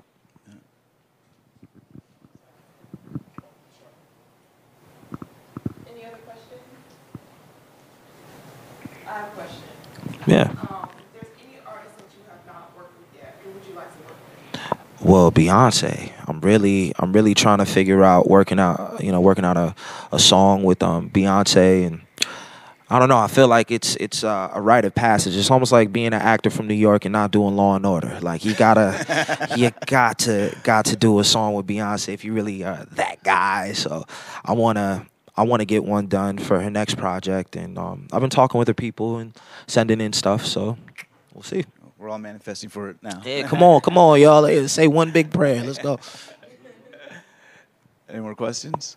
Any 5.88 6.02
have. 9.06 9.52
Yeah. 10.28 10.52
Well, 15.02 15.32
Beyonce. 15.32 16.12
I'm 16.30 16.40
really, 16.42 16.94
I'm 17.00 17.12
really 17.12 17.34
trying 17.34 17.58
to 17.58 17.66
figure 17.66 18.04
out 18.04 18.30
working 18.30 18.60
out, 18.60 19.04
you 19.04 19.12
know, 19.12 19.20
working 19.20 19.44
out 19.44 19.58
a, 19.58 19.76
a 20.12 20.20
song 20.20 20.64
with 20.64 20.84
um 20.84 21.10
Beyonce, 21.10 21.88
and 21.88 22.02
I 22.90 23.00
don't 23.00 23.10
know. 23.10 23.18
I 23.18 23.28
feel 23.28 23.48
like 23.48 23.72
it's 23.72 23.96
it's 23.98 24.24
uh, 24.24 24.52
a 24.54 24.62
rite 24.62 24.86
of 24.86 24.96
passage. 24.96 25.36
It's 25.36 25.52
almost 25.52 25.72
like 25.72 25.92
being 25.92 26.08
an 26.08 26.14
actor 26.14 26.50
from 26.50 26.68
New 26.68 26.76
York 26.76 27.06
and 27.06 27.14
not 27.14 27.32
doing 27.32 27.56
Law 27.56 27.76
and 27.76 27.86
Order. 27.86 28.20
Like 28.22 28.46
you 28.46 28.54
gotta, 28.56 29.48
you 29.58 29.72
got 29.88 30.20
to 30.20 30.56
got 30.64 30.86
to 30.86 30.96
do 30.96 31.20
a 31.20 31.24
song 31.24 31.56
with 31.56 31.68
Beyonce 31.68 32.14
if 32.14 32.24
you 32.24 32.34
really 32.34 32.64
are 32.64 32.86
that 32.92 33.24
guy. 33.24 33.74
So 33.74 34.06
I 34.46 34.54
wanna. 34.54 35.06
I 35.38 35.44
want 35.44 35.62
to 35.62 35.66
get 35.66 35.86
one 35.86 36.08
done 36.08 36.38
for 36.38 36.60
her 36.60 36.70
next 36.70 36.98
project, 36.98 37.56
and 37.56 37.78
um, 37.78 38.10
I've 38.12 38.20
been 38.20 38.30
talking 38.30 38.60
with 38.60 38.68
her 38.68 38.74
people 38.74 39.20
and 39.20 39.34
sending 39.68 40.02
in 40.02 40.12
stuff. 40.12 40.46
So 40.46 40.78
we'll 41.34 41.44
see. 41.44 41.64
We're 42.00 42.10
all 42.10 42.18
manifesting 42.18 42.70
for 42.70 42.90
it 42.90 42.98
now. 43.04 43.22
Yeah, 43.26 43.46
come 43.46 43.62
on, 43.62 43.82
come 43.82 43.98
on, 43.98 44.22
y'all. 44.22 44.46
Hey, 44.46 44.66
Say 44.68 44.88
one 44.88 45.12
big 45.12 45.32
prayer. 45.32 45.62
Let's 45.64 45.80
go. 45.80 46.00
Any 48.10 48.22
more 48.22 48.36
questions? 48.36 48.96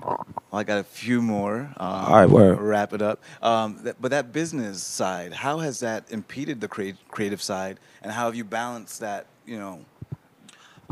Well, 0.00 0.24
I 0.52 0.62
got 0.62 0.78
a 0.78 0.84
few 0.84 1.20
more. 1.20 1.62
Um, 1.76 1.76
All 1.78 2.12
right, 2.14 2.30
word. 2.30 2.60
Wrap 2.60 2.92
it 2.92 3.02
up. 3.02 3.20
Um, 3.42 3.80
that, 3.82 4.00
but 4.00 4.12
that 4.12 4.32
business 4.32 4.80
side, 4.82 5.32
how 5.32 5.58
has 5.58 5.80
that 5.80 6.04
impeded 6.10 6.60
the 6.60 6.68
crea- 6.68 6.94
creative 7.10 7.42
side, 7.42 7.80
and 8.00 8.12
how 8.12 8.26
have 8.26 8.36
you 8.36 8.44
balanced 8.44 9.00
that? 9.00 9.26
You 9.44 9.58
know, 9.58 9.80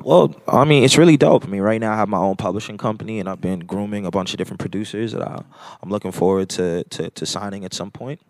Well, 0.02 0.34
I 0.48 0.64
mean, 0.64 0.82
it's 0.82 0.98
really 0.98 1.16
dope. 1.16 1.44
I 1.44 1.46
mean, 1.46 1.62
right 1.62 1.80
now 1.80 1.92
I 1.92 1.96
have 1.96 2.08
my 2.08 2.18
own 2.18 2.34
publishing 2.36 2.78
company, 2.78 3.20
and 3.20 3.28
I've 3.28 3.40
been 3.40 3.60
grooming 3.60 4.06
a 4.06 4.10
bunch 4.10 4.32
of 4.34 4.38
different 4.38 4.58
producers 4.60 5.12
that 5.12 5.22
I, 5.22 5.40
I'm 5.82 5.88
looking 5.90 6.10
forward 6.12 6.48
to, 6.50 6.82
to 6.84 7.10
to 7.10 7.26
signing 7.26 7.64
at 7.64 7.72
some 7.72 7.92
point. 7.92 8.20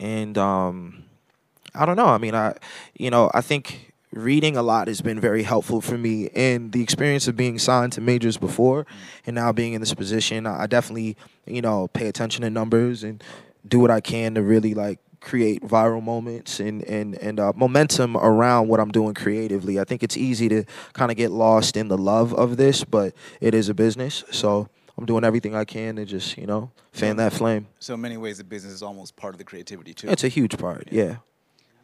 And 0.00 0.38
um, 0.38 1.04
I 1.76 1.86
don't 1.86 1.96
know. 1.96 2.06
I 2.06 2.18
mean, 2.18 2.34
I 2.34 2.54
you 2.94 3.10
know, 3.10 3.30
I 3.34 3.40
think 3.40 3.92
reading 4.12 4.56
a 4.56 4.62
lot 4.62 4.88
has 4.88 5.00
been 5.00 5.20
very 5.20 5.42
helpful 5.42 5.80
for 5.80 5.98
me, 5.98 6.30
and 6.34 6.72
the 6.72 6.82
experience 6.82 7.28
of 7.28 7.36
being 7.36 7.58
signed 7.58 7.92
to 7.92 8.00
majors 8.00 8.36
before, 8.36 8.86
and 9.26 9.34
now 9.34 9.52
being 9.52 9.74
in 9.74 9.80
this 9.80 9.94
position, 9.94 10.46
I 10.46 10.66
definitely 10.66 11.16
you 11.46 11.62
know 11.62 11.88
pay 11.88 12.08
attention 12.08 12.42
to 12.42 12.50
numbers 12.50 13.02
and 13.04 13.22
do 13.66 13.78
what 13.78 13.90
I 13.90 14.00
can 14.00 14.34
to 14.34 14.42
really 14.42 14.74
like 14.74 15.00
create 15.20 15.62
viral 15.62 16.02
moments 16.02 16.60
and 16.60 16.82
and 16.84 17.16
and 17.16 17.40
uh, 17.40 17.52
momentum 17.56 18.16
around 18.16 18.68
what 18.68 18.80
I'm 18.80 18.90
doing 18.90 19.14
creatively. 19.14 19.80
I 19.80 19.84
think 19.84 20.02
it's 20.02 20.16
easy 20.16 20.48
to 20.48 20.64
kind 20.92 21.10
of 21.10 21.16
get 21.16 21.30
lost 21.30 21.76
in 21.76 21.88
the 21.88 21.98
love 21.98 22.32
of 22.34 22.56
this, 22.56 22.84
but 22.84 23.14
it 23.40 23.54
is 23.54 23.68
a 23.68 23.74
business, 23.74 24.24
so 24.30 24.68
I'm 24.96 25.04
doing 25.04 25.24
everything 25.24 25.54
I 25.54 25.64
can 25.64 25.96
to 25.96 26.04
just 26.04 26.38
you 26.38 26.46
know 26.46 26.70
fan 26.92 27.16
that 27.16 27.32
flame. 27.32 27.66
so 27.78 27.94
in 27.94 28.00
many 28.00 28.16
ways, 28.16 28.38
the 28.38 28.44
business 28.44 28.72
is 28.72 28.82
almost 28.82 29.16
part 29.16 29.34
of 29.34 29.38
the 29.38 29.44
creativity 29.44 29.94
too. 29.94 30.08
It's 30.08 30.24
a 30.24 30.28
huge 30.28 30.56
part, 30.58 30.88
yeah. 30.90 31.16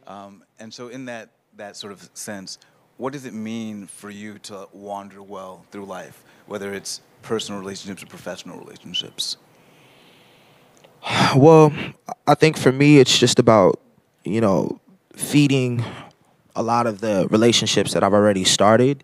Um, 0.06 0.44
and 0.58 0.72
so, 0.72 0.88
in 0.88 1.06
that 1.06 1.30
that 1.56 1.76
sort 1.76 1.92
of 1.92 2.08
sense, 2.14 2.58
what 2.96 3.12
does 3.12 3.24
it 3.24 3.34
mean 3.34 3.86
for 3.86 4.10
you 4.10 4.38
to 4.38 4.68
wander 4.72 5.22
well 5.22 5.66
through 5.70 5.84
life, 5.86 6.24
whether 6.46 6.72
it's 6.72 7.00
personal 7.22 7.60
relationships 7.60 8.02
or 8.02 8.06
professional 8.06 8.58
relationships? 8.58 9.36
Well, 11.34 11.72
I 12.26 12.34
think 12.34 12.58
for 12.58 12.70
me, 12.70 12.98
it's 12.98 13.18
just 13.18 13.38
about, 13.38 13.80
you 14.22 14.40
know, 14.40 14.80
feeding 15.14 15.82
a 16.54 16.62
lot 16.62 16.86
of 16.86 17.00
the 17.00 17.26
relationships 17.30 17.94
that 17.94 18.04
I've 18.04 18.12
already 18.12 18.44
started 18.44 19.02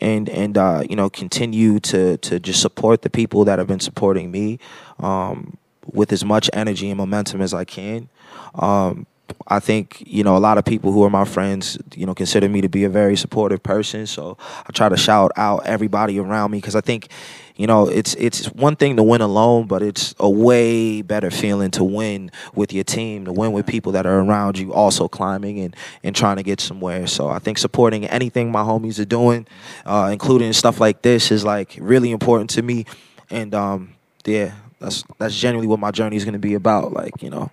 and, 0.00 0.28
and 0.30 0.56
uh, 0.56 0.82
you 0.88 0.96
know, 0.96 1.10
continue 1.10 1.78
to, 1.80 2.16
to 2.16 2.40
just 2.40 2.62
support 2.62 3.02
the 3.02 3.10
people 3.10 3.44
that 3.44 3.58
have 3.58 3.68
been 3.68 3.80
supporting 3.80 4.30
me 4.30 4.58
um, 4.98 5.58
with 5.84 6.12
as 6.12 6.24
much 6.24 6.48
energy 6.54 6.88
and 6.88 6.96
momentum 6.96 7.42
as 7.42 7.52
I 7.52 7.64
can. 7.64 8.08
Um, 8.54 9.06
I 9.48 9.60
think 9.60 10.02
you 10.06 10.24
know 10.24 10.36
a 10.36 10.38
lot 10.38 10.58
of 10.58 10.64
people 10.64 10.92
who 10.92 11.02
are 11.04 11.10
my 11.10 11.24
friends, 11.24 11.78
you 11.94 12.06
know, 12.06 12.14
consider 12.14 12.48
me 12.48 12.60
to 12.60 12.68
be 12.68 12.84
a 12.84 12.88
very 12.88 13.16
supportive 13.16 13.62
person. 13.62 14.06
So 14.06 14.36
I 14.40 14.72
try 14.72 14.88
to 14.88 14.96
shout 14.96 15.32
out 15.36 15.66
everybody 15.66 16.18
around 16.18 16.50
me 16.50 16.58
because 16.58 16.74
I 16.74 16.80
think, 16.80 17.08
you 17.56 17.66
know, 17.66 17.88
it's 17.88 18.14
it's 18.14 18.46
one 18.46 18.76
thing 18.76 18.96
to 18.96 19.02
win 19.02 19.20
alone, 19.20 19.66
but 19.66 19.82
it's 19.82 20.14
a 20.18 20.28
way 20.28 21.02
better 21.02 21.30
feeling 21.30 21.70
to 21.72 21.84
win 21.84 22.30
with 22.54 22.72
your 22.72 22.84
team, 22.84 23.24
to 23.26 23.32
win 23.32 23.52
with 23.52 23.66
people 23.66 23.92
that 23.92 24.06
are 24.06 24.20
around 24.20 24.58
you, 24.58 24.72
also 24.72 25.08
climbing 25.08 25.60
and 25.60 25.76
and 26.02 26.14
trying 26.14 26.36
to 26.36 26.42
get 26.42 26.60
somewhere. 26.60 27.06
So 27.06 27.28
I 27.28 27.38
think 27.38 27.58
supporting 27.58 28.06
anything 28.06 28.50
my 28.50 28.62
homies 28.62 28.98
are 29.00 29.04
doing, 29.04 29.46
uh, 29.84 30.10
including 30.12 30.52
stuff 30.52 30.80
like 30.80 31.02
this, 31.02 31.30
is 31.30 31.44
like 31.44 31.76
really 31.80 32.10
important 32.10 32.50
to 32.50 32.62
me. 32.62 32.84
And 33.30 33.54
um, 33.54 33.94
yeah, 34.24 34.52
that's 34.80 35.04
that's 35.18 35.36
generally 35.36 35.66
what 35.66 35.80
my 35.80 35.90
journey 35.90 36.16
is 36.16 36.24
going 36.24 36.34
to 36.34 36.38
be 36.38 36.54
about. 36.54 36.92
Like 36.92 37.22
you 37.22 37.30
know. 37.30 37.50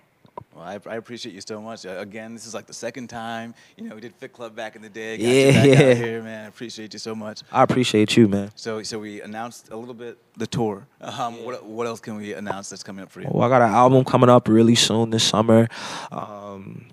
Well, 0.54 0.64
I, 0.64 0.78
I 0.88 0.96
appreciate 0.96 1.34
you 1.34 1.40
so 1.40 1.60
much. 1.60 1.84
Uh, 1.84 1.96
again, 1.98 2.32
this 2.34 2.46
is 2.46 2.54
like 2.54 2.66
the 2.66 2.72
second 2.72 3.08
time. 3.08 3.54
You 3.76 3.88
know, 3.88 3.94
we 3.96 4.00
did 4.00 4.14
Fit 4.14 4.32
Club 4.32 4.54
back 4.54 4.76
in 4.76 4.82
the 4.82 4.88
day. 4.88 5.16
Got 5.16 5.26
Yeah, 5.26 5.32
you 5.46 5.52
back 5.52 5.66
yeah. 5.80 5.90
out 5.90 5.96
here, 5.96 6.22
man. 6.22 6.44
I 6.44 6.48
appreciate 6.48 6.92
you 6.92 6.98
so 7.00 7.14
much. 7.14 7.42
I 7.50 7.62
appreciate 7.64 8.16
you, 8.16 8.28
man. 8.28 8.50
So, 8.54 8.82
so 8.84 9.00
we 9.00 9.20
announced 9.20 9.70
a 9.70 9.76
little 9.76 9.94
bit 9.94 10.16
the 10.36 10.46
tour. 10.46 10.86
Um, 11.00 11.44
what, 11.44 11.64
what 11.64 11.86
else 11.88 11.98
can 12.00 12.16
we 12.16 12.34
announce 12.34 12.70
that's 12.70 12.84
coming 12.84 13.02
up 13.02 13.10
for 13.10 13.20
you? 13.20 13.28
Well, 13.30 13.44
I 13.44 13.48
got 13.48 13.62
an 13.62 13.74
album 13.74 14.04
coming 14.04 14.28
up 14.30 14.46
really 14.46 14.76
soon 14.76 15.10
this 15.10 15.24
summer. 15.24 15.68
Um, 16.12 16.86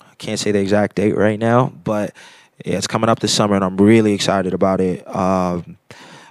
I 0.00 0.14
can't 0.16 0.38
say 0.40 0.50
the 0.52 0.60
exact 0.60 0.96
date 0.96 1.16
right 1.16 1.38
now, 1.38 1.66
but 1.84 2.14
yeah, 2.64 2.76
it's 2.78 2.86
coming 2.86 3.10
up 3.10 3.20
this 3.20 3.34
summer, 3.34 3.56
and 3.56 3.64
I'm 3.64 3.76
really 3.76 4.12
excited 4.14 4.54
about 4.54 4.80
it. 4.80 5.06
Um, 5.14 5.76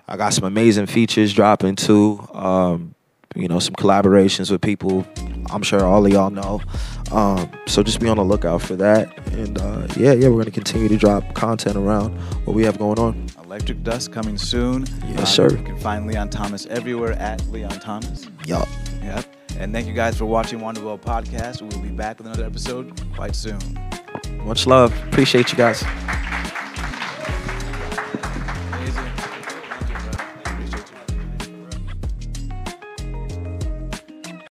I 0.07 0.17
got 0.17 0.33
some 0.33 0.45
amazing 0.45 0.87
features 0.87 1.33
dropping 1.33 1.75
too. 1.75 2.27
Um, 2.33 2.95
you 3.35 3.47
know, 3.47 3.59
some 3.59 3.75
collaborations 3.75 4.49
with 4.51 4.61
people 4.61 5.05
I'm 5.51 5.63
sure 5.63 5.85
all 5.85 6.05
of 6.05 6.11
y'all 6.11 6.29
know. 6.29 6.61
Um, 7.11 7.49
so 7.67 7.83
just 7.83 7.99
be 7.99 8.07
on 8.07 8.17
the 8.17 8.23
lookout 8.23 8.61
for 8.61 8.75
that. 8.77 9.15
And 9.33 9.57
uh, 9.59 9.87
yeah, 9.97 10.13
yeah, 10.13 10.29
we're 10.29 10.37
gonna 10.43 10.51
continue 10.51 10.87
to 10.87 10.97
drop 10.97 11.33
content 11.33 11.75
around 11.75 12.11
what 12.45 12.55
we 12.55 12.63
have 12.63 12.77
going 12.77 12.99
on. 12.99 13.27
Electric 13.43 13.83
Dusk 13.83 14.11
coming 14.13 14.37
soon. 14.37 14.85
Yes, 15.09 15.19
Uh, 15.19 15.25
sir. 15.25 15.49
You 15.57 15.63
can 15.63 15.77
find 15.79 16.07
Leon 16.07 16.29
Thomas 16.29 16.65
everywhere 16.67 17.13
at 17.13 17.45
Leon 17.47 17.79
Thomas. 17.81 18.27
Yup. 18.45 18.67
Yep. 19.03 19.25
And 19.59 19.73
thank 19.73 19.87
you 19.87 19.93
guys 19.93 20.17
for 20.17 20.25
watching 20.25 20.59
Wander 20.61 20.81
Well 20.83 20.97
Podcast. 20.97 21.61
We'll 21.61 21.81
be 21.81 21.89
back 21.89 22.17
with 22.17 22.27
another 22.27 22.45
episode 22.45 22.93
quite 23.13 23.35
soon. 23.35 23.59
Much 24.45 24.65
love. 24.65 24.93
Appreciate 25.07 25.51
you 25.51 25.57
guys. 25.57 25.83